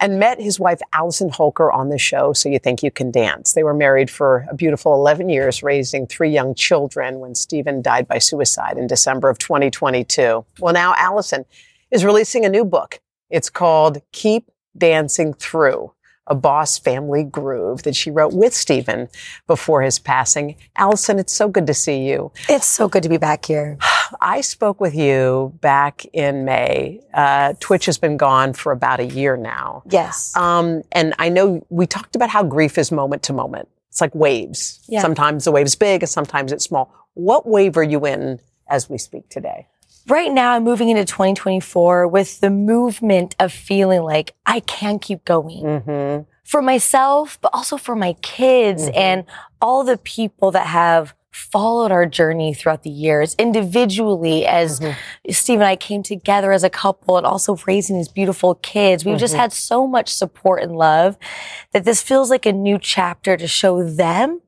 and 0.00 0.18
met 0.18 0.40
his 0.40 0.58
wife 0.58 0.80
Allison 0.94 1.28
Holker 1.28 1.70
on 1.70 1.90
the 1.90 1.98
show 1.98 2.32
So 2.32 2.48
You 2.48 2.58
Think 2.58 2.82
You 2.82 2.90
Can 2.90 3.10
Dance. 3.10 3.52
They 3.52 3.62
were 3.62 3.74
married 3.74 4.08
for 4.08 4.46
a 4.48 4.54
beautiful 4.54 4.94
11 4.94 5.28
years, 5.28 5.62
raising 5.62 6.06
three 6.06 6.30
young 6.30 6.54
children 6.54 7.20
when 7.20 7.34
Stephen 7.34 7.82
died 7.82 8.08
by 8.08 8.16
suicide 8.16 8.78
in 8.78 8.86
December 8.86 9.28
of 9.28 9.36
2022. 9.36 10.46
Well, 10.58 10.72
now 10.72 10.94
Allison 10.96 11.44
is 11.90 12.02
releasing 12.02 12.46
a 12.46 12.48
new 12.48 12.64
book. 12.64 12.98
It's 13.28 13.50
called 13.50 13.98
Keep 14.10 14.50
Dancing 14.78 15.34
Through. 15.34 15.92
A 16.28 16.34
boss 16.34 16.78
family 16.78 17.22
groove 17.22 17.84
that 17.84 17.94
she 17.94 18.10
wrote 18.10 18.32
with 18.32 18.54
Stephen 18.54 19.08
before 19.46 19.82
his 19.82 19.98
passing. 19.98 20.56
Allison, 20.76 21.18
it's 21.18 21.32
so 21.32 21.48
good 21.48 21.66
to 21.66 21.74
see 21.74 22.06
you. 22.08 22.32
It's 22.48 22.66
so 22.66 22.88
good 22.88 23.02
to 23.04 23.08
be 23.08 23.16
back 23.16 23.44
here. 23.44 23.78
I 24.20 24.40
spoke 24.40 24.80
with 24.80 24.94
you 24.94 25.52
back 25.60 26.04
in 26.12 26.44
May. 26.44 27.00
Uh, 27.14 27.54
Twitch 27.60 27.86
has 27.86 27.98
been 27.98 28.16
gone 28.16 28.52
for 28.52 28.72
about 28.72 29.00
a 29.00 29.04
year 29.04 29.36
now. 29.36 29.82
Yes. 29.90 30.36
Um, 30.36 30.82
and 30.92 31.14
I 31.18 31.28
know 31.28 31.64
we 31.70 31.86
talked 31.86 32.16
about 32.16 32.30
how 32.30 32.42
grief 32.42 32.78
is 32.78 32.90
moment 32.90 33.22
to 33.24 33.32
moment. 33.32 33.68
It's 33.88 34.00
like 34.00 34.14
waves. 34.14 34.84
Yeah. 34.88 35.00
Sometimes 35.00 35.44
the 35.44 35.52
wave's 35.52 35.74
big 35.74 36.02
and 36.02 36.10
sometimes 36.10 36.52
it's 36.52 36.64
small. 36.64 36.92
What 37.14 37.46
wave 37.46 37.76
are 37.76 37.82
you 37.82 38.04
in 38.04 38.40
as 38.68 38.90
we 38.90 38.98
speak 38.98 39.28
today? 39.30 39.68
Right 40.08 40.32
now, 40.32 40.52
I'm 40.52 40.62
moving 40.64 40.88
into 40.88 41.04
2024 41.04 42.06
with 42.06 42.40
the 42.40 42.50
movement 42.50 43.34
of 43.40 43.52
feeling 43.52 44.02
like 44.02 44.34
I 44.46 44.60
can 44.60 44.98
keep 44.98 45.24
going 45.24 45.62
Mm-hmm. 45.64 46.22
for 46.44 46.62
myself, 46.62 47.38
but 47.40 47.50
also 47.52 47.76
for 47.76 47.96
my 47.96 48.12
kids 48.22 48.88
and 48.94 49.24
all 49.60 49.82
the 49.82 49.96
people 49.98 50.52
that 50.52 50.68
have 50.68 51.14
followed 51.32 51.90
our 51.92 52.06
journey 52.06 52.54
throughout 52.54 52.82
the 52.82 52.88
years 52.90 53.34
individually 53.38 54.46
as 54.46 54.80
Steve 55.30 55.58
and 55.60 55.68
I 55.68 55.76
came 55.76 56.02
together 56.02 56.50
as 56.50 56.62
a 56.64 56.70
couple 56.70 57.18
and 57.18 57.26
also 57.26 57.56
raising 57.66 57.96
these 57.96 58.08
beautiful 58.08 58.54
kids. 58.54 59.04
We've 59.04 59.18
just 59.18 59.34
Mhm. 59.34 59.38
had 59.38 59.52
so 59.52 59.86
much 59.86 60.08
support 60.08 60.62
and 60.62 60.76
love 60.76 61.18
that 61.72 61.84
this 61.84 62.00
feels 62.00 62.30
like 62.30 62.46
a 62.46 62.52
new 62.52 62.78
chapter 62.78 63.36
to 63.36 63.46
show 63.46 63.82
them 63.84 64.40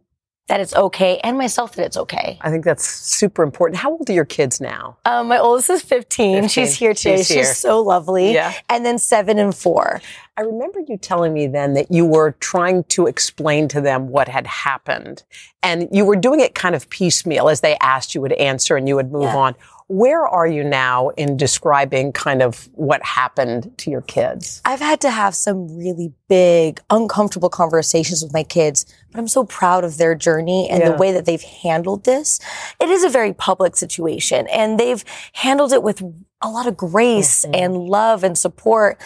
that 0.48 0.60
it's 0.60 0.74
okay 0.74 1.18
and 1.22 1.36
myself 1.38 1.76
that 1.76 1.84
it's 1.86 1.96
okay. 1.96 2.38
I 2.40 2.50
think 2.50 2.64
that's 2.64 2.84
super 2.84 3.42
important. 3.42 3.78
How 3.78 3.90
old 3.92 4.08
are 4.10 4.14
your 4.14 4.24
kids 4.24 4.60
now? 4.60 4.96
Um, 5.04 5.28
my 5.28 5.38
oldest 5.38 5.68
is 5.70 5.82
15. 5.82 6.42
15. 6.42 6.48
She's 6.48 6.74
here 6.74 6.94
today. 6.94 7.18
She's 7.18 7.26
She's, 7.28 7.34
here. 7.36 7.54
so 7.54 7.80
lovely. 7.82 8.32
Yeah. 8.32 8.54
And 8.68 8.84
then 8.84 8.98
seven 8.98 9.38
and 9.38 9.54
four. 9.54 10.00
I 10.38 10.40
remember 10.42 10.80
you 10.86 10.96
telling 10.96 11.34
me 11.34 11.46
then 11.48 11.74
that 11.74 11.90
you 11.90 12.06
were 12.06 12.32
trying 12.40 12.84
to 12.84 13.06
explain 13.06 13.68
to 13.68 13.80
them 13.80 14.08
what 14.08 14.28
had 14.28 14.46
happened. 14.46 15.22
And 15.62 15.88
you 15.92 16.04
were 16.04 16.16
doing 16.16 16.40
it 16.40 16.54
kind 16.54 16.74
of 16.74 16.88
piecemeal 16.88 17.48
as 17.48 17.60
they 17.60 17.76
asked, 17.82 18.14
you 18.14 18.20
would 18.22 18.32
answer 18.32 18.76
and 18.76 18.88
you 18.88 18.96
would 18.96 19.12
move 19.12 19.24
Yeah. 19.24 19.36
on. 19.36 19.54
Where 19.88 20.26
are 20.28 20.46
you 20.46 20.64
now 20.64 21.08
in 21.10 21.38
describing 21.38 22.12
kind 22.12 22.42
of 22.42 22.68
what 22.74 23.02
happened 23.02 23.72
to 23.78 23.90
your 23.90 24.02
kids? 24.02 24.60
I've 24.66 24.80
had 24.80 25.00
to 25.00 25.10
have 25.10 25.34
some 25.34 25.76
really 25.78 26.12
big, 26.28 26.80
uncomfortable 26.90 27.48
conversations 27.48 28.22
with 28.22 28.34
my 28.34 28.42
kids, 28.42 28.84
but 29.10 29.18
I'm 29.18 29.28
so 29.28 29.44
proud 29.44 29.84
of 29.84 29.96
their 29.96 30.14
journey 30.14 30.68
and 30.68 30.80
Yeah. 30.82 30.90
the 30.90 30.96
way 30.98 31.12
that 31.12 31.24
they've 31.24 31.42
handled 31.42 32.04
this. 32.04 32.38
It 32.78 32.90
is 32.90 33.02
a 33.02 33.08
very 33.08 33.32
public 33.32 33.76
situation 33.76 34.46
and 34.48 34.78
they've 34.78 35.02
handled 35.32 35.72
it 35.72 35.82
with 35.82 36.02
a 36.42 36.50
lot 36.50 36.66
of 36.66 36.76
grace 36.76 37.46
Mm-hmm. 37.46 37.54
and 37.54 37.78
love 37.78 38.22
and 38.24 38.36
support. 38.36 39.00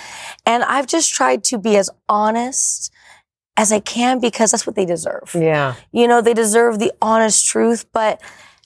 And 0.45 0.64
I've 0.64 0.88
just 0.88 1.14
tried 1.14 1.45
to 1.45 1.59
be 1.59 1.77
as 1.77 1.90
honest 2.09 2.92
as 3.57 3.71
I 3.71 3.79
can 3.79 4.18
because 4.18 4.51
that's 4.51 4.66
what 4.66 4.75
they 4.75 4.85
deserve. 4.85 5.31
Yeah. 5.38 5.75
You 5.92 6.09
know, 6.09 6.21
they 6.21 6.35
deserve 6.35 6.81
the 6.81 6.92
honest 7.01 7.47
truth, 7.47 7.85
but 7.92 8.21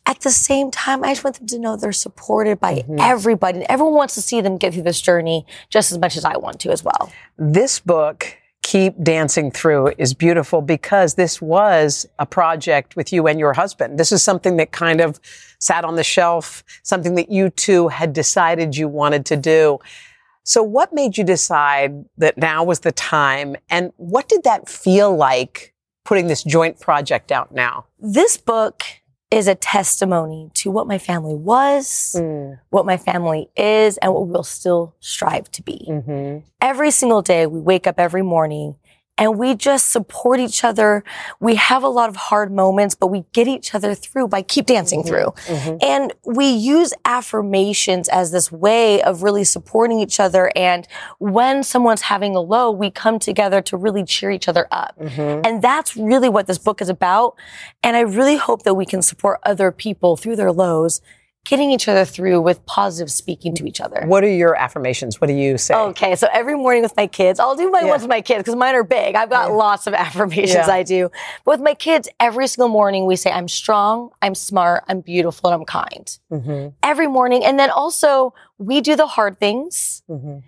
at 0.06 0.20
the 0.20 0.30
same 0.30 0.70
time, 0.70 1.02
I 1.04 1.10
just 1.12 1.24
want 1.24 1.36
them 1.36 1.46
to 1.48 1.58
know 1.58 1.76
they're 1.76 1.92
supported 1.92 2.60
by 2.60 2.74
Mm-hmm. 2.76 2.96
everybody. 3.00 3.58
And 3.58 3.66
everyone 3.68 3.94
wants 3.94 4.14
to 4.14 4.22
see 4.22 4.40
them 4.40 4.56
get 4.56 4.72
through 4.74 4.82
this 4.84 5.00
journey 5.00 5.46
just 5.70 5.90
as 5.92 5.98
much 5.98 6.16
as 6.16 6.24
I 6.24 6.36
want 6.36 6.60
to 6.60 6.70
as 6.70 6.84
well. 6.84 7.10
This 7.38 7.80
book, 7.80 8.36
Keep 8.62 9.02
Dancing 9.02 9.50
Through, 9.50 9.94
is 9.98 10.12
beautiful 10.14 10.60
because 10.62 11.14
this 11.14 11.40
was 11.40 12.06
a 12.18 12.26
project 12.26 12.96
with 12.96 13.12
you 13.12 13.26
and 13.26 13.38
your 13.40 13.52
husband. 13.54 13.98
This 13.98 14.12
is 14.12 14.22
something 14.22 14.56
that 14.58 14.72
kind 14.72 15.00
of 15.00 15.18
sat 15.58 15.84
on 15.84 15.96
the 15.96 16.04
shelf, 16.04 16.62
something 16.82 17.14
that 17.14 17.30
you 17.30 17.50
two 17.50 17.88
had 17.88 18.12
decided 18.12 18.76
you 18.76 18.88
wanted 18.88 19.24
to 19.26 19.36
do. 19.36 19.78
So 20.44 20.62
what 20.62 20.92
made 20.92 21.16
you 21.16 21.24
decide 21.24 22.04
that 22.18 22.38
now 22.38 22.62
was 22.62 22.80
the 22.80 22.92
time 22.92 23.56
and 23.68 23.92
what 23.96 24.28
did 24.28 24.44
that 24.44 24.68
feel 24.68 25.16
like 25.16 25.74
putting 26.04 26.28
this 26.28 26.44
joint 26.44 26.78
project 26.78 27.32
out 27.32 27.52
now? 27.52 27.86
This 27.98 28.36
book 28.36 28.84
is 29.30 29.48
a 29.48 29.54
testimony 29.54 30.50
to 30.54 30.70
what 30.70 30.86
my 30.86 30.98
family 30.98 31.34
was, 31.34 32.14
mm. 32.16 32.58
what 32.70 32.86
my 32.86 32.96
family 32.96 33.48
is, 33.56 33.96
and 33.98 34.14
what 34.14 34.28
we'll 34.28 34.44
still 34.44 34.94
strive 35.00 35.50
to 35.52 35.62
be. 35.62 35.84
Mm-hmm. 35.88 36.46
Every 36.60 36.90
single 36.90 37.22
day, 37.22 37.46
we 37.46 37.60
wake 37.60 37.86
up 37.86 37.98
every 37.98 38.22
morning 38.22 38.76
and 39.18 39.38
we 39.38 39.54
just 39.54 39.90
support 39.90 40.40
each 40.40 40.62
other. 40.62 41.02
We 41.40 41.54
have 41.54 41.82
a 41.82 41.88
lot 41.88 42.08
of 42.08 42.16
hard 42.16 42.52
moments, 42.52 42.94
but 42.94 43.06
we 43.08 43.24
get 43.32 43.48
each 43.48 43.74
other 43.74 43.94
through 43.94 44.28
by 44.28 44.42
keep 44.42 44.66
dancing 44.66 45.00
mm-hmm. 45.00 45.08
through. 45.08 45.56
Mm-hmm. 45.56 45.76
And 45.82 46.12
we 46.24 46.48
use 46.48 46.92
affirmations 47.04 48.08
as 48.08 48.30
this 48.30 48.52
way 48.52 49.02
of 49.02 49.22
really 49.22 49.44
supporting 49.44 50.00
each 50.00 50.20
other. 50.20 50.52
And 50.54 50.86
when 51.18 51.62
someone's 51.62 52.02
having 52.02 52.36
a 52.36 52.40
low, 52.40 52.70
we 52.70 52.90
come 52.90 53.18
together 53.18 53.62
to 53.62 53.76
really 53.76 54.04
cheer 54.04 54.30
each 54.30 54.48
other 54.48 54.68
up. 54.70 54.98
Mm-hmm. 55.00 55.46
And 55.46 55.62
that's 55.62 55.96
really 55.96 56.28
what 56.28 56.46
this 56.46 56.58
book 56.58 56.82
is 56.82 56.88
about. 56.88 57.36
And 57.82 57.96
I 57.96 58.00
really 58.00 58.36
hope 58.36 58.64
that 58.64 58.74
we 58.74 58.84
can 58.84 59.02
support 59.02 59.40
other 59.42 59.72
people 59.72 60.16
through 60.16 60.36
their 60.36 60.52
lows, 60.52 61.00
getting 61.48 61.70
each 61.70 61.86
other 61.88 62.04
through 62.04 62.40
with 62.40 62.64
positive 62.66 63.10
speaking 63.10 63.54
to 63.54 63.66
each 63.66 63.80
other. 63.80 64.02
What 64.06 64.24
are 64.24 64.28
your 64.28 64.54
affirmations? 64.56 65.20
What 65.20 65.28
do 65.28 65.32
you 65.34 65.56
say? 65.58 65.74
Okay, 65.74 66.16
so 66.16 66.26
every 66.32 66.56
morning 66.56 66.82
with 66.82 66.96
my 66.96 67.06
kids, 67.06 67.38
I'll 67.40 67.56
do 67.56 67.70
my 67.70 67.84
ones 67.84 68.02
with 68.02 68.08
my 68.10 68.20
kids 68.20 68.40
because 68.40 68.56
mine 68.56 68.74
are 68.74 68.82
big. 68.84 69.14
I've 69.14 69.30
got 69.30 69.52
lots 69.52 69.86
of 69.86 69.94
affirmations 70.06 70.66
Yeah. 70.66 70.70
I 70.70 70.82
do. 70.82 71.10
But 71.44 71.52
with 71.52 71.60
my 71.60 71.74
kids, 71.74 72.08
every 72.20 72.46
single 72.48 72.68
morning 72.68 73.06
we 73.06 73.16
say, 73.16 73.30
I'm 73.30 73.48
strong, 73.48 74.10
I'm 74.20 74.34
smart, 74.34 74.84
I'm 74.88 75.00
beautiful, 75.00 75.50
and 75.50 75.60
I'm 75.60 75.64
kind. 75.66 76.18
Mm-hmm. 76.32 76.68
Every 76.82 77.06
morning. 77.06 77.44
And 77.44 77.58
then 77.58 77.70
also, 77.70 78.34
we 78.58 78.80
do 78.80 78.96
the 78.96 79.06
hard 79.06 79.38
things, 79.38 80.02
Mm-hmm. 80.10 80.38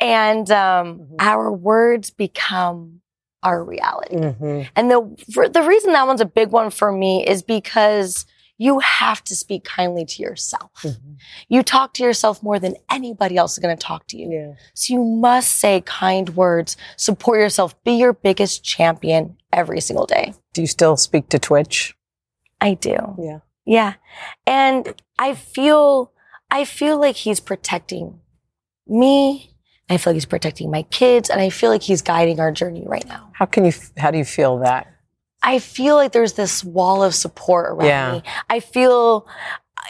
and 0.00 0.50
um, 0.50 1.08
our 1.18 1.52
words 1.52 2.10
become 2.10 3.00
our 3.42 3.62
reality. 3.64 4.16
Mm-hmm. 4.16 4.62
And 4.76 4.90
the 4.90 5.48
the 5.50 5.62
reason 5.62 5.92
that 5.92 6.06
one's 6.06 6.20
a 6.20 6.24
big 6.26 6.50
one 6.50 6.70
for 6.70 6.92
me 6.92 7.26
is 7.26 7.42
because 7.42 8.24
you 8.62 8.78
have 8.78 9.24
to 9.24 9.34
speak 9.34 9.64
kindly 9.64 10.04
to 10.04 10.22
yourself. 10.22 10.70
Mm-hmm. 10.82 11.14
You 11.48 11.64
talk 11.64 11.94
to 11.94 12.04
yourself 12.04 12.44
more 12.44 12.60
than 12.60 12.76
anybody 12.88 13.36
else 13.36 13.54
is 13.54 13.58
going 13.58 13.76
to 13.76 13.86
talk 13.86 14.06
to 14.08 14.16
you. 14.16 14.54
So 14.74 14.94
you 14.94 15.02
must 15.02 15.56
say 15.56 15.80
kind 15.80 16.36
words, 16.36 16.76
support 16.96 17.40
yourself, 17.40 17.74
be 17.82 17.94
your 17.94 18.12
biggest 18.12 18.62
champion 18.62 19.36
every 19.52 19.80
single 19.80 20.06
day. 20.06 20.34
Do 20.52 20.60
you 20.60 20.68
still 20.68 20.96
speak 20.96 21.28
to 21.30 21.40
Twitch? 21.40 21.96
I 22.60 22.74
do. 22.74 23.16
Yeah. 23.18 23.40
Yeah. 23.64 23.94
And 24.46 24.94
I 25.18 25.34
feel 25.34 26.12
I 26.48 26.64
feel 26.64 27.00
like 27.00 27.16
he's 27.16 27.40
protecting 27.40 28.20
me. 28.86 29.56
I 29.90 29.96
feel 29.96 30.12
like 30.12 30.16
he's 30.16 30.26
protecting 30.26 30.70
my 30.70 30.82
kids 30.82 31.30
and 31.30 31.40
I 31.40 31.50
feel 31.50 31.70
like 31.70 31.82
he's 31.82 32.02
guiding 32.02 32.38
our 32.38 32.52
journey 32.52 32.84
right 32.86 33.06
now. 33.08 33.30
How 33.32 33.46
can 33.46 33.64
you? 33.64 33.72
How 33.96 34.12
do 34.12 34.18
you 34.18 34.24
feel 34.24 34.58
that? 34.60 34.86
I 35.42 35.58
feel 35.58 35.96
like 35.96 36.12
there's 36.12 36.34
this 36.34 36.64
wall 36.64 37.02
of 37.02 37.14
support 37.14 37.70
around 37.70 37.88
Yeah. 37.88 38.12
me. 38.12 38.22
I 38.48 38.60
feel 38.60 39.26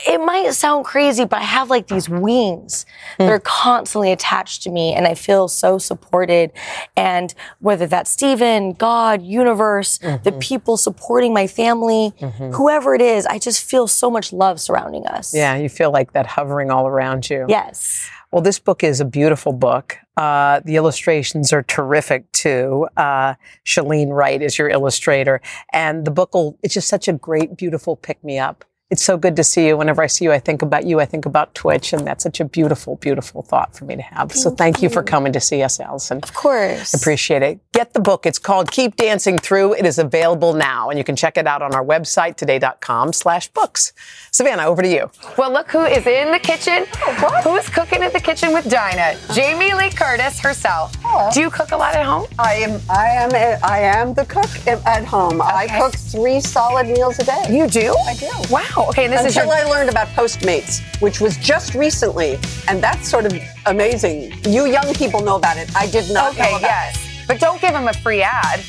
it 0.07 0.19
might 0.19 0.51
sound 0.53 0.85
crazy, 0.85 1.25
but 1.25 1.41
I 1.41 1.45
have 1.45 1.71
like 1.71 1.89
these 1.89 2.09
wings 2.09 2.87
that 3.19 3.27
hmm. 3.27 3.31
are 3.31 3.41
constantly 3.41 4.11
attached 4.11 4.63
to 4.63 4.71
me 4.71 4.95
and 4.95 5.07
I 5.07 5.15
feel 5.15 5.49
so 5.49 5.79
supported. 5.79 6.51
And 6.97 7.33
whether 7.61 7.87
that's 7.87 8.11
Stephen, 8.11 8.73
God, 8.73 9.23
universe, 9.23 9.99
the 9.99 10.07
mm-hmm. 10.07 10.39
people 10.39 10.77
supporting 10.77 11.35
my 11.35 11.47
family, 11.47 12.15
mm-hmm. 12.19 12.53
whoever 12.53 12.95
it 12.95 13.03
is, 13.03 13.27
I 13.27 13.39
just 13.39 13.63
feel 13.63 13.87
so 13.87 14.11
much 14.11 14.33
love 14.33 14.61
surrounding 14.61 15.07
us. 15.07 15.35
Yeah, 15.35 15.57
you 15.57 15.69
feel 15.69 15.91
like 15.91 16.13
that 16.13 16.27
hovering 16.27 16.71
all 16.71 16.87
around 16.89 17.29
you. 17.29 17.45
Yes. 17.49 18.09
Well, 18.33 18.41
this 18.41 18.59
book 18.59 18.83
is 18.83 18.99
a 18.99 19.05
beautiful 19.05 19.53
book. 19.53 19.99
Uh, 20.17 20.61
the 20.65 20.77
illustrations 20.77 21.53
are 21.53 21.63
terrific 21.63 22.33
too. 22.33 22.89
Uh, 22.97 23.35
Shalene 23.67 24.09
Wright 24.09 24.41
is 24.41 24.57
your 24.57 24.71
illustrator, 24.71 25.43
and 25.71 26.07
the 26.07 26.11
book 26.11 26.33
will, 26.33 26.59
it's 26.63 26.73
just 26.73 26.89
such 26.89 27.09
a 27.09 27.13
great, 27.13 27.59
beautiful 27.59 27.95
pick 27.95 28.25
me 28.25 28.39
up. 28.39 28.65
It's 28.93 29.03
so 29.03 29.17
good 29.17 29.37
to 29.37 29.43
see 29.43 29.69
you. 29.69 29.79
Whenever 29.79 30.03
I 30.03 30.07
see 30.07 30.27
you, 30.27 30.33
I 30.33 30.39
think 30.39 30.61
about 30.61 30.85
you. 30.85 31.01
I 31.01 31.07
think 31.07 31.25
about 31.25 31.55
Twitch, 31.55 31.95
and 31.95 32.07
that's 32.07 32.23
such 32.23 32.41
a 32.41 32.45
beautiful, 32.45 32.97
beautiful 32.97 33.41
thought 33.41 33.75
for 33.75 33.87
me 33.87 33.97
to 33.97 34.03
have. 34.03 34.33
so 34.33 34.51
thank 34.51 34.83
you 34.83 34.91
for 34.91 35.03
coming 35.03 35.33
to 35.33 35.41
see 35.41 35.63
us, 35.63 35.81
Allison. 35.81 36.21
Of 36.23 36.35
course. 36.35 36.93
Appreciate 36.93 37.43
it. 37.43 37.59
Get 37.73 37.95
the 37.95 38.01
book. 38.01 38.27
It's 38.27 38.39
called 38.39 38.71
Keep 38.71 38.97
Dancing 38.97 39.39
Through. 39.39 39.77
It 39.77 39.87
is 39.87 39.99
available 39.99 40.53
now, 40.53 40.91
and 40.91 40.99
you 40.99 41.05
can 41.05 41.17
check 41.17 41.39
it 41.39 41.47
out 41.47 41.63
on 41.63 41.75
our 41.75 41.83
website, 41.83 42.37
today.com 42.37 43.15
slash 43.15 43.49
books. 43.49 43.95
Savannah, 44.31 44.65
over 44.67 44.83
to 44.83 44.89
you. 44.89 45.11
Well, 45.39 45.51
look 45.51 45.71
who 45.71 45.87
is 45.87 46.07
in 46.07 46.31
the 46.31 46.39
kitchen. 46.39 46.85
Oh, 47.07 47.41
Who's 47.45 47.71
cooking 47.71 48.03
in 48.03 48.13
the 48.13 48.21
kitchen 48.21 48.53
with 48.53 48.69
Dinah? 48.71 49.17
Jamie 49.33 49.73
Lee 49.73 49.89
Curtis 49.89 50.39
herself. 50.39 50.95
Oh. 51.03 51.31
Do 51.33 51.41
you 51.41 51.49
cook 51.49 51.73
a 51.73 51.77
lot 51.79 51.95
at 51.95 52.05
home? 52.05 52.27
I 52.39 52.57
am. 52.57 52.79
I 52.91 53.07
am. 53.09 53.31
a- 53.35 53.59
I 53.65 53.79
am 53.79 54.13
the 54.13 54.27
cook 54.27 54.51
at 54.67 54.85
at 54.87 55.05
home. 55.07 55.41
I 55.41 55.67
cook 55.81 55.95
three 55.95 56.41
solid 56.41 56.89
meals 56.89 57.19
a 57.21 57.25
day. 57.25 57.45
You 57.49 57.67
do? 57.67 57.95
I 58.07 58.15
do. 58.15 58.29
Wow. 58.51 58.82
Oh, 58.83 58.89
okay, 58.89 59.05
and 59.05 59.13
this 59.13 59.21
is 59.25 59.37
Until 59.37 59.55
your- 59.57 59.67
I 59.67 59.71
learned 59.71 59.91
about 59.91 60.09
Postmates, 60.09 60.81
which 61.01 61.21
was 61.21 61.37
just 61.37 61.75
recently, 61.75 62.39
and 62.69 62.83
that's 62.83 63.09
sort 63.09 63.27
of 63.27 63.33
amazing. 63.67 64.33
You 64.45 64.67
young 64.67 64.93
people 64.95 65.21
know 65.21 65.37
about 65.37 65.57
it. 65.57 65.71
I 65.77 65.87
did 65.87 66.11
not 66.11 66.33
Okay, 66.33 66.43
know 66.51 66.59
about 66.59 66.63
yes. 66.63 66.99
But 67.29 67.39
don't 67.39 67.61
give 67.61 67.75
him 67.75 67.87
a 67.87 67.93
free 67.93 68.23
ad. 68.23 68.61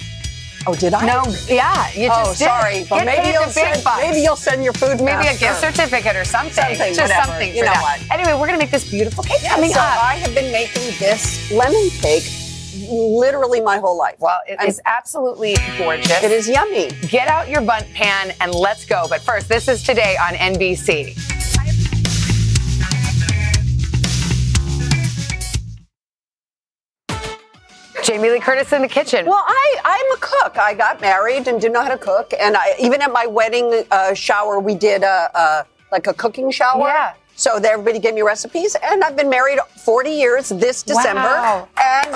Oh, 0.67 0.75
did 0.75 0.93
I? 0.93 1.05
No, 1.05 1.23
yeah, 1.49 1.89
you 1.93 2.07
just 2.07 2.21
oh, 2.21 2.29
did. 2.31 2.37
sorry. 2.45 2.83
Get 2.83 3.05
maybe 3.05 3.29
you'll 3.33 3.49
send. 3.49 3.83
Maybe 3.97 4.21
you'll 4.21 4.35
send 4.37 4.63
your 4.63 4.71
food. 4.73 5.01
Maybe 5.01 5.27
a 5.27 5.35
gift 5.35 5.59
certificate 5.59 6.15
or 6.15 6.23
something. 6.23 6.53
Something, 6.53 6.93
Just 6.93 7.01
whatever. 7.01 7.25
something 7.31 7.55
You 7.55 7.65
know 7.65 7.73
that. 7.73 7.99
what? 7.99 8.11
Anyway, 8.11 8.33
we're 8.39 8.45
gonna 8.45 8.59
make 8.59 8.71
this 8.71 8.89
beautiful 8.89 9.23
cake 9.23 9.41
Yeah, 9.43 9.55
coming 9.55 9.71
so 9.73 9.79
up. 9.79 10.03
I 10.03 10.15
have 10.15 10.33
been 10.35 10.51
making 10.53 10.83
this 10.99 11.51
lemon 11.51 11.89
cake 12.01 12.23
literally 12.93 13.61
my 13.61 13.77
whole 13.77 13.97
life. 13.97 14.15
Well, 14.19 14.39
it 14.47 14.61
is 14.63 14.81
absolutely 14.85 15.55
gorgeous. 15.77 16.23
It 16.23 16.31
is 16.31 16.47
yummy. 16.47 16.91
Get 17.07 17.27
out 17.27 17.49
your 17.49 17.61
Bundt 17.61 17.91
pan 17.93 18.33
and 18.39 18.53
let's 18.53 18.85
go. 18.85 19.05
But 19.09 19.21
first, 19.21 19.49
this 19.49 19.67
is 19.67 19.83
today 19.83 20.15
on 20.17 20.33
NBC. 20.33 21.17
Jamie 28.03 28.29
Lee 28.29 28.39
Curtis 28.39 28.73
in 28.73 28.81
the 28.81 28.87
kitchen. 28.87 29.25
Well, 29.25 29.43
I, 29.47 29.77
I'm 29.85 30.17
a 30.17 30.19
cook. 30.19 30.57
I 30.57 30.73
got 30.73 30.99
married 30.99 31.47
and 31.47 31.59
didn't 31.59 31.73
know 31.73 31.81
how 31.81 31.89
to 31.89 31.97
cook. 31.97 32.33
And 32.37 32.57
I, 32.57 32.75
even 32.79 33.01
at 33.01 33.13
my 33.13 33.25
wedding 33.25 33.85
uh, 33.91 34.13
shower, 34.13 34.59
we 34.59 34.75
did 34.75 35.03
a, 35.03 35.29
a 35.33 35.65
like 35.91 36.07
a 36.07 36.13
cooking 36.13 36.51
shower. 36.51 36.87
Yeah. 36.87 37.13
So 37.35 37.55
everybody 37.55 37.99
gave 37.99 38.13
me 38.13 38.21
recipes. 38.21 38.75
And 38.83 39.03
I've 39.03 39.15
been 39.15 39.29
married 39.29 39.59
40 39.83 40.09
years 40.11 40.49
this 40.49 40.83
December. 40.83 41.21
Wow. 41.21 41.67
And 41.81 42.15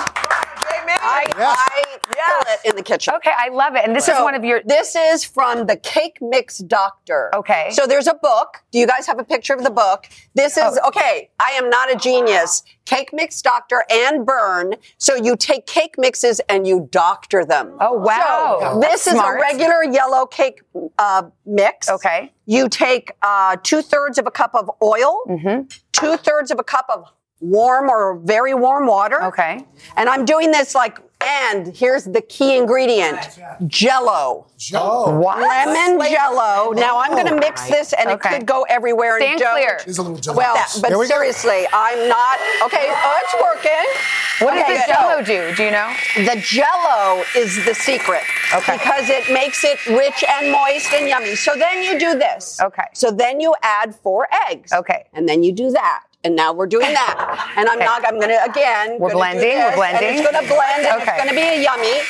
I, 0.62 1.26
I 1.36 1.98
kill 2.02 2.54
it 2.54 2.70
in 2.70 2.76
the 2.76 2.82
kitchen. 2.82 3.14
Okay, 3.14 3.32
I 3.36 3.48
love 3.50 3.74
it. 3.76 3.84
And 3.86 3.94
this 3.94 4.08
is 4.08 4.14
one 4.20 4.34
of 4.34 4.44
your. 4.44 4.60
This 4.64 4.96
is 4.96 5.24
from 5.24 5.66
the 5.66 5.76
Cake 5.76 6.18
Mix 6.20 6.58
Doctor. 6.58 7.30
Okay. 7.34 7.68
So 7.72 7.86
there's 7.86 8.06
a 8.06 8.14
book. 8.14 8.58
Do 8.72 8.78
you 8.78 8.86
guys 8.86 9.06
have 9.06 9.18
a 9.18 9.24
picture 9.24 9.54
of 9.54 9.62
the 9.62 9.70
book? 9.70 10.06
This 10.34 10.56
is 10.56 10.78
Oh. 10.82 10.88
okay. 10.88 11.30
I 11.40 11.50
am 11.52 11.70
not 11.70 11.92
a 11.92 11.96
genius. 11.96 12.62
Cake 12.84 13.10
Mix 13.12 13.42
Doctor 13.42 13.84
and 13.90 14.24
Byrn. 14.26 14.74
So 14.96 15.14
you 15.14 15.36
take 15.36 15.66
cake 15.66 15.94
mixes 15.98 16.40
and 16.48 16.66
you 16.66 16.88
doctor 16.90 17.44
them. 17.44 17.76
Oh, 17.80 17.92
wow. 17.92 18.58
So 18.60 18.80
That's 18.80 19.04
this 19.04 19.06
is 19.08 19.12
smart. 19.18 19.38
a 19.38 19.40
regular 19.42 19.84
yellow 19.84 20.24
cake 20.26 20.62
uh, 20.98 21.24
mix. 21.46 21.88
Okay. 21.90 22.32
You 22.46 22.68
take 22.68 23.12
uh, 23.22 23.56
two 23.62 23.82
thirds 23.82 24.16
of 24.18 24.26
a 24.26 24.30
cup 24.30 24.54
of 24.54 24.70
oil, 24.82 25.22
Mm-hmm. 25.28 25.68
two 25.92 26.16
thirds 26.16 26.50
of 26.50 26.58
a 26.58 26.64
cup 26.64 26.86
of 26.92 27.04
warm 27.40 27.88
or 27.88 28.18
very 28.18 28.54
warm 28.54 28.86
water. 28.86 29.22
Okay. 29.24 29.64
And 29.96 30.08
I'm 30.08 30.24
doing 30.24 30.50
this 30.50 30.74
like, 30.74 30.98
and 31.20 31.76
here's 31.76 32.04
the 32.04 32.20
key 32.20 32.56
ingredient 32.56 33.18
Jello. 33.66 34.46
Jello. 34.56 35.18
What? 35.18 35.38
Lemon 35.40 35.98
jello. 36.08 36.70
Now 36.72 37.00
I'm 37.00 37.10
going 37.12 37.26
to 37.26 37.34
mix 37.34 37.68
this 37.68 37.92
and 37.92 38.08
Okay. 38.10 38.28
it 38.30 38.38
could 38.38 38.46
go 38.46 38.62
everywhere. 38.68 39.16
and 39.16 39.22
Stand 39.24 39.40
don't- 39.40 39.52
clear. 39.54 39.80
There's 39.84 39.98
a 39.98 40.02
little 40.02 40.16
jello. 40.18 40.36
Well, 40.38 40.56
but 40.80 40.88
There 40.90 40.98
we 40.98 41.06
go. 41.08 41.14
seriously, 41.14 41.66
I'm 41.72 42.08
not. 42.08 42.38
Okay, 42.66 42.86
oh, 42.88 43.20
it's 43.24 43.34
working. 43.42 44.46
What 44.46 44.54
does 44.54 44.62
Okay, 44.62 44.74
the 44.74 44.80
so 44.82 44.92
jello 44.92 45.22
do? 45.22 45.54
Do 45.56 45.62
you 45.64 45.70
know? 45.72 45.92
The 46.16 46.40
jello 46.40 47.24
is 47.36 47.64
the 47.64 47.74
secret. 47.74 48.22
Okay. 48.54 48.72
Because 48.78 49.10
it 49.10 49.32
makes 49.32 49.64
it 49.64 49.84
rich 49.86 50.22
and 50.28 50.52
moist 50.52 50.92
and 50.92 51.08
yummy. 51.08 51.34
So 51.34 51.54
then 51.56 51.82
you 51.82 51.98
do 51.98 52.16
this. 52.16 52.60
Okay. 52.60 52.84
So 52.94 53.10
then 53.10 53.40
you 53.40 53.54
add 53.62 53.94
four 53.94 54.28
eggs. 54.48 54.72
Okay. 54.72 55.06
And 55.12 55.28
then 55.28 55.42
you 55.42 55.50
do 55.52 55.70
that. 55.72 56.04
And 56.24 56.34
now 56.34 56.52
we're 56.52 56.66
doing 56.66 56.92
that. 56.92 57.52
And 57.56 57.68
I'm 57.68 57.76
Okay. 57.78 57.84
not, 57.84 58.04
I'm 58.06 58.16
going 58.18 58.28
to, 58.30 58.44
again. 58.44 58.98
We're 58.98 59.10
gonna 59.12 59.34
do 59.34 59.38
blending, 59.40 59.58
we're 59.58 59.76
blending. 59.76 60.08
And 60.08 60.18
it's 60.18 60.30
going 60.30 60.42
to 60.44 60.48
blend 60.52 60.86
and 60.86 61.02
Okay. 61.02 61.12
it's 61.12 61.22
going 61.24 61.28
to 61.28 61.34
be 61.34 61.40
a 61.48 61.62
yummy. 61.62 62.00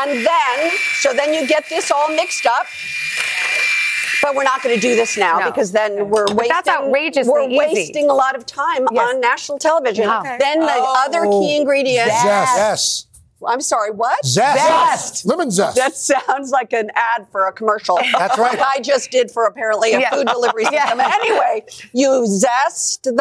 And 0.00 0.26
then, 0.26 0.70
so 1.00 1.12
then 1.12 1.32
you 1.32 1.46
get 1.46 1.68
this 1.68 1.90
all 1.90 2.08
mixed 2.08 2.44
up. 2.46 2.66
But 4.22 4.36
we're 4.36 4.44
not 4.44 4.62
going 4.62 4.74
to 4.74 4.80
do 4.80 4.94
this 4.94 5.16
now 5.16 5.38
No. 5.40 5.46
because 5.50 5.72
then 5.72 6.08
we're 6.08 6.26
wasting. 6.30 6.48
that's 6.48 6.68
outrageously 6.68 7.32
We're 7.32 7.42
easy. 7.48 7.56
wasting 7.56 8.08
a 8.10 8.14
lot 8.14 8.36
of 8.36 8.46
time 8.46 8.86
Yes. 8.92 9.08
on 9.14 9.20
national 9.20 9.58
television. 9.58 10.08
Okay. 10.08 10.36
Then 10.38 10.60
the 10.60 10.66
oh. 10.68 11.04
other 11.06 11.26
Oh, 11.26 11.40
key 11.40 11.56
ingredient. 11.56 12.06
Yes. 12.06 12.24
Yes. 12.56 13.06
I'm 13.46 13.60
sorry, 13.60 13.90
what? 13.90 14.24
Zest. 14.24 14.58
zest. 14.66 15.26
Lemon 15.26 15.50
zest. 15.50 15.76
That 15.76 15.96
sounds 15.96 16.50
like 16.50 16.72
an 16.72 16.90
ad 16.94 17.26
for 17.30 17.46
a 17.46 17.52
commercial. 17.52 17.98
That's 18.16 18.38
right. 18.38 18.58
I 18.74 18.80
just 18.80 19.10
did 19.10 19.30
for 19.30 19.44
apparently 19.46 19.92
a 19.94 20.00
Yeah. 20.00 20.10
food 20.10 20.26
delivery 20.26 20.64
Yeah. 20.72 20.82
system. 20.84 21.00
Anyway, 21.00 21.64
you 21.92 22.26
zest 22.26 23.04
the 23.04 23.12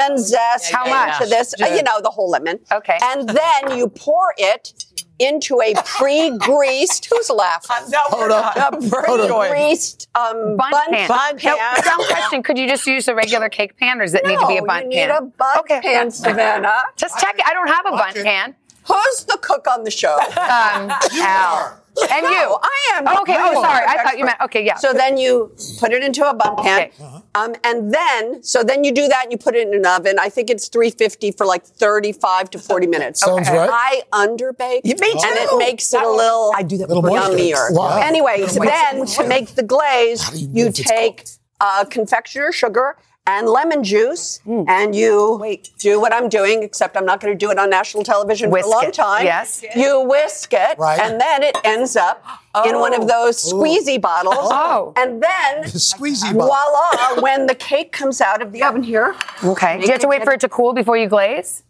lemon 0.00 0.18
zest 0.18 0.72
How 0.72 0.84
into 0.84 0.94
much? 1.24 1.30
this, 1.30 1.54
uh, 1.62 1.66
you 1.66 1.82
know, 1.82 2.00
the 2.00 2.10
whole 2.10 2.30
lemon. 2.30 2.60
Okay. 2.70 2.98
And 3.02 3.28
then 3.28 3.76
you 3.78 3.88
pour 3.88 4.34
it 4.38 4.72
into 5.18 5.60
a 5.60 5.72
pre-greased, 5.84 7.06
who's 7.10 7.30
laughing? 7.30 7.76
Hold 7.94 8.32
up. 8.32 8.56
A 8.56 8.76
pre-greased 8.88 10.08
um, 10.16 10.56
Bun, 10.56 10.70
pan. 10.90 11.08
bun 11.08 11.36
No, 11.44 11.56
pan. 11.56 11.74
dumb 11.84 12.06
question. 12.06 12.42
Could 12.42 12.58
you 12.58 12.66
just 12.68 12.86
use 12.86 13.06
a 13.08 13.14
regular 13.14 13.48
cake 13.48 13.76
pan, 13.78 14.00
or 14.00 14.04
does 14.04 14.14
it 14.14 14.26
need 14.26 14.38
to 14.38 14.46
be 14.48 14.56
a 14.56 14.60
No, 14.60 14.66
bun 14.66 14.82
you 14.84 14.88
need 14.88 15.08
pan? 15.08 15.10
a 15.10 15.20
bun 15.22 15.62
pan, 15.82 16.10
Savannah. 16.10 16.82
Just 16.96 17.18
check 17.20 17.36
it. 17.38 17.44
I 17.46 17.52
don't 17.54 17.68
have 17.68 17.86
a 17.86 17.90
bun 17.90 18.14
pan. 18.24 18.56
Who's 18.86 19.24
the 19.24 19.38
cook 19.40 19.66
on 19.68 19.84
the 19.84 19.90
show? 19.90 20.18
Um, 20.32 20.90
Al. 21.20 21.78
And 22.10 22.22
No, 22.22 22.30
you. 22.30 22.56
I 22.62 22.90
am. 22.94 23.04
Oh, 23.06 23.20
okay. 23.20 23.36
Oh, 23.38 23.52
sorry. 23.62 23.84
I 23.86 24.02
thought 24.02 24.16
you 24.18 24.24
meant. 24.24 24.40
Okay, 24.40 24.64
yeah. 24.64 24.76
So 24.76 24.92
then 24.94 25.18
you 25.18 25.54
put 25.78 25.92
it 25.92 26.02
into 26.02 26.26
a 26.28 26.32
bun 26.32 26.56
pan. 26.56 26.90
Um, 27.34 27.54
and 27.64 27.92
then, 27.92 28.42
so 28.42 28.62
then 28.64 28.82
you 28.82 28.92
do 28.92 29.08
that 29.08 29.24
and 29.24 29.32
you 29.32 29.36
put 29.36 29.54
it 29.54 29.68
in 29.68 29.74
an 29.74 29.84
oven. 29.84 30.16
I 30.18 30.30
think 30.30 30.48
it's 30.48 30.68
350 30.68 31.32
for 31.32 31.44
like 31.46 31.64
35 31.64 32.50
to 32.50 32.58
40 32.58 32.86
minutes. 32.86 33.20
Sounds 33.20 33.48
right. 33.50 33.68
I 33.70 34.02
underbake. 34.12 34.84
Me 34.84 34.92
And 34.92 35.00
it 35.02 35.58
makes 35.58 35.92
it 35.92 36.02
a 36.02 36.08
little, 36.10 36.52
I 36.56 36.62
do 36.62 36.78
that 36.78 36.88
Little 36.88 37.02
moisture. 37.02 37.32
yummier. 37.36 37.72
Wow. 37.74 38.00
Anyway, 38.00 38.40
Little 38.40 38.64
then 38.64 39.04
to 39.06 39.26
make 39.28 39.48
the 39.54 39.62
glaze, 39.62 40.22
you 40.40 40.66
you 40.66 40.72
take 40.72 41.26
uh, 41.60 41.84
confectioner 41.84 42.52
sugar 42.52 42.96
and 43.26 43.48
lemon 43.48 43.84
juice 43.84 44.40
Hmm. 44.44 44.64
and 44.66 44.94
you 44.96 45.40
do 45.78 46.00
what 46.00 46.12
I'm 46.12 46.28
doing, 46.28 46.62
except 46.64 46.96
I'm 46.96 47.04
not 47.04 47.20
going 47.20 47.32
to 47.32 47.38
do 47.38 47.50
it 47.52 47.58
on 47.58 47.70
national 47.70 48.02
television 48.02 48.50
Whisk 48.50 48.64
for 48.64 48.68
a 48.68 48.74
long 48.74 48.84
it. 48.88 48.94
time. 48.94 49.24
Yes. 49.24 49.64
You 49.76 50.00
whisk 50.00 50.52
it 50.52 50.76
Right. 50.78 50.98
and 50.98 51.20
then 51.20 51.42
it 51.44 51.56
ends 51.62 51.94
up 51.96 52.24
in 52.66 52.78
one 52.80 52.94
of 52.94 53.06
those 53.06 53.36
squeezy 53.52 54.00
bottles. 54.00 54.36
Oh. 54.50 54.92
And 54.96 55.22
then 55.22 55.64
Squeezy 55.64 56.36
bottle. 56.36 56.48
voila, 56.48 57.22
when 57.22 57.46
the 57.46 57.54
cake 57.54 57.92
comes 57.92 58.20
out 58.20 58.42
of 58.42 58.50
the 58.50 58.62
oven 58.64 58.82
here. 58.82 59.14
Okay. 59.44 59.76
Do 59.78 59.84
you 59.86 59.92
have 59.92 60.00
to 60.00 60.08
wait 60.08 60.24
for 60.24 60.32
it 60.32 60.40
to 60.40 60.48
cool 60.48 60.72
before 60.72 60.96
you 60.96 61.06
glaze? 61.08 61.62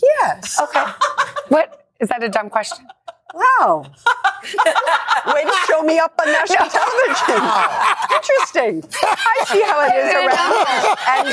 Yes. 0.00 0.60
Okay. 0.60 0.84
what? 1.48 1.86
Is 2.00 2.08
that 2.08 2.22
a 2.22 2.28
dumb 2.28 2.48
question? 2.48 2.86
Wow. 3.34 3.86
Way 5.34 5.44
to 5.44 5.52
show 5.68 5.82
me 5.82 5.98
up 5.98 6.12
on 6.20 6.26
national 6.32 6.68
television. 6.68 7.42
Interesting. 8.12 8.84
I 9.02 9.44
see 9.46 9.62
how 9.62 9.86
it 9.86 9.94
is 9.96 10.14
around 10.14 10.66
here. 10.66 10.96
And 11.08 11.28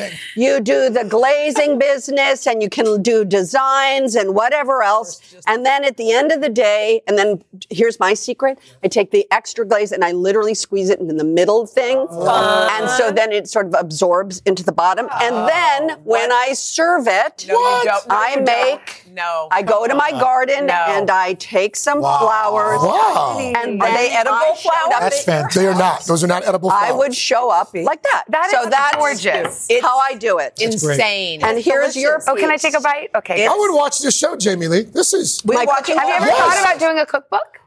then 0.00 0.12
you 0.36 0.60
do 0.60 0.90
the 0.90 1.04
glazing 1.04 1.78
business 1.78 2.46
and 2.46 2.62
you 2.62 2.68
can 2.68 3.02
do 3.02 3.24
designs 3.24 4.14
and 4.14 4.34
whatever 4.34 4.82
else. 4.82 5.20
And 5.46 5.64
then 5.64 5.84
at 5.84 5.96
the 5.96 6.12
end 6.12 6.30
of 6.32 6.40
the 6.42 6.48
day, 6.48 7.02
and 7.08 7.16
then 7.18 7.42
here's 7.70 7.98
my 7.98 8.14
secret 8.14 8.58
I 8.84 8.88
take 8.88 9.10
the 9.10 9.26
extra 9.30 9.64
glaze 9.66 9.92
and 9.92 10.04
I 10.04 10.12
literally 10.12 10.54
squeeze 10.54 10.90
it 10.90 11.00
in 11.00 11.16
the 11.16 11.24
middle 11.24 11.66
thing. 11.66 12.06
And 12.10 12.90
so 12.90 13.10
then 13.10 13.32
it 13.32 13.48
sort 13.48 13.66
of 13.66 13.74
absorbs 13.78 14.42
into 14.46 14.62
the 14.62 14.72
bottom. 14.72 15.08
And 15.22 15.48
then 15.48 15.98
when 16.04 16.30
I 16.32 16.52
serve 16.52 17.06
it, 17.08 17.46
No, 17.48 17.54
you 17.54 17.84
don't. 17.84 18.08
No, 18.08 18.14
I 18.14 18.28
you 18.30 18.36
don't. 18.36 18.44
make. 18.44 19.05
No. 19.16 19.48
I 19.50 19.62
go 19.62 19.86
to 19.86 19.94
my 19.94 20.10
garden 20.10 20.66
No. 20.66 20.74
and 20.74 21.10
I 21.10 21.32
take 21.34 21.74
some 21.74 22.00
Wow. 22.00 22.18
flowers. 22.20 22.80
Wow. 22.82 23.38
And 23.38 23.82
Are 23.82 23.90
they 23.90 24.10
edible 24.10 24.36
I 24.36 24.54
flowers? 24.56 24.88
That's 24.90 25.18
at- 25.20 25.24
fantastic. 25.24 25.62
They 25.62 25.66
are 25.68 25.74
not. 25.74 26.04
Those 26.04 26.22
are 26.22 26.26
not 26.26 26.46
edible 26.46 26.68
flowers. 26.68 26.90
I 26.90 26.92
would 26.92 27.14
show 27.14 27.48
up 27.50 27.70
like 27.74 28.02
that. 28.02 28.24
That 28.28 28.50
so 28.50 28.62
is 28.64 28.68
that's 28.70 28.96
gorgeous. 28.96 29.66
It's 29.70 29.82
how 29.84 29.98
I 29.98 30.14
do 30.14 30.38
it. 30.38 30.54
great. 30.56 30.72
Insane. 30.72 31.42
And 31.42 31.58
here's 31.58 31.96
your 31.96 32.20
Oh, 32.28 32.34
can 32.36 32.50
I 32.50 32.56
take 32.58 32.74
a 32.76 32.80
bite? 32.80 33.08
Okay. 33.14 33.46
I 33.46 33.54
would 33.54 33.74
watch 33.74 34.00
this 34.00 34.14
show, 34.16 34.36
Jamie 34.36 34.68
Lee. 34.68 34.82
This 34.82 35.14
is. 35.14 35.40
We 35.44 35.56
My 35.56 35.64
watch 35.64 35.78
cooking- 35.78 35.96
Have 35.98 36.08
you 36.08 36.14
ever 36.14 36.26
Yes. 36.26 36.38
thought 36.38 36.60
about 36.60 36.78
doing 36.78 36.98
a 36.98 37.06
cookbook? 37.06 37.58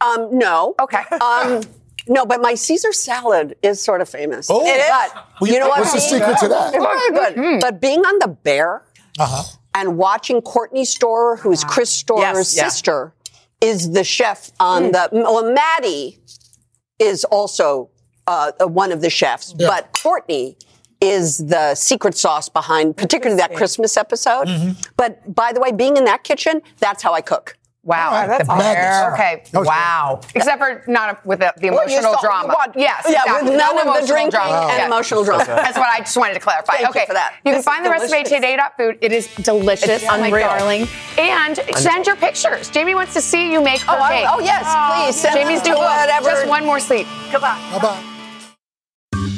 Um, 0.00 0.36
no. 0.36 0.74
Okay. 0.80 1.02
Um, 1.22 1.60
no, 2.08 2.24
but 2.26 2.40
my 2.40 2.54
Caesar 2.54 2.92
salad 2.92 3.56
is 3.62 3.82
sort 3.82 4.00
of 4.00 4.08
famous. 4.08 4.48
Oh. 4.50 4.64
It 4.66 4.70
is? 4.78 4.88
But 4.88 5.24
Well, 5.40 5.50
you 5.50 5.58
know 5.58 5.68
what? 5.68 5.80
what's 5.80 5.92
the 5.92 5.98
Being- 5.98 6.22
secret 6.22 6.38
to 6.38 6.48
that? 6.48 6.74
It's 6.74 6.84
Very 6.84 7.34
good. 7.34 7.60
But 7.60 7.80
being 7.80 8.00
on 8.00 8.18
the 8.20 8.28
bear 8.28 8.82
Uh-huh. 9.18 9.42
And 9.76 9.98
watching 9.98 10.40
Courtney 10.40 10.86
Storer, 10.86 11.36
who's 11.36 11.62
Chris 11.62 11.90
Storer's 11.90 12.54
Yes, 12.54 12.56
yeah. 12.56 12.68
sister, 12.68 13.14
is 13.60 13.92
the 13.92 14.02
chef 14.02 14.50
on 14.58 14.86
hmm. 14.86 14.90
the. 14.92 15.08
Well, 15.12 15.52
Matty 15.52 16.18
is 16.98 17.24
also 17.24 17.90
uh, 18.26 18.52
uh, 18.58 18.66
one 18.66 18.90
of 18.90 19.02
the 19.02 19.10
chefs, 19.10 19.54
Yeah. 19.58 19.68
but 19.68 19.96
Courtney 20.02 20.56
is 21.00 21.38
the 21.38 21.74
secret 21.74 22.16
sauce 22.16 22.48
behind, 22.48 22.96
particularly 22.96 23.38
that 23.38 23.54
Christmas 23.54 23.96
episode. 23.98 24.48
Mm-hmm. 24.48 24.70
But 24.96 25.34
by 25.34 25.52
the 25.52 25.60
way, 25.60 25.70
being 25.70 25.96
in 25.98 26.04
that 26.06 26.24
kitchen, 26.24 26.62
that's 26.78 27.02
how 27.02 27.12
I 27.12 27.20
cook. 27.20 27.58
Wow. 27.86 28.08
All 28.10 28.14
right, 28.18 28.26
that's 28.26 28.48
The 28.48 29.12
Okay. 29.14 29.42
That 29.52 29.58
was 29.60 29.68
Wow. 29.68 30.20
Except 30.34 30.58
for 30.58 30.82
not 30.90 31.24
with 31.24 31.38
the, 31.38 31.54
the 31.56 31.70
Well, 31.70 31.82
emotional 31.86 32.14
saw- 32.14 32.20
drama. 32.20 32.48
what- 32.48 32.72
yes. 32.76 33.04
yeah, 33.08 33.20
exactly. 33.22 33.50
with 33.50 33.58
none 33.58 33.76
No 33.76 33.82
of 33.94 34.00
the 34.00 34.06
drinking 34.08 34.30
drama. 34.30 34.66
and 34.72 34.78
Yeah. 34.78 34.86
emotional 34.86 35.22
drama. 35.22 35.44
That's 35.46 35.78
what 35.78 35.88
I 35.88 35.98
just 36.00 36.16
wanted 36.16 36.34
to 36.34 36.40
clarify. 36.40 36.72
Thank 36.74 36.82
you 36.82 36.88
okay. 36.90 37.06
for 37.06 37.14
that. 37.14 37.34
You 37.44 37.52
This 37.52 37.52
can 37.52 37.58
is 37.60 37.64
find 37.64 37.86
the 37.86 37.90
recipe 37.90 38.12
at 38.18 38.24
delicious. 38.24 38.46
Today 38.46 38.58
Food. 38.76 38.98
It 39.00 39.12
is 39.12 39.28
delicious. 39.36 39.88
It's 39.88 40.04
oh 40.10 40.20
unreal. 40.20 40.48
darling. 40.48 40.88
And 41.16 41.56
send 41.76 42.06
your 42.08 42.16
pictures. 42.16 42.68
Jamie 42.70 42.96
wants 42.96 43.14
to 43.14 43.20
see 43.20 43.52
you 43.52 43.62
make 43.62 43.80
her 43.82 43.96
Oh, 43.96 44.02
I- 44.02 44.08
cake. 44.16 44.26
oh, 44.32 44.40
yes, 44.40 44.64
please, 44.64 45.24
oh, 45.24 45.30
send 45.30 45.34
Jamie's 45.36 45.62
doing 45.62 45.78
whatever- 45.78 46.30
Just 46.30 46.46
one 46.48 46.64
more 46.66 46.80
sleep. 46.80 47.06
Goodbye. 47.30 47.56
Bye-bye. 47.72 48.15